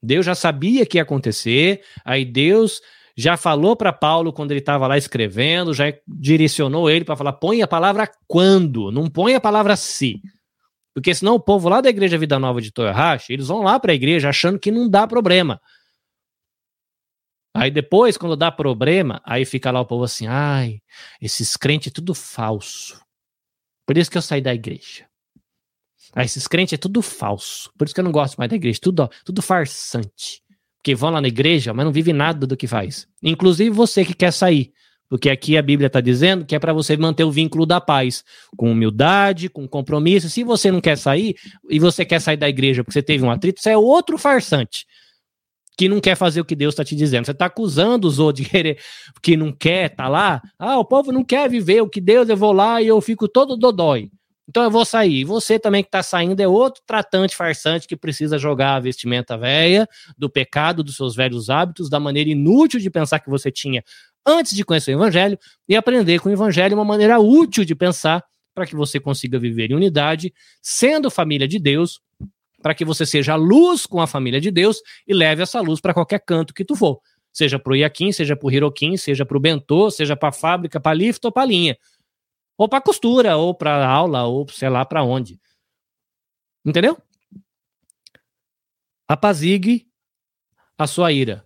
Deus 0.01 0.25
já 0.25 0.35
sabia 0.35 0.85
que 0.85 0.97
ia 0.97 1.01
acontecer, 1.01 1.81
aí 2.05 2.23
Deus 2.23 2.81
já 3.17 3.35
falou 3.35 3.75
para 3.75 3.91
Paulo 3.91 4.31
quando 4.31 4.51
ele 4.51 4.61
estava 4.61 4.87
lá 4.87 4.97
escrevendo, 4.97 5.73
já 5.73 5.93
direcionou 6.07 6.89
ele 6.89 7.03
para 7.03 7.17
falar: 7.17 7.33
põe 7.33 7.61
a 7.61 7.67
palavra 7.67 8.09
quando, 8.25 8.89
não 8.89 9.09
põe 9.09 9.35
a 9.35 9.41
palavra 9.41 9.75
se. 9.75 10.21
Porque 10.93 11.13
senão 11.13 11.35
o 11.35 11.39
povo 11.39 11.67
lá 11.67 11.81
da 11.81 11.89
Igreja 11.89 12.17
Vida 12.17 12.39
Nova 12.39 12.61
de 12.61 12.71
Toyohashi, 12.71 13.33
eles 13.33 13.47
vão 13.47 13.61
lá 13.61 13.77
para 13.79 13.91
a 13.91 13.95
igreja 13.95 14.29
achando 14.29 14.57
que 14.57 14.71
não 14.71 14.89
dá 14.89 15.05
problema. 15.05 15.59
Aí 17.53 17.71
depois, 17.71 18.17
quando 18.17 18.35
dá 18.35 18.51
problema, 18.51 19.21
aí 19.25 19.43
fica 19.43 19.71
lá 19.71 19.81
o 19.81 19.85
povo 19.85 20.03
assim, 20.03 20.27
ai, 20.27 20.79
esses 21.21 21.57
crentes 21.57 21.91
tudo 21.91 22.13
falso. 22.13 23.01
Por 23.85 23.97
isso 23.97 24.09
que 24.09 24.17
eu 24.17 24.21
saí 24.21 24.39
da 24.39 24.53
igreja. 24.53 25.07
Ah, 26.13 26.23
esses 26.23 26.47
crentes 26.47 26.73
é 26.73 26.77
tudo 26.77 27.01
falso. 27.01 27.71
Por 27.77 27.85
isso 27.85 27.93
que 27.93 27.99
eu 27.99 28.03
não 28.03 28.11
gosto 28.11 28.37
mais 28.37 28.49
da 28.49 28.55
igreja. 28.55 28.79
Tudo, 28.81 29.09
tudo 29.25 29.41
farsante. 29.41 30.41
Porque 30.77 30.95
vão 30.95 31.09
lá 31.09 31.21
na 31.21 31.27
igreja, 31.27 31.73
mas 31.73 31.85
não 31.85 31.91
vive 31.91 32.13
nada 32.13 32.47
do 32.47 32.55
que 32.55 32.67
faz. 32.67 33.07
Inclusive 33.21 33.69
você 33.69 34.05
que 34.05 34.13
quer 34.13 34.31
sair. 34.31 34.71
Porque 35.09 35.29
aqui 35.29 35.57
a 35.57 35.61
Bíblia 35.61 35.87
está 35.87 35.99
dizendo 35.99 36.45
que 36.45 36.55
é 36.55 36.59
para 36.59 36.71
você 36.71 36.95
manter 36.95 37.23
o 37.23 37.31
vínculo 37.31 37.65
da 37.65 37.81
paz, 37.81 38.23
com 38.55 38.71
humildade, 38.71 39.49
com 39.49 39.67
compromisso. 39.67 40.29
Se 40.29 40.43
você 40.43 40.71
não 40.71 40.79
quer 40.79 40.97
sair, 40.97 41.35
e 41.67 41.79
você 41.79 42.05
quer 42.05 42.21
sair 42.21 42.37
da 42.37 42.47
igreja 42.47 42.83
porque 42.83 42.93
você 42.93 43.01
teve 43.01 43.23
um 43.23 43.31
atrito, 43.31 43.59
você 43.59 43.71
é 43.71 43.77
outro 43.77 44.19
farsante 44.19 44.85
que 45.79 45.87
não 45.87 46.01
quer 46.01 46.15
fazer 46.15 46.41
o 46.41 46.45
que 46.45 46.57
Deus 46.57 46.73
está 46.73 46.83
te 46.83 46.93
dizendo. 46.93 47.23
Você 47.23 47.31
está 47.31 47.45
acusando 47.45 48.05
os 48.05 48.19
outros 48.19 48.43
de 48.43 48.51
querer, 48.51 48.77
que 49.23 49.37
não 49.37 49.49
quer, 49.49 49.87
tá 49.87 50.09
lá. 50.09 50.41
Ah, 50.59 50.77
o 50.77 50.83
povo 50.83 51.09
não 51.09 51.23
quer 51.23 51.49
viver 51.49 51.79
o 51.79 51.87
que 51.87 52.01
Deus, 52.01 52.27
eu 52.27 52.35
vou 52.35 52.51
lá 52.51 52.81
e 52.81 52.87
eu 52.87 52.99
fico 52.99 53.29
todo 53.29 53.55
dodói. 53.55 54.11
Então 54.45 54.61
eu 54.61 54.69
vou 54.69 54.83
sair. 54.83 55.23
Você 55.23 55.57
também 55.57 55.81
que 55.81 55.87
está 55.87 56.03
saindo 56.03 56.41
é 56.41 56.47
outro 56.49 56.83
tratante 56.85 57.33
farsante 57.33 57.87
que 57.87 57.95
precisa 57.95 58.37
jogar 58.37 58.75
a 58.75 58.79
vestimenta 58.81 59.37
velha 59.37 59.87
do 60.17 60.29
pecado, 60.29 60.83
dos 60.83 60.97
seus 60.97 61.15
velhos 61.15 61.49
hábitos, 61.49 61.89
da 61.89 61.97
maneira 61.97 62.29
inútil 62.29 62.81
de 62.81 62.89
pensar 62.89 63.21
que 63.21 63.29
você 63.29 63.49
tinha 63.49 63.81
antes 64.27 64.53
de 64.53 64.65
conhecer 64.65 64.93
o 64.93 64.99
Evangelho 64.99 65.39
e 65.65 65.77
aprender 65.77 66.19
com 66.19 66.27
o 66.27 66.31
Evangelho 66.33 66.75
uma 66.75 66.83
maneira 66.83 67.19
útil 67.19 67.63
de 67.63 67.73
pensar 67.73 68.21
para 68.53 68.65
que 68.65 68.75
você 68.75 68.99
consiga 68.99 69.39
viver 69.39 69.71
em 69.71 69.75
unidade, 69.75 70.33
sendo 70.61 71.09
família 71.09 71.47
de 71.47 71.57
Deus, 71.57 72.01
para 72.61 72.73
que 72.73 72.85
você 72.85 73.05
seja 73.05 73.35
luz 73.35 73.85
com 73.85 74.01
a 74.01 74.07
família 74.07 74.41
de 74.41 74.51
Deus 74.51 74.81
e 75.07 75.13
leve 75.13 75.43
essa 75.43 75.61
luz 75.61 75.79
para 75.79 75.93
qualquer 75.93 76.19
canto 76.19 76.53
que 76.53 76.65
tu 76.65 76.75
for. 76.75 76.99
Seja 77.31 77.59
para 77.59 77.73
o 77.73 77.75
Iaquim, 77.75 78.11
seja 78.11 78.35
para 78.35 78.47
o 78.47 78.51
Hiroquim, 78.51 78.97
seja 78.97 79.25
para 79.25 79.37
o 79.37 79.39
Bentô, 79.39 79.89
seja 79.91 80.15
para 80.15 80.29
a 80.29 80.33
fábrica, 80.33 80.79
para 80.79 80.93
lift 80.93 81.23
ou 81.23 81.31
para 81.31 81.45
linha 81.45 81.77
ou 82.59 82.67
para 82.67 82.81
costura, 82.81 83.37
ou 83.37 83.55
para 83.55 83.87
aula, 83.87 84.25
ou 84.25 84.45
sei 84.49 84.67
lá 84.67 84.83
para 84.83 85.01
onde. 85.01 85.39
Entendeu? 86.65 87.01
Apazigue 89.07 89.89
a 90.77 90.85
sua 90.85 91.13
ira. 91.13 91.45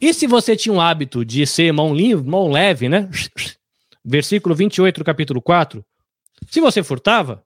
E 0.00 0.14
se 0.14 0.28
você 0.28 0.56
tinha 0.56 0.72
um 0.72 0.80
hábito 0.80 1.24
de 1.24 1.44
ser 1.48 1.72
mão, 1.72 1.92
livre, 1.92 2.24
mão 2.24 2.48
leve, 2.48 2.88
né? 2.88 3.10
Versículo 4.04 4.54
28 4.54 4.98
do 4.98 5.04
capítulo 5.04 5.42
4. 5.42 5.84
Se 6.48 6.60
você 6.60 6.80
furtava, 6.80 7.44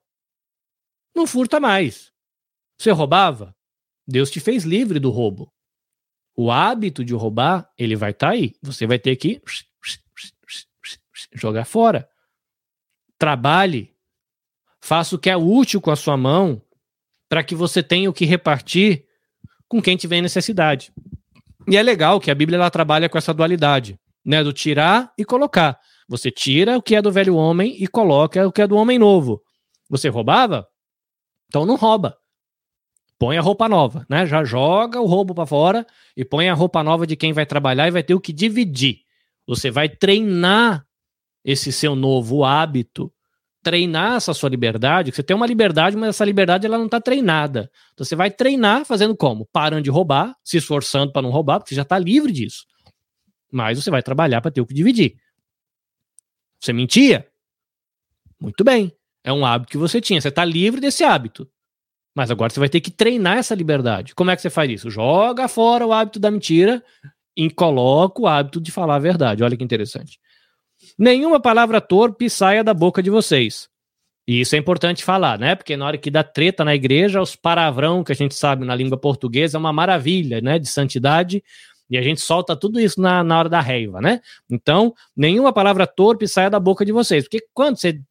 não 1.15 1.25
furta 1.25 1.59
mais. 1.59 2.13
Você 2.77 2.91
roubava, 2.91 3.55
Deus 4.07 4.29
te 4.29 4.39
fez 4.39 4.63
livre 4.63 4.99
do 4.99 5.09
roubo. 5.09 5.51
O 6.35 6.51
hábito 6.51 7.03
de 7.03 7.13
roubar, 7.13 7.69
ele 7.77 7.95
vai 7.95 8.11
estar 8.11 8.27
tá 8.27 8.33
aí. 8.33 8.53
Você 8.61 8.85
vai 8.85 8.99
ter 8.99 9.15
que 9.15 9.41
jogar 11.33 11.65
fora 11.65 12.07
trabalhe, 13.17 13.93
faça 14.79 15.15
o 15.15 15.19
que 15.19 15.29
é 15.29 15.35
útil 15.35 15.81
com 15.81 15.91
a 15.91 15.95
sua 15.95 16.15
mão, 16.15 16.61
para 17.27 17.43
que 17.43 17.55
você 17.55 17.81
tenha 17.83 18.09
o 18.09 18.13
que 18.13 18.25
repartir 18.25 19.05
com 19.67 19.81
quem 19.81 19.97
tiver 19.97 20.21
necessidade. 20.21 20.93
E 21.67 21.75
é 21.75 21.83
legal 21.83 22.19
que 22.19 22.31
a 22.31 22.35
Bíblia 22.35 22.57
ela 22.57 22.69
trabalha 22.69 23.09
com 23.09 23.17
essa 23.17 23.33
dualidade, 23.33 23.99
né, 24.23 24.43
do 24.43 24.53
tirar 24.53 25.11
e 25.17 25.25
colocar. 25.25 25.79
Você 26.07 26.31
tira 26.31 26.77
o 26.77 26.81
que 26.81 26.95
é 26.95 27.01
do 27.01 27.11
velho 27.11 27.35
homem 27.35 27.75
e 27.81 27.87
coloca 27.87 28.47
o 28.47 28.51
que 28.51 28.61
é 28.61 28.67
do 28.67 28.77
homem 28.77 28.97
novo. 28.97 29.41
Você 29.89 30.07
roubava? 30.07 30.65
Então 31.47 31.65
não 31.65 31.75
rouba. 31.75 32.17
Põe 33.19 33.37
a 33.37 33.41
roupa 33.41 33.67
nova, 33.67 34.05
né? 34.09 34.25
Já 34.25 34.43
joga 34.43 35.01
o 35.01 35.05
roubo 35.05 35.33
para 35.33 35.45
fora 35.45 35.87
e 36.15 36.23
põe 36.23 36.49
a 36.49 36.53
roupa 36.53 36.83
nova 36.83 37.07
de 37.07 37.15
quem 37.15 37.33
vai 37.33 37.45
trabalhar 37.45 37.87
e 37.87 37.91
vai 37.91 38.03
ter 38.03 38.13
o 38.13 38.19
que 38.19 38.31
dividir. 38.31 38.99
Você 39.47 39.71
vai 39.71 39.89
treinar 39.89 40.85
esse 41.43 41.71
seu 41.71 41.95
novo 41.95 42.43
hábito, 42.43 43.11
treinar 43.63 44.17
essa 44.17 44.33
sua 44.33 44.49
liberdade, 44.49 45.11
você 45.11 45.23
tem 45.23 45.35
uma 45.35 45.47
liberdade, 45.47 45.97
mas 45.97 46.09
essa 46.09 46.25
liberdade 46.25 46.65
ela 46.65 46.77
não 46.77 46.85
está 46.85 47.01
treinada. 47.01 47.71
Então 47.93 48.05
você 48.05 48.15
vai 48.15 48.29
treinar 48.29 48.85
fazendo 48.85 49.15
como? 49.15 49.47
Parando 49.51 49.81
de 49.81 49.89
roubar, 49.89 50.35
se 50.43 50.57
esforçando 50.57 51.11
para 51.11 51.21
não 51.21 51.31
roubar, 51.31 51.59
porque 51.59 51.69
você 51.69 51.75
já 51.75 51.81
está 51.81 51.97
livre 51.97 52.31
disso. 52.31 52.65
Mas 53.51 53.81
você 53.81 53.89
vai 53.89 54.03
trabalhar 54.03 54.41
para 54.41 54.51
ter 54.51 54.61
o 54.61 54.65
que 54.65 54.73
dividir. 54.73 55.15
Você 56.59 56.73
mentia? 56.73 57.27
Muito 58.39 58.63
bem. 58.63 58.91
É 59.23 59.33
um 59.33 59.45
hábito 59.45 59.71
que 59.71 59.77
você 59.77 59.99
tinha. 59.99 60.21
Você 60.21 60.29
está 60.29 60.45
livre 60.45 60.79
desse 60.79 61.03
hábito. 61.03 61.49
Mas 62.17 62.31
agora 62.31 62.51
você 62.51 62.59
vai 62.59 62.67
ter 62.67 62.81
que 62.81 62.89
treinar 62.89 63.37
essa 63.37 63.53
liberdade. 63.53 64.15
Como 64.15 64.31
é 64.31 64.35
que 64.35 64.41
você 64.41 64.49
faz 64.49 64.71
isso? 64.71 64.89
Joga 64.89 65.47
fora 65.47 65.85
o 65.85 65.93
hábito 65.93 66.19
da 66.19 66.31
mentira 66.31 66.83
e 67.35 67.47
coloca 67.47 68.23
o 68.23 68.25
hábito 68.25 68.59
de 68.59 68.71
falar 68.71 68.95
a 68.95 68.99
verdade. 68.99 69.43
Olha 69.43 69.55
que 69.55 69.63
interessante. 69.63 70.19
Nenhuma 70.97 71.39
palavra 71.39 71.79
torpe 71.79 72.27
saia 72.27 72.63
da 72.63 72.73
boca 72.73 73.03
de 73.03 73.11
vocês. 73.11 73.69
E 74.27 74.41
isso 74.41 74.55
é 74.55 74.57
importante 74.57 75.03
falar, 75.03 75.37
né? 75.37 75.53
Porque 75.53 75.77
na 75.77 75.85
hora 75.85 75.95
que 75.95 76.09
dá 76.09 76.23
treta 76.23 76.65
na 76.65 76.73
igreja, 76.73 77.21
os 77.21 77.35
palavrão 77.35 78.03
que 78.03 78.11
a 78.11 78.15
gente 78.15 78.33
sabe 78.33 78.65
na 78.65 78.73
língua 78.73 78.97
portuguesa 78.97 79.55
é 79.55 79.59
uma 79.59 79.71
maravilha, 79.71 80.41
né? 80.41 80.57
De 80.57 80.67
santidade. 80.67 81.43
E 81.87 81.99
a 81.99 82.01
gente 82.01 82.19
solta 82.19 82.55
tudo 82.55 82.79
isso 82.79 82.99
na, 82.99 83.23
na 83.23 83.37
hora 83.37 83.47
da 83.47 83.61
raiva, 83.61 84.01
né? 84.01 84.21
Então, 84.49 84.91
nenhuma 85.15 85.53
palavra 85.53 85.85
torpe 85.85 86.27
saia 86.27 86.49
da 86.49 86.59
boca 86.59 86.83
de 86.83 86.91
vocês. 86.91 87.25
Porque 87.25 87.45
quando 87.53 87.77
você 87.77 88.01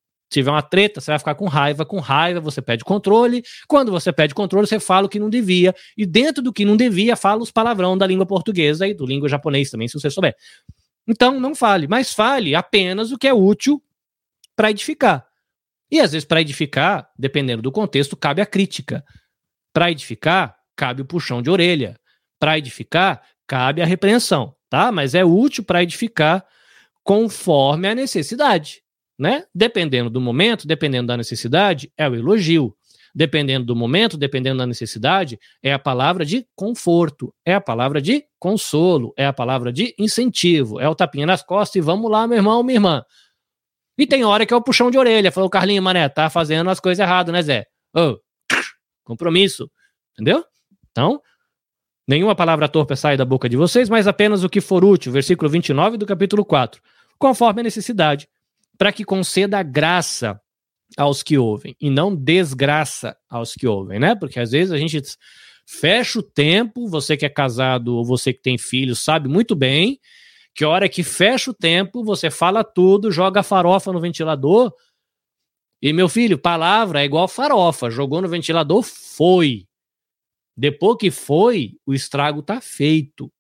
tiver 0.40 0.50
uma 0.50 0.62
treta, 0.62 1.00
você 1.00 1.10
vai 1.10 1.18
ficar 1.18 1.34
com 1.34 1.46
raiva, 1.46 1.84
com 1.84 1.98
raiva, 1.98 2.40
você 2.40 2.60
pede 2.60 2.84
controle. 2.84 3.42
Quando 3.66 3.90
você 3.90 4.12
pede 4.12 4.34
controle, 4.34 4.66
você 4.66 4.78
fala 4.78 5.06
o 5.06 5.08
que 5.08 5.18
não 5.18 5.30
devia. 5.30 5.74
E 5.96 6.04
dentro 6.04 6.42
do 6.42 6.52
que 6.52 6.64
não 6.64 6.76
devia, 6.76 7.16
fala 7.16 7.42
os 7.42 7.50
palavrão 7.50 7.96
da 7.96 8.06
língua 8.06 8.26
portuguesa 8.26 8.86
e 8.86 8.94
do 8.94 9.06
língua 9.06 9.28
japonês 9.28 9.70
também, 9.70 9.88
se 9.88 9.98
você 9.98 10.10
souber. 10.10 10.34
Então, 11.08 11.38
não 11.38 11.54
fale, 11.54 11.86
mas 11.86 12.12
fale 12.12 12.54
apenas 12.54 13.12
o 13.12 13.18
que 13.18 13.28
é 13.28 13.32
útil 13.32 13.82
para 14.54 14.70
edificar. 14.70 15.26
E 15.90 16.00
às 16.00 16.12
vezes, 16.12 16.26
para 16.26 16.40
edificar, 16.40 17.08
dependendo 17.18 17.62
do 17.62 17.70
contexto, 17.70 18.16
cabe 18.16 18.42
a 18.42 18.46
crítica. 18.46 19.04
Para 19.72 19.90
edificar, 19.90 20.56
cabe 20.74 21.02
o 21.02 21.04
puxão 21.04 21.40
de 21.40 21.50
orelha. 21.50 21.96
Para 22.38 22.58
edificar, 22.58 23.22
cabe 23.46 23.80
a 23.80 23.86
repreensão, 23.86 24.54
tá? 24.68 24.90
Mas 24.90 25.14
é 25.14 25.24
útil 25.24 25.64
para 25.64 25.82
edificar 25.82 26.44
conforme 27.04 27.86
a 27.86 27.94
necessidade, 27.94 28.82
né? 29.18 29.44
Dependendo 29.54 30.10
do 30.10 30.20
momento, 30.20 30.66
dependendo 30.66 31.08
da 31.08 31.16
necessidade, 31.16 31.92
é 31.96 32.08
o 32.08 32.14
elogio 32.14 32.76
dependendo 33.16 33.64
do 33.64 33.74
momento, 33.74 34.18
dependendo 34.18 34.58
da 34.58 34.66
necessidade, 34.66 35.40
é 35.62 35.72
a 35.72 35.78
palavra 35.78 36.22
de 36.22 36.46
conforto, 36.54 37.34
é 37.46 37.54
a 37.54 37.60
palavra 37.62 37.98
de 37.98 38.22
consolo, 38.38 39.14
é 39.16 39.24
a 39.24 39.32
palavra 39.32 39.72
de 39.72 39.94
incentivo, 39.98 40.78
é 40.78 40.86
o 40.86 40.94
tapinha 40.94 41.24
nas 41.24 41.42
costas 41.42 41.76
e 41.76 41.80
vamos 41.80 42.10
lá, 42.10 42.26
meu 42.26 42.36
irmão, 42.36 42.62
minha 42.62 42.76
irmã. 42.76 43.02
E 43.96 44.06
tem 44.06 44.22
hora 44.22 44.44
que 44.44 44.52
é 44.52 44.56
o 44.56 44.60
puxão 44.60 44.90
de 44.90 44.98
orelha, 44.98 45.32
falou 45.32 45.48
Carlinho 45.48 45.82
Mané, 45.82 46.10
tá 46.10 46.28
fazendo 46.28 46.68
as 46.68 46.78
coisas 46.78 47.02
erradas, 47.02 47.32
né, 47.32 47.40
Zé? 47.40 47.64
Oh, 47.96 48.18
compromisso, 49.02 49.70
entendeu? 50.12 50.44
Então, 50.90 51.18
nenhuma 52.06 52.34
palavra 52.34 52.68
torpe 52.68 52.94
sai 52.96 53.16
da 53.16 53.24
boca 53.24 53.48
de 53.48 53.56
vocês, 53.56 53.88
mas 53.88 54.06
apenas 54.06 54.44
o 54.44 54.48
que 54.50 54.60
for 54.60 54.84
útil, 54.84 55.10
versículo 55.10 55.48
29 55.48 55.96
do 55.96 56.04
capítulo 56.04 56.44
4, 56.44 56.82
conforme 57.18 57.62
a 57.62 57.64
necessidade, 57.64 58.28
para 58.78 58.92
que 58.92 59.04
conceda 59.04 59.62
graça 59.62 60.40
aos 60.96 61.22
que 61.22 61.36
ouvem 61.36 61.76
e 61.80 61.90
não 61.90 62.14
desgraça 62.14 63.16
aos 63.28 63.54
que 63.54 63.66
ouvem, 63.66 63.98
né? 63.98 64.14
Porque 64.14 64.38
às 64.38 64.50
vezes 64.50 64.72
a 64.72 64.78
gente 64.78 65.00
fecha 65.66 66.18
o 66.18 66.22
tempo, 66.22 66.88
você 66.88 67.16
que 67.16 67.26
é 67.26 67.28
casado 67.28 67.96
ou 67.96 68.04
você 68.04 68.32
que 68.32 68.40
tem 68.40 68.56
filhos 68.56 69.02
sabe 69.02 69.28
muito 69.28 69.56
bem 69.56 69.98
que 70.56 70.64
a 70.64 70.68
hora 70.70 70.88
que 70.88 71.02
fecha 71.02 71.50
o 71.50 71.54
tempo, 71.54 72.02
você 72.02 72.30
fala 72.30 72.64
tudo, 72.64 73.12
joga 73.12 73.42
farofa 73.42 73.92
no 73.92 74.00
ventilador. 74.00 74.72
E 75.82 75.92
meu 75.92 76.08
filho, 76.08 76.38
palavra 76.38 77.02
é 77.02 77.04
igual 77.04 77.28
farofa, 77.28 77.90
jogou 77.90 78.22
no 78.22 78.28
ventilador, 78.28 78.82
foi. 78.82 79.66
Depois 80.56 80.96
que 80.98 81.10
foi, 81.10 81.72
o 81.84 81.92
estrago 81.92 82.42
tá 82.42 82.58
feito. 82.58 83.30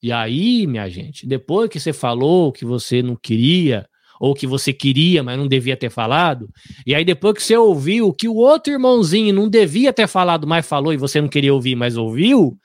E 0.00 0.12
aí, 0.12 0.64
minha 0.68 0.88
gente, 0.88 1.26
depois 1.26 1.68
que 1.68 1.80
você 1.80 1.92
falou 1.92 2.52
que 2.52 2.64
você 2.64 3.02
não 3.02 3.16
queria, 3.16 3.88
ou 4.22 4.34
que 4.34 4.46
você 4.46 4.72
queria, 4.72 5.20
mas 5.20 5.36
não 5.36 5.48
devia 5.48 5.76
ter 5.76 5.90
falado. 5.90 6.48
E 6.86 6.94
aí 6.94 7.04
depois 7.04 7.34
que 7.34 7.42
você 7.42 7.56
ouviu 7.56 8.12
que 8.12 8.28
o 8.28 8.36
outro 8.36 8.72
irmãozinho 8.72 9.34
não 9.34 9.48
devia 9.48 9.92
ter 9.92 10.06
falado, 10.06 10.46
mas 10.46 10.64
falou 10.64 10.92
e 10.92 10.96
você 10.96 11.20
não 11.20 11.26
queria 11.26 11.52
ouvir, 11.52 11.74
mas 11.74 11.96
ouviu, 11.96 12.56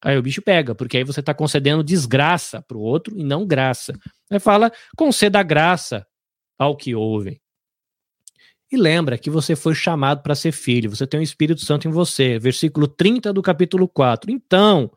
aí 0.00 0.16
o 0.16 0.22
bicho 0.22 0.40
pega, 0.42 0.76
porque 0.76 0.98
aí 0.98 1.02
você 1.02 1.18
está 1.18 1.34
concedendo 1.34 1.82
desgraça 1.82 2.62
para 2.62 2.76
o 2.76 2.80
outro 2.80 3.18
e 3.18 3.24
não 3.24 3.44
graça. 3.44 3.92
Aí 4.30 4.38
fala, 4.38 4.70
conceda 4.96 5.42
graça 5.42 6.06
ao 6.56 6.76
que 6.76 6.94
ouvem. 6.94 7.40
E 8.70 8.76
lembra 8.76 9.18
que 9.18 9.28
você 9.28 9.56
foi 9.56 9.74
chamado 9.74 10.22
para 10.22 10.36
ser 10.36 10.52
filho, 10.52 10.88
você 10.88 11.04
tem 11.04 11.18
o 11.18 11.24
Espírito 11.24 11.62
Santo 11.62 11.88
em 11.88 11.90
você. 11.90 12.38
Versículo 12.38 12.86
30 12.86 13.32
do 13.32 13.42
capítulo 13.42 13.88
4. 13.88 14.30
Então, 14.30 14.88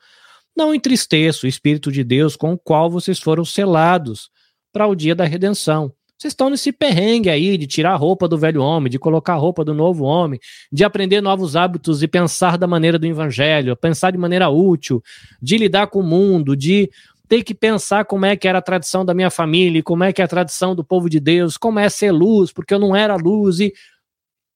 não 0.55 0.71
entristeça 0.71 1.47
o 1.47 1.49
Espírito 1.49 1.91
de 1.91 2.03
Deus 2.03 2.35
com 2.35 2.53
o 2.53 2.59
qual 2.59 2.91
vocês 2.91 3.17
foram 3.17 3.43
selados 3.43 4.31
para 4.73 4.87
o 4.87 4.95
dia 4.95 5.13
da 5.13 5.23
redenção. 5.23 5.93
Vocês 6.17 6.31
estão 6.31 6.49
nesse 6.49 6.71
perrengue 6.71 7.29
aí 7.29 7.57
de 7.57 7.67
tirar 7.67 7.91
a 7.91 7.97
roupa 7.97 8.27
do 8.27 8.37
velho 8.37 8.61
homem, 8.61 8.89
de 8.89 8.97
colocar 8.97 9.33
a 9.33 9.37
roupa 9.37 9.63
do 9.63 9.73
novo 9.73 10.05
homem, 10.05 10.39
de 10.71 10.83
aprender 10.83 11.21
novos 11.21 11.55
hábitos 11.55 12.01
e 12.01 12.07
pensar 12.07 12.57
da 12.57 12.65
maneira 12.65 12.97
do 12.97 13.05
evangelho, 13.05 13.75
pensar 13.75 14.11
de 14.11 14.17
maneira 14.17 14.49
útil, 14.49 15.03
de 15.41 15.57
lidar 15.57 15.87
com 15.87 15.99
o 15.99 16.03
mundo, 16.03 16.55
de 16.55 16.89
ter 17.27 17.43
que 17.43 17.53
pensar 17.53 18.05
como 18.05 18.25
é 18.25 18.35
que 18.35 18.47
era 18.47 18.59
a 18.59 18.61
tradição 18.61 19.03
da 19.03 19.13
minha 19.13 19.29
família, 19.29 19.83
como 19.83 20.03
é 20.03 20.13
que 20.13 20.21
é 20.21 20.25
a 20.25 20.27
tradição 20.27 20.75
do 20.75 20.83
povo 20.83 21.09
de 21.09 21.19
Deus, 21.19 21.57
como 21.57 21.79
é 21.79 21.89
ser 21.89 22.11
luz, 22.11 22.51
porque 22.51 22.73
eu 22.73 22.79
não 22.79 22.95
era 22.95 23.15
luz 23.15 23.59
e 23.59 23.73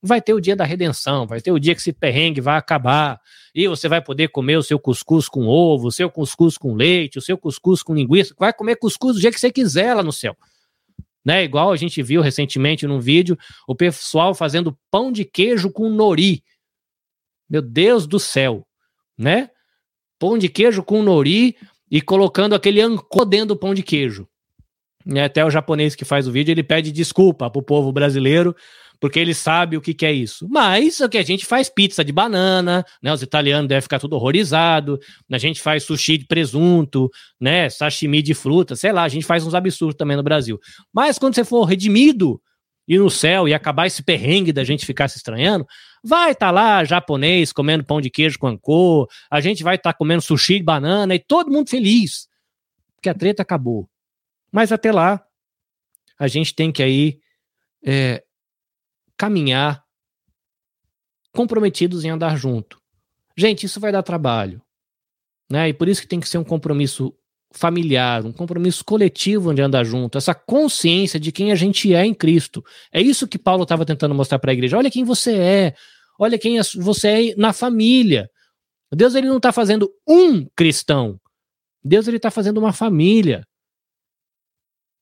Vai 0.01 0.21
ter 0.21 0.33
o 0.33 0.39
dia 0.39 0.55
da 0.55 0.63
redenção, 0.63 1.25
vai 1.25 1.41
ter 1.41 1.51
o 1.51 1.59
dia 1.59 1.73
que 1.73 1.81
esse 1.81 1.91
perrengue 1.91 2.39
vai 2.39 2.55
acabar 2.55 3.19
e 3.53 3.67
você 3.67 3.89
vai 3.89 3.99
poder 4.01 4.27
comer 4.29 4.57
o 4.57 4.63
seu 4.63 4.79
cuscuz 4.79 5.27
com 5.27 5.47
ovo, 5.47 5.87
o 5.87 5.91
seu 5.91 6.09
cuscuz 6.09 6.57
com 6.57 6.75
leite, 6.75 7.17
o 7.17 7.21
seu 7.21 7.37
cuscuz 7.37 7.81
com 7.81 7.95
linguiça, 7.95 8.35
vai 8.37 8.53
comer 8.53 8.75
cuscuz 8.75 9.15
do 9.15 9.21
jeito 9.21 9.33
que 9.33 9.39
você 9.39 9.51
quiser 9.51 9.95
lá 9.95 10.03
no 10.03 10.13
céu. 10.13 10.37
Né? 11.25 11.43
Igual 11.43 11.71
a 11.71 11.75
gente 11.75 12.01
viu 12.03 12.21
recentemente 12.21 12.85
num 12.85 12.99
vídeo 12.99 13.37
o 13.67 13.75
pessoal 13.75 14.33
fazendo 14.35 14.77
pão 14.91 15.11
de 15.11 15.25
queijo 15.25 15.71
com 15.71 15.89
nori. 15.89 16.43
Meu 17.49 17.61
Deus 17.61 18.05
do 18.05 18.19
céu, 18.19 18.65
né? 19.17 19.49
Pão 20.19 20.37
de 20.37 20.47
queijo 20.47 20.83
com 20.83 21.01
nori 21.01 21.57
e 21.89 22.01
colocando 22.01 22.53
aquele 22.53 22.81
ancô 22.81 23.25
dentro 23.25 23.47
do 23.47 23.57
pão 23.57 23.73
de 23.73 23.83
queijo. 23.83 24.27
E 25.05 25.19
até 25.19 25.43
o 25.43 25.49
japonês 25.49 25.95
que 25.95 26.03
faz 26.03 26.27
o 26.27 26.31
vídeo, 26.31 26.51
ele 26.51 26.63
pede 26.63 26.91
desculpa 26.91 27.49
pro 27.49 27.61
povo 27.61 27.91
brasileiro 27.91 28.55
porque 28.99 29.19
ele 29.19 29.33
sabe 29.33 29.77
o 29.77 29.81
que, 29.81 29.93
que 29.93 30.05
é 30.05 30.11
isso. 30.11 30.47
Mas 30.49 30.99
o 30.99 31.09
que 31.09 31.17
a 31.17 31.23
gente 31.23 31.45
faz 31.45 31.69
pizza 31.69 32.03
de 32.03 32.11
banana, 32.11 32.85
né? 33.01 33.13
Os 33.13 33.21
italianos 33.21 33.67
devem 33.67 33.81
ficar 33.81 33.99
tudo 33.99 34.15
horrorizado. 34.15 34.99
A 35.31 35.37
gente 35.37 35.61
faz 35.61 35.83
sushi 35.83 36.17
de 36.17 36.25
presunto, 36.25 37.09
né? 37.39 37.69
Sashimi 37.69 38.21
de 38.21 38.33
fruta, 38.33 38.75
sei 38.75 38.91
lá, 38.91 39.03
a 39.03 39.07
gente 39.07 39.25
faz 39.25 39.45
uns 39.45 39.53
absurdos 39.53 39.95
também 39.95 40.17
no 40.17 40.23
Brasil. 40.23 40.59
Mas 40.93 41.19
quando 41.19 41.35
você 41.35 41.43
for 41.43 41.63
redimido 41.63 42.41
e 42.87 42.97
no 42.97 43.09
céu 43.09 43.47
e 43.47 43.53
acabar 43.53 43.85
esse 43.85 44.01
perrengue 44.01 44.53
da 44.53 44.63
gente 44.63 44.85
ficar 44.85 45.07
se 45.09 45.17
estranhando, 45.17 45.67
vai 46.03 46.31
estar 46.31 46.47
tá 46.47 46.51
lá 46.51 46.83
japonês 46.83 47.51
comendo 47.51 47.83
pão 47.83 47.99
de 47.99 48.09
queijo 48.09 48.39
com 48.39 48.47
ancô, 48.47 49.07
a 49.29 49.41
gente 49.41 49.63
vai 49.63 49.75
estar 49.75 49.91
tá 49.91 49.97
comendo 49.97 50.21
sushi 50.21 50.57
de 50.57 50.63
banana 50.63 51.13
e 51.13 51.19
todo 51.19 51.51
mundo 51.51 51.69
feliz, 51.69 52.27
porque 52.95 53.09
a 53.09 53.13
treta 53.13 53.41
acabou. 53.41 53.89
Mas 54.51 54.71
até 54.71 54.91
lá, 54.91 55.21
a 56.17 56.27
gente 56.27 56.55
tem 56.55 56.71
que 56.71 56.81
aí 56.81 57.19
é, 57.85 58.23
caminhar 59.17 59.83
comprometidos 61.33 62.05
em 62.05 62.09
andar 62.09 62.37
junto. 62.37 62.79
Gente, 63.35 63.65
isso 63.65 63.79
vai 63.79 63.91
dar 63.91 64.03
trabalho. 64.03 64.61
Né? 65.49 65.69
E 65.69 65.73
por 65.73 65.87
isso 65.87 66.01
que 66.01 66.07
tem 66.07 66.19
que 66.19 66.27
ser 66.27 66.37
um 66.37 66.43
compromisso 66.43 67.13
familiar, 67.51 68.25
um 68.25 68.31
compromisso 68.31 68.83
coletivo 68.83 69.53
de 69.53 69.61
andar 69.61 69.83
junto, 69.83 70.17
essa 70.17 70.35
consciência 70.35 71.19
de 71.19 71.31
quem 71.31 71.51
a 71.51 71.55
gente 71.55 71.93
é 71.93 72.05
em 72.05 72.13
Cristo. 72.13 72.63
É 72.91 73.01
isso 73.01 73.27
que 73.27 73.37
Paulo 73.37 73.63
estava 73.63 73.85
tentando 73.85 74.13
mostrar 74.13 74.39
para 74.39 74.51
a 74.51 74.53
igreja. 74.53 74.77
Olha 74.77 74.91
quem 74.91 75.03
você 75.03 75.35
é, 75.35 75.75
olha 76.19 76.37
quem 76.37 76.59
você 76.75 77.07
é 77.07 77.35
na 77.35 77.53
família. 77.53 78.29
Deus 78.91 79.15
ele 79.15 79.27
não 79.27 79.37
está 79.37 79.51
fazendo 79.51 79.89
um 80.07 80.45
cristão. 80.55 81.19
Deus 81.83 82.07
ele 82.07 82.17
está 82.17 82.29
fazendo 82.29 82.57
uma 82.57 82.73
família. 82.73 83.45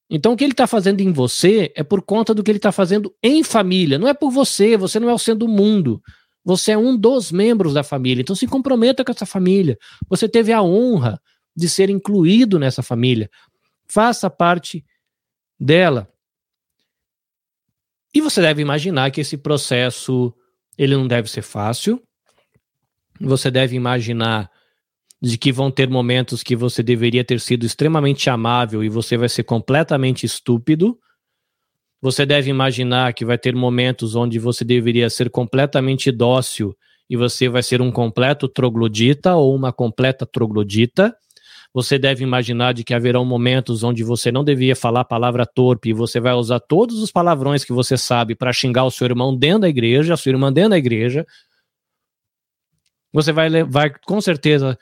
Então, 0.10 0.34
o 0.34 0.38
que 0.38 0.44
ele 0.44 0.54
está 0.54 0.68
fazendo 0.68 1.02
em 1.02 1.12
você 1.12 1.72
é 1.76 1.84
por 1.84 2.02
conta 2.02 2.34
do 2.34 2.44
que 2.44 2.52
ele 2.52 2.60
está 2.60 2.72
fazendo 2.72 3.14
em 3.24 3.44
família. 3.44 3.98
Não 3.98 4.08
é 4.08 4.14
por 4.14 4.30
você, 4.30 4.78
você 4.78 5.00
não 5.00 5.10
é 5.10 5.14
o 5.14 5.18
centro 5.18 5.48
do 5.48 5.48
mundo. 5.48 6.02
Você 6.44 6.74
é 6.74 6.78
um 6.78 6.96
dos 6.96 7.32
membros 7.32 7.74
da 7.74 7.84
família. 7.84 8.22
Então, 8.22 8.36
se 8.36 8.46
comprometa 8.46 9.04
com 9.04 9.12
essa 9.12 9.26
família. 9.26 9.78
Você 10.08 10.30
teve 10.30 10.54
a 10.54 10.62
honra 10.62 11.20
de 11.56 11.68
ser 11.68 11.90
incluído 11.90 12.60
nessa 12.60 12.84
família. 12.84 13.30
Faça 13.88 14.30
parte 14.30 14.86
dela. 15.60 16.08
E 18.14 18.22
você 18.22 18.42
deve 18.42 18.62
imaginar 18.62 19.10
que 19.12 19.22
esse 19.22 19.38
processo 19.38 20.34
ele 20.78 20.96
não 20.96 21.08
deve 21.08 21.30
ser 21.30 21.42
fácil. 21.42 22.02
Você 23.20 23.50
deve 23.50 23.76
imaginar 23.76 24.52
de 25.22 25.38
que 25.38 25.52
vão 25.52 25.72
ter 25.72 25.90
momentos 25.90 26.44
que 26.44 26.56
você 26.56 26.84
deveria 26.84 27.24
ter 27.24 27.40
sido 27.40 27.66
extremamente 27.66 28.30
amável 28.30 28.84
e 28.84 28.90
você 28.90 29.18
vai 29.18 29.30
ser 29.30 29.44
completamente 29.44 30.26
estúpido. 30.26 30.98
Você 32.02 32.26
deve 32.26 32.50
imaginar 32.50 33.14
que 33.14 33.26
vai 33.26 33.38
ter 33.38 33.56
momentos 33.56 34.16
onde 34.16 34.38
você 34.38 34.64
deveria 34.64 35.10
ser 35.10 35.30
completamente 35.30 36.12
dócil 36.12 36.76
e 37.10 37.16
você 37.16 37.48
vai 37.48 37.64
ser 37.64 37.82
um 37.82 37.92
completo 37.92 38.48
troglodita 38.48 39.36
ou 39.36 39.56
uma 39.56 39.72
completa 39.72 40.26
troglodita. 40.26 41.16
Você 41.74 41.98
deve 41.98 42.24
imaginar 42.24 42.74
de 42.74 42.84
que 42.84 42.94
haverão 42.94 43.26
momentos 43.26 43.84
onde 43.84 44.04
você 44.04 44.32
não 44.32 44.44
devia 44.44 44.76
falar 44.76 45.04
palavra 45.04 45.46
torpe 45.46 45.90
e 45.90 45.94
você 45.94 46.20
vai 46.20 46.34
usar 46.34 46.60
todos 46.60 47.02
os 47.02 47.12
palavrões 47.12 47.66
que 47.66 47.74
você 47.74 47.98
sabe 47.98 48.36
para 48.36 48.54
xingar 48.54 48.86
o 48.86 48.92
seu 48.92 49.06
irmão 49.06 49.36
dentro 49.36 49.62
da 49.62 49.70
igreja, 49.70 50.14
a 50.14 50.18
sua 50.18 50.30
irmã 50.32 50.54
dentro 50.54 50.72
da 50.72 50.78
igreja. 50.78 51.26
Você 53.12 53.32
vai, 53.32 53.64
vai 53.64 53.92
com 54.06 54.22
certeza 54.22 54.78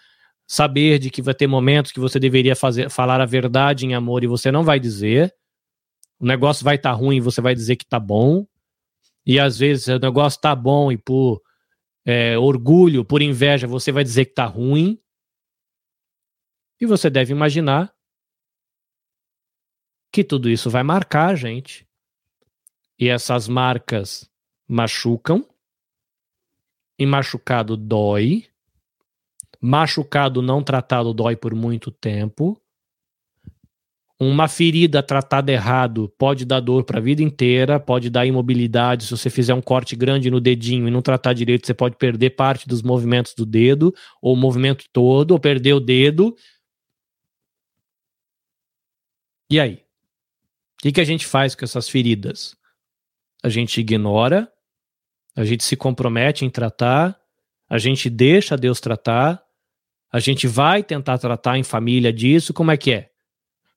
saber 0.54 1.00
de 1.00 1.10
que 1.10 1.20
vai 1.20 1.34
ter 1.34 1.48
momentos 1.48 1.92
que 1.92 2.00
você 2.00 2.20
deveria 2.20 2.56
fazer, 2.56 2.88
falar 2.88 3.20
a 3.20 3.26
verdade 3.26 3.88
em 3.88 3.96
amor 3.96 4.24
e 4.24 4.28
você 4.28 4.52
não 4.52 4.64
vai 4.64 4.80
dizer. 4.80 5.36
O 6.20 6.26
negócio 6.28 6.64
vai 6.64 6.76
estar 6.76 6.92
tá 6.92 6.96
ruim 6.96 7.18
e 7.18 7.20
você 7.20 7.42
vai 7.42 7.56
dizer 7.56 7.76
que 7.76 7.84
tá 7.84 8.00
bom. 8.00 8.46
E 9.26 9.40
às 9.40 9.58
vezes 9.58 9.88
o 9.88 9.98
negócio 9.98 10.40
tá 10.40 10.56
bom 10.56 10.92
e 10.92 10.98
por 10.98 11.42
é, 12.06 12.38
orgulho, 12.38 13.04
por 13.04 13.24
inveja, 13.24 13.66
você 13.66 13.92
vai 13.92 14.04
dizer 14.04 14.26
que 14.26 14.36
tá 14.36 14.46
ruim. 14.46 15.02
E 16.80 16.86
você 16.86 17.10
deve 17.10 17.32
imaginar 17.32 17.92
que 20.12 20.24
tudo 20.24 20.52
isso 20.52 20.70
vai 20.70 20.84
marcar 20.84 21.32
a 21.32 21.36
gente. 21.36 21.88
E 23.00 23.10
essas 23.10 23.48
marcas 23.48 24.30
machucam. 24.68 25.50
E 27.00 27.08
machucado 27.08 27.76
dói. 27.76 28.53
Machucado 29.66 30.42
não 30.42 30.62
tratado 30.62 31.14
dói 31.14 31.38
por 31.38 31.56
muito 31.56 31.90
tempo. 31.90 32.62
Uma 34.20 34.50
ferida 34.50 35.02
tratada 35.02 35.54
errado 35.54 36.14
pode 36.18 36.44
dar 36.44 36.60
dor 36.60 36.84
para 36.84 37.00
a 37.00 37.02
vida 37.02 37.24
inteira, 37.24 37.80
pode 37.80 38.10
dar 38.10 38.26
imobilidade. 38.26 39.06
Se 39.06 39.12
você 39.12 39.30
fizer 39.30 39.54
um 39.54 39.62
corte 39.62 39.96
grande 39.96 40.30
no 40.30 40.42
dedinho 40.42 40.86
e 40.86 40.92
não 40.92 41.02
tratar 41.02 41.32
direito, 41.32 41.66
você 41.66 41.74
pode 41.74 41.96
perder 41.96 42.32
parte 42.32 42.68
dos 42.68 42.82
movimentos 42.82 43.34
do 43.34 43.46
dedo, 43.46 43.96
ou 44.22 44.34
o 44.34 44.38
movimento 44.38 44.84
todo, 44.92 45.32
ou 45.32 45.40
perder 45.40 45.72
o 45.72 45.80
dedo. 45.80 46.36
E 49.50 49.62
aí? 49.62 49.76
O 49.76 50.82
que, 50.82 50.92
que 50.92 51.02
a 51.02 51.06
gente 51.06 51.26
faz 51.26 51.56
com 51.56 51.64
essas 51.64 51.88
feridas? 51.88 52.54
A 53.42 53.48
gente 53.48 53.80
ignora, 53.80 54.52
a 55.38 55.46
gente 55.46 55.64
se 55.64 55.78
compromete 55.78 56.44
em 56.44 56.50
tratar, 56.50 57.18
a 57.70 57.78
gente 57.78 58.10
deixa 58.10 58.58
Deus 58.58 58.82
tratar, 58.82 59.43
a 60.14 60.20
gente 60.20 60.46
vai 60.46 60.84
tentar 60.84 61.18
tratar 61.18 61.58
em 61.58 61.64
família 61.64 62.14
disso, 62.14 62.54
como 62.54 62.70
é 62.70 62.78
que 62.78 62.94
é? 62.94 63.10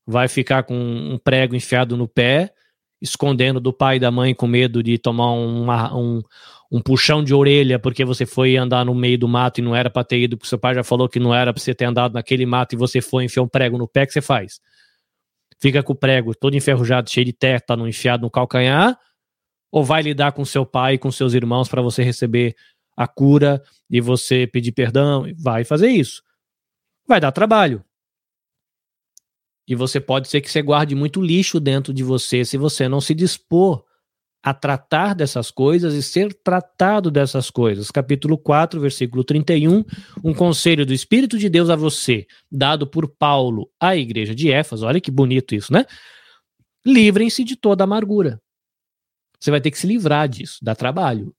Vai 0.06 0.28
ficar 0.28 0.64
com 0.64 0.76
um 0.76 1.16
prego 1.16 1.56
enfiado 1.56 1.96
no 1.96 2.06
pé, 2.06 2.52
escondendo 3.00 3.58
do 3.58 3.72
pai 3.72 3.96
e 3.96 4.00
da 4.00 4.10
mãe 4.10 4.34
com 4.34 4.46
medo 4.46 4.82
de 4.82 4.98
tomar 4.98 5.32
uma, 5.32 5.96
um, 5.96 6.22
um 6.70 6.82
puxão 6.82 7.24
de 7.24 7.32
orelha 7.32 7.78
porque 7.78 8.04
você 8.04 8.26
foi 8.26 8.54
andar 8.54 8.84
no 8.84 8.94
meio 8.94 9.18
do 9.18 9.26
mato 9.26 9.60
e 9.60 9.62
não 9.62 9.74
era 9.74 9.88
para 9.88 10.04
ter 10.04 10.18
ido, 10.20 10.36
porque 10.36 10.50
seu 10.50 10.58
pai 10.58 10.74
já 10.74 10.84
falou 10.84 11.08
que 11.08 11.18
não 11.18 11.34
era 11.34 11.54
para 11.54 11.62
você 11.62 11.74
ter 11.74 11.86
andado 11.86 12.12
naquele 12.12 12.44
mato 12.44 12.74
e 12.74 12.78
você 12.78 13.00
foi 13.00 13.24
enfiar 13.24 13.42
um 13.42 13.48
prego 13.48 13.78
no 13.78 13.88
pé, 13.88 14.04
que 14.04 14.12
você 14.12 14.20
faz? 14.20 14.60
Fica 15.58 15.82
com 15.82 15.94
o 15.94 15.96
prego 15.96 16.34
todo 16.34 16.54
enferrujado, 16.54 17.08
cheio 17.08 17.24
de 17.24 17.32
tétano, 17.32 17.88
enfiado 17.88 18.20
no 18.20 18.30
calcanhar, 18.30 18.98
ou 19.72 19.82
vai 19.82 20.02
lidar 20.02 20.32
com 20.32 20.44
seu 20.44 20.66
pai 20.66 20.94
e 20.94 20.98
com 20.98 21.10
seus 21.10 21.32
irmãos 21.32 21.66
para 21.66 21.80
você 21.80 22.02
receber 22.02 22.54
a 22.96 23.06
cura 23.06 23.62
e 23.90 24.00
você 24.00 24.46
pedir 24.46 24.72
perdão? 24.72 25.26
Vai 25.36 25.64
fazer 25.64 25.88
isso 25.88 26.22
vai 27.06 27.20
dar 27.20 27.32
trabalho. 27.32 27.84
E 29.68 29.74
você 29.74 30.00
pode 30.00 30.28
ser 30.28 30.40
que 30.40 30.50
você 30.50 30.62
guarde 30.62 30.94
muito 30.94 31.20
lixo 31.20 31.58
dentro 31.58 31.92
de 31.92 32.02
você 32.02 32.44
se 32.44 32.56
você 32.56 32.88
não 32.88 33.00
se 33.00 33.14
dispor 33.14 33.84
a 34.42 34.54
tratar 34.54 35.12
dessas 35.14 35.50
coisas 35.50 35.92
e 35.94 36.02
ser 36.02 36.32
tratado 36.32 37.10
dessas 37.10 37.50
coisas. 37.50 37.90
Capítulo 37.90 38.38
4, 38.38 38.80
versículo 38.80 39.24
31, 39.24 39.84
um 40.22 40.32
conselho 40.32 40.86
do 40.86 40.92
Espírito 40.92 41.36
de 41.36 41.48
Deus 41.48 41.68
a 41.68 41.74
você, 41.74 42.26
dado 42.50 42.86
por 42.86 43.08
Paulo 43.08 43.68
à 43.80 43.96
igreja 43.96 44.36
de 44.36 44.52
Éfeso. 44.52 44.86
Olha 44.86 45.00
que 45.00 45.10
bonito 45.10 45.52
isso, 45.52 45.72
né? 45.72 45.84
Livrem-se 46.84 47.42
de 47.42 47.56
toda 47.56 47.82
amargura. 47.82 48.40
Você 49.40 49.50
vai 49.50 49.60
ter 49.60 49.72
que 49.72 49.78
se 49.78 49.86
livrar 49.86 50.28
disso, 50.28 50.58
dá 50.62 50.76
trabalho. 50.76 51.34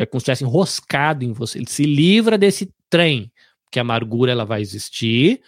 É 0.00 0.06
como 0.06 0.18
se 0.18 0.30
estivesse 0.30 0.44
enroscado 0.44 1.26
em 1.26 1.32
você. 1.32 1.58
Ele 1.58 1.68
se 1.68 1.84
livra 1.84 2.38
desse 2.38 2.72
trem 2.88 3.30
que 3.70 3.78
a 3.78 3.82
amargura 3.82 4.32
ela 4.32 4.46
vai 4.46 4.62
existir, 4.62 5.42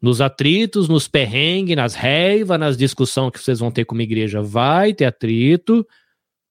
nos 0.00 0.20
atritos, 0.20 0.90
nos 0.90 1.08
perrengues, 1.08 1.74
nas 1.74 1.94
reivas, 1.94 2.60
nas 2.60 2.76
discussões 2.76 3.30
que 3.30 3.38
vocês 3.38 3.58
vão 3.58 3.70
ter 3.70 3.86
com 3.86 3.96
a 3.96 4.02
igreja, 4.02 4.42
vai 4.42 4.92
ter 4.92 5.06
atrito, 5.06 5.88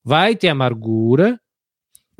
vai 0.04 0.36
ter 0.36 0.48
amargura, 0.48 1.40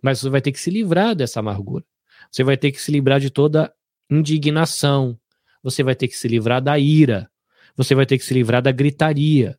mas 0.04 0.20
você 0.20 0.30
vai 0.30 0.40
ter 0.40 0.52
que 0.52 0.60
se 0.60 0.70
livrar 0.70 1.16
dessa 1.16 1.40
amargura. 1.40 1.84
Você 2.32 2.44
vai 2.44 2.56
ter 2.56 2.72
que 2.72 2.80
se 2.80 2.92
livrar 2.92 3.20
de 3.20 3.32
toda 3.32 3.74
indignação. 4.08 5.20
Você 5.64 5.82
vai 5.82 5.96
ter 5.96 6.08
que 6.08 6.16
se 6.16 6.28
livrar 6.28 6.62
da 6.62 6.78
ira. 6.78 7.28
Você 7.76 7.96
vai 7.96 8.06
ter 8.06 8.20
que 8.20 8.24
se 8.24 8.36
livrar 8.36 8.62
da 8.62 8.72
gritaria. 8.72 9.58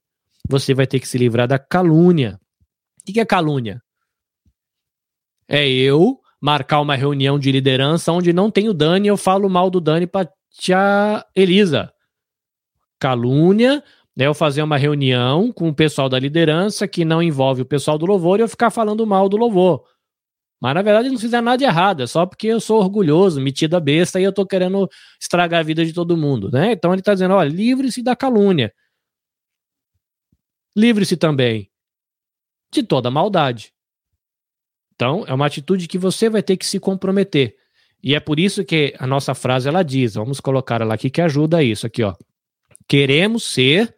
Você 0.49 0.73
vai 0.73 0.87
ter 0.87 1.01
que 1.01 1.09
se 1.09 1.19
livrar 1.19 1.49
da 1.49 1.59
calúnia. 1.59 2.41
O 3.01 3.13
que 3.13 3.19
é 3.19 3.25
calúnia? 3.25 3.83
É 5.53 5.69
eu 5.69 6.21
marcar 6.41 6.81
uma 6.81 6.95
reunião 6.95 7.39
de 7.39 7.51
liderança 7.51 8.13
onde 8.13 8.33
não 8.33 8.51
tem 8.51 8.69
o 8.69 8.73
Dani, 8.73 9.09
eu 9.09 9.17
falo 9.17 9.51
mal 9.51 9.69
do 9.69 9.81
Dani 9.81 10.07
para 10.07 10.31
tia 10.53 11.27
Elisa. 11.35 11.93
Calúnia 13.01 13.83
né, 14.17 14.27
eu 14.27 14.35
fazer 14.35 14.63
uma 14.63 14.77
reunião 14.77 15.53
com 15.53 15.69
o 15.69 15.75
pessoal 15.75 16.09
da 16.09 16.19
liderança 16.19 16.87
que 16.87 17.05
não 17.05 17.23
envolve 17.23 17.63
o 17.63 17.67
pessoal 17.67 17.97
do 17.99 18.07
louvor 18.07 18.39
e 18.39 18.43
eu 18.43 18.49
ficar 18.49 18.71
falando 18.71 19.07
mal 19.07 19.29
do 19.29 19.37
louvor. 19.37 19.85
Mas 20.61 20.75
na 20.75 20.83
verdade 20.83 21.09
não 21.09 21.19
fizer 21.19 21.41
nada 21.41 21.57
de 21.57 21.65
errado, 21.65 22.03
é 22.03 22.07
só 22.07 22.27
porque 22.27 22.49
eu 22.49 22.61
sou 22.61 22.81
orgulhoso, 22.81 23.41
metido 23.41 23.77
a 23.77 23.81
besta 23.81 24.21
e 24.21 24.25
eu 24.25 24.33
tô 24.33 24.47
querendo 24.47 24.89
estragar 25.21 25.61
a 25.61 25.63
vida 25.63 25.85
de 25.85 25.93
todo 25.93 26.17
mundo, 26.17 26.51
né? 26.51 26.73
Então 26.73 26.93
ele 26.93 27.03
tá 27.03 27.15
dizendo, 27.15 27.35
olha, 27.35 27.49
livre-se 27.49 28.03
da 28.03 28.15
calúnia. 28.15 28.73
Livre-se 30.77 31.17
também 31.17 31.71
de 32.73 32.83
toda 32.83 33.11
maldade. 33.11 33.73
Então, 35.01 35.25
é 35.27 35.33
uma 35.33 35.47
atitude 35.47 35.89
que 35.89 35.97
você 35.97 36.29
vai 36.29 36.43
ter 36.43 36.59
que 36.59 36.67
se 36.67 36.79
comprometer. 36.79 37.57
E 38.05 38.15
é 38.15 38.21
por 38.21 38.39
isso 38.39 38.63
que 38.63 38.95
a 38.99 39.07
nossa 39.07 39.35
frase 39.35 39.67
ela 39.67 39.83
diz, 39.83 40.13
vamos 40.13 40.41
colocar 40.41 40.83
ela 40.83 40.93
aqui 40.93 41.09
que 41.09 41.23
ajuda 41.23 41.63
isso 41.63 41.87
aqui, 41.87 42.03
ó. 42.03 42.15
Queremos 42.87 43.45
ser 43.45 43.95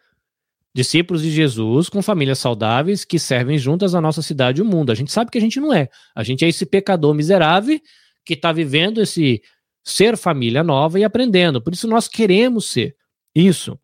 discípulos 0.72 1.22
de 1.22 1.32
Jesus 1.32 1.88
com 1.88 2.00
famílias 2.02 2.38
saudáveis 2.38 3.04
que 3.04 3.18
servem 3.18 3.58
juntas 3.58 3.96
a 3.96 4.00
nossa 4.00 4.22
cidade 4.22 4.60
e 4.60 4.62
o 4.62 4.64
mundo. 4.64 4.92
A 4.92 4.94
gente 4.94 5.10
sabe 5.10 5.28
que 5.28 5.38
a 5.38 5.40
gente 5.40 5.58
não 5.58 5.74
é. 5.74 5.88
A 6.14 6.22
gente 6.22 6.44
é 6.44 6.48
esse 6.48 6.64
pecador 6.64 7.12
miserável 7.14 7.80
que 8.24 8.34
está 8.34 8.52
vivendo 8.52 9.02
esse 9.02 9.42
ser 9.82 10.16
família 10.16 10.62
nova 10.62 11.00
e 11.00 11.04
aprendendo. 11.04 11.60
Por 11.60 11.72
isso 11.72 11.88
nós 11.88 12.06
queremos 12.06 12.66
ser 12.66 12.94
isso. 13.34 13.76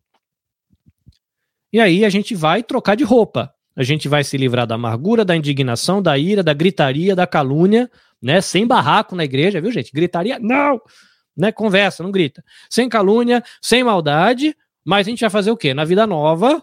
E 1.73 1.81
aí 1.81 2.05
a 2.05 2.09
gente 2.09 2.33
vai 2.33 2.63
trocar 2.63 2.95
de 2.95 3.03
roupa. 3.03 3.53
A 3.79 3.83
gente 3.83 4.09
vai 4.09 4.25
se 4.25 4.35
livrar 4.35 4.67
da 4.67 4.75
amargura, 4.75 5.23
da 5.23 5.33
indignação, 5.33 6.01
da 6.01 6.17
ira, 6.17 6.43
da 6.43 6.51
gritaria, 6.51 7.15
da 7.15 7.25
calúnia, 7.25 7.89
né? 8.21 8.41
Sem 8.41 8.67
barraco 8.67 9.15
na 9.15 9.23
igreja, 9.23 9.61
viu, 9.61 9.71
gente? 9.71 9.93
Gritaria, 9.93 10.37
não! 10.37 10.81
Né? 11.35 11.49
Conversa, 11.49 12.03
não 12.03 12.11
grita. 12.11 12.43
Sem 12.69 12.89
calúnia, 12.89 13.41
sem 13.61 13.81
maldade, 13.81 14.53
mas 14.83 15.07
a 15.07 15.09
gente 15.09 15.21
vai 15.21 15.29
fazer 15.29 15.49
o 15.51 15.55
quê? 15.55 15.73
Na 15.73 15.85
vida 15.85 16.05
nova, 16.05 16.61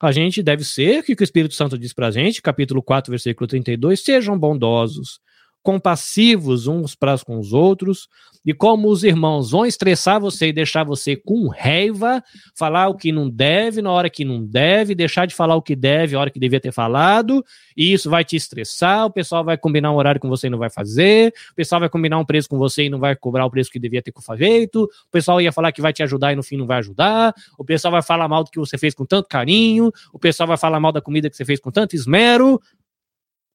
a 0.00 0.12
gente 0.12 0.44
deve 0.44 0.62
ser, 0.62 1.00
o 1.00 1.02
que 1.02 1.20
o 1.20 1.24
Espírito 1.24 1.54
Santo 1.54 1.76
diz 1.76 1.92
pra 1.92 2.12
gente, 2.12 2.40
capítulo 2.40 2.80
4, 2.84 3.10
versículo 3.10 3.48
32, 3.48 4.04
sejam 4.04 4.38
bondosos, 4.38 5.18
compassivos 5.62 6.66
uns 6.66 6.94
para 6.94 7.12
com 7.18 7.38
os 7.38 7.52
outros, 7.52 8.08
e 8.44 8.52
como 8.52 8.88
os 8.88 9.04
irmãos 9.04 9.52
vão 9.52 9.64
estressar 9.64 10.20
você 10.20 10.48
e 10.48 10.52
deixar 10.52 10.82
você 10.82 11.14
com 11.14 11.48
raiva, 11.48 12.22
falar 12.56 12.88
o 12.88 12.96
que 12.96 13.12
não 13.12 13.30
deve 13.30 13.80
na 13.80 13.90
hora 13.92 14.10
que 14.10 14.24
não 14.24 14.44
deve, 14.44 14.94
deixar 14.94 15.26
de 15.26 15.34
falar 15.34 15.54
o 15.54 15.62
que 15.62 15.76
deve 15.76 16.14
na 16.14 16.20
hora 16.20 16.30
que 16.30 16.40
devia 16.40 16.58
ter 16.58 16.72
falado, 16.72 17.44
e 17.76 17.92
isso 17.92 18.10
vai 18.10 18.24
te 18.24 18.34
estressar, 18.34 19.06
o 19.06 19.10
pessoal 19.10 19.44
vai 19.44 19.56
combinar 19.56 19.92
um 19.92 19.96
horário 19.96 20.20
com 20.20 20.28
você 20.28 20.48
e 20.48 20.50
não 20.50 20.58
vai 20.58 20.70
fazer, 20.70 21.32
o 21.52 21.54
pessoal 21.54 21.80
vai 21.80 21.88
combinar 21.88 22.18
um 22.18 22.24
preço 22.24 22.48
com 22.48 22.58
você 22.58 22.84
e 22.84 22.90
não 22.90 22.98
vai 22.98 23.14
cobrar 23.14 23.46
o 23.46 23.50
preço 23.50 23.70
que 23.70 23.78
devia 23.78 24.02
ter 24.02 24.12
feito, 24.36 24.84
o 24.84 25.10
pessoal 25.10 25.40
ia 25.40 25.52
falar 25.52 25.70
que 25.70 25.80
vai 25.80 25.92
te 25.92 26.02
ajudar 26.02 26.32
e 26.32 26.36
no 26.36 26.42
fim 26.42 26.56
não 26.56 26.66
vai 26.66 26.78
ajudar, 26.78 27.32
o 27.56 27.64
pessoal 27.64 27.92
vai 27.92 28.02
falar 28.02 28.26
mal 28.26 28.42
do 28.42 28.50
que 28.50 28.58
você 28.58 28.76
fez 28.76 28.94
com 28.94 29.04
tanto 29.04 29.28
carinho, 29.28 29.92
o 30.12 30.18
pessoal 30.18 30.48
vai 30.48 30.56
falar 30.56 30.80
mal 30.80 30.90
da 30.90 31.00
comida 31.00 31.30
que 31.30 31.36
você 31.36 31.44
fez 31.44 31.60
com 31.60 31.70
tanto 31.70 31.94
esmero. 31.94 32.60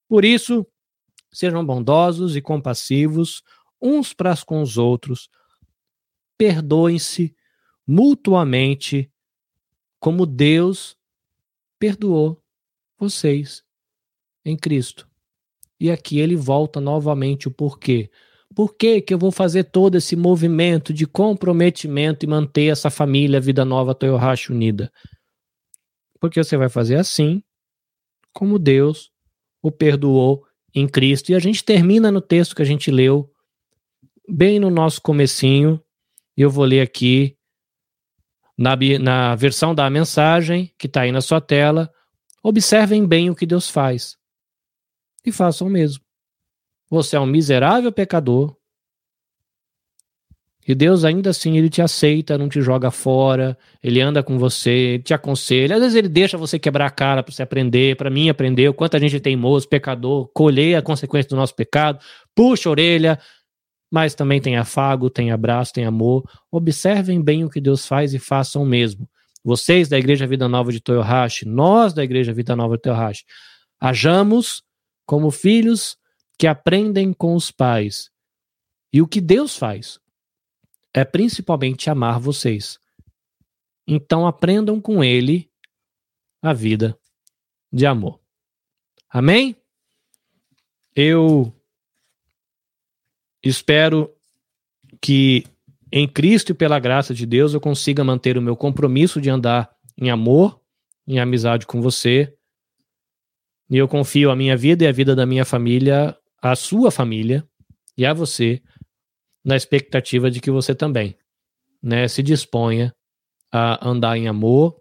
Por 0.07 0.23
isso, 0.23 0.65
Sejam 1.37 1.63
bondosos 1.63 2.35
e 2.35 2.41
compassivos 2.41 3.43
uns 3.79 4.11
para 4.11 4.35
com 4.43 4.59
os 4.59 4.75
outros. 4.75 5.29
Perdoem-se 6.35 7.35
mutuamente, 7.85 9.11
como 9.99 10.25
Deus 10.25 10.97
perdoou 11.77 12.41
vocês 12.97 13.63
em 14.43 14.57
Cristo. 14.57 15.07
E 15.79 15.91
aqui 15.91 16.17
ele 16.17 16.35
volta 16.35 16.81
novamente 16.81 17.47
o 17.47 17.51
porquê. 17.51 18.09
Por 18.55 18.73
que, 18.73 18.99
que 18.99 19.13
eu 19.13 19.19
vou 19.19 19.31
fazer 19.31 19.65
todo 19.65 19.93
esse 19.93 20.15
movimento 20.15 20.91
de 20.91 21.05
comprometimento 21.05 22.25
e 22.25 22.27
manter 22.27 22.71
essa 22.71 22.89
família 22.89 23.39
Vida 23.39 23.63
Nova 23.63 23.93
Toyohashi 23.93 24.51
unida? 24.51 24.91
Porque 26.19 26.43
você 26.43 26.57
vai 26.57 26.67
fazer 26.67 26.95
assim, 26.95 27.43
como 28.33 28.57
Deus 28.57 29.11
o 29.61 29.71
perdoou 29.71 30.46
em 30.73 30.87
Cristo. 30.87 31.31
E 31.31 31.35
a 31.35 31.39
gente 31.39 31.63
termina 31.63 32.11
no 32.11 32.21
texto 32.21 32.55
que 32.55 32.61
a 32.61 32.65
gente 32.65 32.91
leu, 32.91 33.31
bem 34.27 34.59
no 34.59 34.69
nosso 34.69 35.01
comecinho, 35.01 35.81
e 36.35 36.41
eu 36.41 36.49
vou 36.49 36.65
ler 36.65 36.81
aqui 36.81 37.37
na, 38.57 38.75
na 38.99 39.35
versão 39.35 39.73
da 39.73 39.89
mensagem 39.89 40.73
que 40.77 40.87
está 40.87 41.01
aí 41.01 41.11
na 41.11 41.21
sua 41.21 41.41
tela. 41.41 41.91
Observem 42.43 43.05
bem 43.05 43.29
o 43.29 43.35
que 43.35 43.45
Deus 43.45 43.69
faz 43.69 44.17
e 45.25 45.31
façam 45.31 45.67
o 45.67 45.69
mesmo. 45.69 46.03
Você 46.89 47.15
é 47.15 47.19
um 47.19 47.25
miserável 47.25 47.91
pecador, 47.91 48.55
e 50.67 50.75
Deus 50.75 51.05
ainda 51.05 51.29
assim 51.29 51.57
ele 51.57 51.69
te 51.69 51.81
aceita, 51.81 52.37
não 52.37 52.49
te 52.49 52.61
joga 52.61 52.91
fora, 52.91 53.57
ele 53.81 54.01
anda 54.01 54.21
com 54.21 54.37
você, 54.37 54.99
te 54.99 55.13
aconselha. 55.13 55.75
Às 55.75 55.81
vezes 55.81 55.95
ele 55.95 56.09
deixa 56.09 56.37
você 56.37 56.59
quebrar 56.59 56.87
a 56.87 56.91
cara 56.91 57.23
para 57.23 57.33
você 57.33 57.41
aprender, 57.41 57.95
para 57.95 58.09
mim 58.09 58.27
aprender 58.27 58.67
o 58.67 58.73
quanto 58.73 58.97
a 58.97 58.99
gente 58.99 59.15
é 59.15 59.19
teimoso, 59.19 59.69
pecador, 59.69 60.29
colher 60.33 60.75
a 60.75 60.81
consequência 60.81 61.29
do 61.29 61.37
nosso 61.37 61.55
pecado, 61.55 62.03
puxa 62.35 62.67
a 62.67 62.71
orelha, 62.71 63.19
mas 63.89 64.13
também 64.13 64.41
tem 64.41 64.57
afago, 64.57 65.09
tem 65.09 65.31
abraço, 65.31 65.71
tem 65.71 65.85
amor. 65.85 66.29
Observem 66.51 67.21
bem 67.21 67.45
o 67.45 67.49
que 67.49 67.61
Deus 67.61 67.87
faz 67.87 68.13
e 68.13 68.19
façam 68.19 68.63
o 68.63 68.65
mesmo. 68.65 69.09
Vocês 69.45 69.87
da 69.87 69.97
Igreja 69.97 70.27
Vida 70.27 70.49
Nova 70.49 70.73
de 70.73 70.81
Toyohashi, 70.81 71.47
nós 71.47 71.93
da 71.93 72.03
Igreja 72.03 72.33
Vida 72.33 72.57
Nova 72.57 72.75
de 72.75 72.81
Toyohashi, 72.81 73.23
hajamos 73.79 74.61
como 75.05 75.31
filhos 75.31 75.95
que 76.37 76.45
aprendem 76.45 77.13
com 77.13 77.33
os 77.35 77.51
pais. 77.51 78.09
E 78.91 79.01
o 79.01 79.07
que 79.07 79.21
Deus 79.21 79.55
faz? 79.55 79.97
É 80.93 81.03
principalmente 81.05 81.89
amar 81.89 82.19
vocês. 82.19 82.79
Então 83.87 84.27
aprendam 84.27 84.81
com 84.81 85.03
ele 85.03 85.49
a 86.41 86.53
vida 86.53 86.97
de 87.71 87.85
amor. 87.85 88.19
Amém? 89.09 89.55
Eu 90.95 91.53
espero 93.43 94.13
que 95.01 95.45
em 95.91 96.07
Cristo 96.07 96.51
e 96.51 96.55
pela 96.55 96.79
graça 96.79 97.13
de 97.13 97.25
Deus 97.25 97.53
eu 97.53 97.61
consiga 97.61 98.03
manter 98.03 98.37
o 98.37 98.41
meu 98.41 98.55
compromisso 98.55 99.21
de 99.21 99.29
andar 99.29 99.73
em 99.97 100.09
amor, 100.09 100.59
em 101.07 101.19
amizade 101.19 101.65
com 101.65 101.81
você. 101.81 102.33
E 103.69 103.77
eu 103.77 103.87
confio 103.87 104.31
a 104.31 104.35
minha 104.35 104.57
vida 104.57 104.83
e 104.83 104.87
a 104.87 104.91
vida 104.91 105.15
da 105.15 105.25
minha 105.25 105.45
família, 105.45 106.17
a 106.41 106.55
sua 106.55 106.91
família 106.91 107.47
e 107.97 108.05
a 108.05 108.13
você 108.13 108.61
na 109.47 109.55
expectativa 109.55 110.29
de 110.29 110.41
que 110.41 110.51
você 110.51 110.75
também 110.75 111.17
né, 111.81 112.05
se 112.09 112.21
disponha 112.21 112.93
a 113.49 113.87
andar 113.87 114.17
em 114.17 114.27
amor 114.27 114.75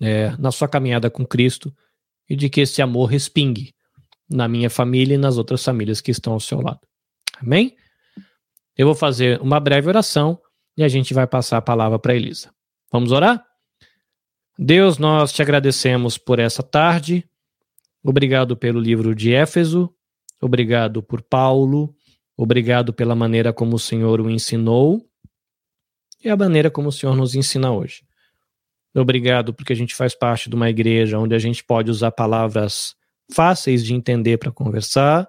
é, 0.00 0.34
na 0.38 0.50
sua 0.50 0.66
caminhada 0.66 1.10
com 1.10 1.26
Cristo 1.26 1.70
e 2.26 2.34
de 2.34 2.48
que 2.48 2.62
esse 2.62 2.80
amor 2.80 3.10
respingue 3.10 3.74
na 4.26 4.48
minha 4.48 4.70
família 4.70 5.16
e 5.16 5.18
nas 5.18 5.36
outras 5.36 5.62
famílias 5.62 6.00
que 6.00 6.10
estão 6.10 6.32
ao 6.32 6.40
seu 6.40 6.62
lado. 6.62 6.80
Amém? 7.42 7.76
Eu 8.74 8.86
vou 8.86 8.94
fazer 8.94 9.38
uma 9.42 9.60
breve 9.60 9.86
oração 9.86 10.40
e 10.74 10.82
a 10.82 10.88
gente 10.88 11.12
vai 11.12 11.26
passar 11.26 11.58
a 11.58 11.62
palavra 11.62 11.98
para 11.98 12.14
Elisa. 12.14 12.50
Vamos 12.90 13.12
orar? 13.12 13.44
Deus, 14.58 14.96
nós 14.96 15.30
te 15.30 15.42
agradecemos 15.42 16.16
por 16.16 16.38
essa 16.38 16.62
tarde. 16.62 17.22
Obrigado 18.02 18.56
pelo 18.56 18.80
livro 18.80 19.14
de 19.14 19.34
Éfeso. 19.34 19.94
Obrigado 20.40 21.02
por 21.02 21.20
Paulo. 21.20 21.94
Obrigado 22.40 22.92
pela 22.92 23.16
maneira 23.16 23.52
como 23.52 23.74
o 23.74 23.78
Senhor 23.80 24.20
o 24.20 24.30
ensinou 24.30 25.04
e 26.24 26.30
a 26.30 26.36
maneira 26.36 26.70
como 26.70 26.88
o 26.88 26.92
Senhor 26.92 27.16
nos 27.16 27.34
ensina 27.34 27.72
hoje. 27.72 28.04
Obrigado 28.94 29.52
porque 29.52 29.72
a 29.72 29.76
gente 29.76 29.92
faz 29.92 30.14
parte 30.14 30.48
de 30.48 30.54
uma 30.54 30.70
igreja 30.70 31.18
onde 31.18 31.34
a 31.34 31.38
gente 31.40 31.64
pode 31.64 31.90
usar 31.90 32.12
palavras 32.12 32.94
fáceis 33.34 33.84
de 33.84 33.92
entender 33.92 34.38
para 34.38 34.52
conversar. 34.52 35.28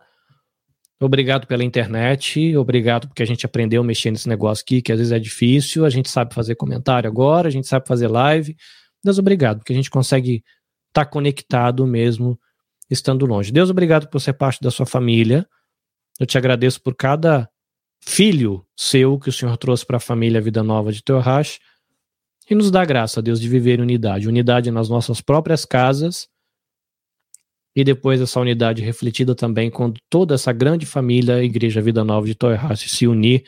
Obrigado 1.01 1.47
pela 1.47 1.63
internet, 1.63 2.55
obrigado 2.55 3.07
porque 3.07 3.23
a 3.23 3.25
gente 3.25 3.43
aprendeu 3.43 3.81
a 3.81 3.85
mexer 3.85 4.11
nesse 4.11 4.29
negócio 4.29 4.61
aqui, 4.61 4.79
que 4.79 4.91
às 4.91 4.99
vezes 4.99 5.11
é 5.11 5.17
difícil, 5.17 5.85
a 5.85 5.89
gente 5.89 6.11
sabe 6.11 6.35
fazer 6.35 6.53
comentário 6.55 7.09
agora, 7.09 7.47
a 7.47 7.51
gente 7.51 7.67
sabe 7.67 7.87
fazer 7.87 8.07
live. 8.07 8.55
Deus, 9.03 9.17
obrigado, 9.17 9.59
porque 9.59 9.73
a 9.73 9.75
gente 9.75 9.89
consegue 9.89 10.43
estar 10.89 11.05
tá 11.05 11.05
conectado 11.05 11.87
mesmo 11.87 12.39
estando 12.87 13.25
longe. 13.25 13.51
Deus, 13.51 13.71
obrigado 13.71 14.07
por 14.09 14.19
ser 14.19 14.33
parte 14.33 14.61
da 14.61 14.69
sua 14.69 14.85
família. 14.85 15.47
Eu 16.19 16.25
te 16.25 16.37
agradeço 16.37 16.81
por 16.81 16.93
cada 16.95 17.49
filho 18.03 18.65
seu 18.75 19.17
que 19.17 19.29
o 19.29 19.33
Senhor 19.33 19.55
trouxe 19.57 19.85
para 19.85 19.97
a 19.97 20.01
família 20.01 20.41
Vida 20.41 20.61
Nova 20.61 20.91
de 20.91 21.01
Teohash 21.01 21.59
e 22.49 22.55
nos 22.55 22.69
dá 22.69 22.83
graça, 22.83 23.21
Deus, 23.21 23.39
de 23.39 23.47
viver 23.47 23.79
unidade. 23.79 24.27
Unidade 24.27 24.69
nas 24.69 24.89
nossas 24.89 25.21
próprias 25.21 25.63
casas 25.63 26.27
e 27.75 27.83
depois 27.83 28.19
essa 28.19 28.39
unidade 28.39 28.81
refletida 28.81 29.33
também 29.33 29.69
quando 29.69 29.99
toda 30.09 30.35
essa 30.35 30.51
grande 30.51 30.85
família 30.85 31.41
Igreja 31.43 31.81
Vida 31.81 32.03
Nova 32.03 32.25
de 32.25 32.35
Toyhash 32.35 32.89
se 32.89 33.07
unir 33.07 33.43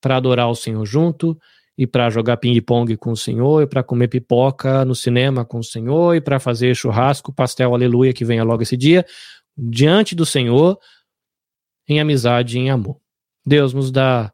para 0.00 0.16
adorar 0.16 0.48
o 0.48 0.54
Senhor 0.54 0.84
junto 0.84 1.36
e 1.76 1.86
para 1.86 2.10
jogar 2.10 2.36
ping-pong 2.36 2.96
com 2.96 3.12
o 3.12 3.16
Senhor 3.16 3.62
e 3.62 3.66
para 3.66 3.82
comer 3.82 4.08
pipoca 4.08 4.84
no 4.84 4.94
cinema 4.94 5.44
com 5.44 5.58
o 5.58 5.64
Senhor 5.64 6.14
e 6.14 6.20
para 6.20 6.38
fazer 6.38 6.76
churrasco, 6.76 7.32
pastel, 7.32 7.74
aleluia, 7.74 8.12
que 8.12 8.24
venha 8.24 8.44
logo 8.44 8.62
esse 8.62 8.76
dia, 8.76 9.06
diante 9.56 10.14
do 10.14 10.26
Senhor, 10.26 10.78
em 11.88 12.00
amizade 12.00 12.58
e 12.58 12.60
em 12.60 12.70
amor. 12.70 12.96
Deus 13.44 13.72
nos 13.72 13.90
dá 13.90 14.32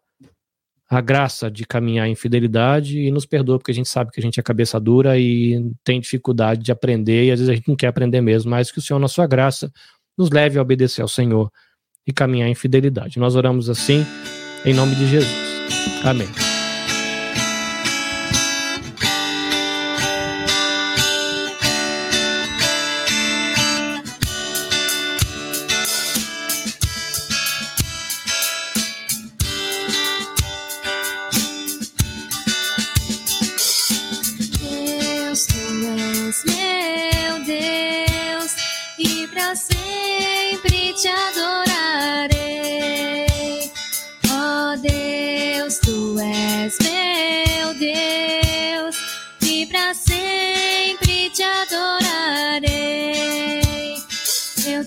a 0.88 1.00
graça 1.00 1.50
de 1.50 1.66
caminhar 1.66 2.08
em 2.08 2.14
fidelidade 2.14 2.98
e 2.98 3.10
nos 3.10 3.26
perdoa, 3.26 3.58
porque 3.58 3.70
a 3.70 3.74
gente 3.74 3.88
sabe 3.88 4.10
que 4.10 4.20
a 4.20 4.22
gente 4.22 4.40
é 4.40 4.42
cabeça 4.42 4.80
dura 4.80 5.18
e 5.18 5.70
tem 5.84 6.00
dificuldade 6.00 6.62
de 6.62 6.72
aprender, 6.72 7.26
e 7.26 7.30
às 7.30 7.40
vezes 7.40 7.52
a 7.52 7.54
gente 7.54 7.68
não 7.68 7.76
quer 7.76 7.88
aprender 7.88 8.22
mesmo, 8.22 8.50
mas 8.50 8.70
que 8.70 8.78
o 8.78 8.82
Senhor, 8.82 8.98
na 8.98 9.08
sua 9.08 9.26
graça, 9.26 9.70
nos 10.16 10.30
leve 10.30 10.58
a 10.58 10.62
obedecer 10.62 11.02
ao 11.02 11.08
Senhor 11.08 11.50
e 12.06 12.12
caminhar 12.12 12.48
em 12.48 12.54
fidelidade. 12.54 13.18
Nós 13.18 13.36
oramos 13.36 13.68
assim, 13.68 14.04
em 14.64 14.72
nome 14.72 14.94
de 14.94 15.06
Jesus. 15.06 15.48
Amém. 16.04 16.47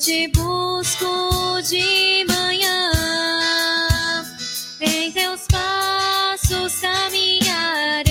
Te 0.01 0.27
busco 0.29 1.61
de 1.61 2.25
manhã, 2.27 2.91
em 4.79 5.11
teus 5.11 5.41
passos 5.45 6.79
caminharei 6.79 8.09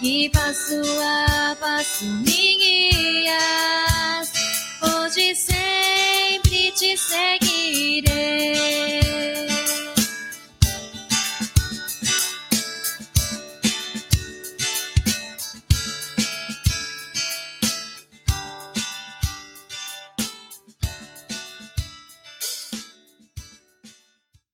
e 0.00 0.30
passo 0.32 0.80
a 1.02 1.56
passo 1.58 2.04
me 2.04 2.56
guias, 2.56 4.32
hoje 4.80 5.34
sempre 5.34 6.70
te 6.70 6.96
seguirei. 6.96 9.03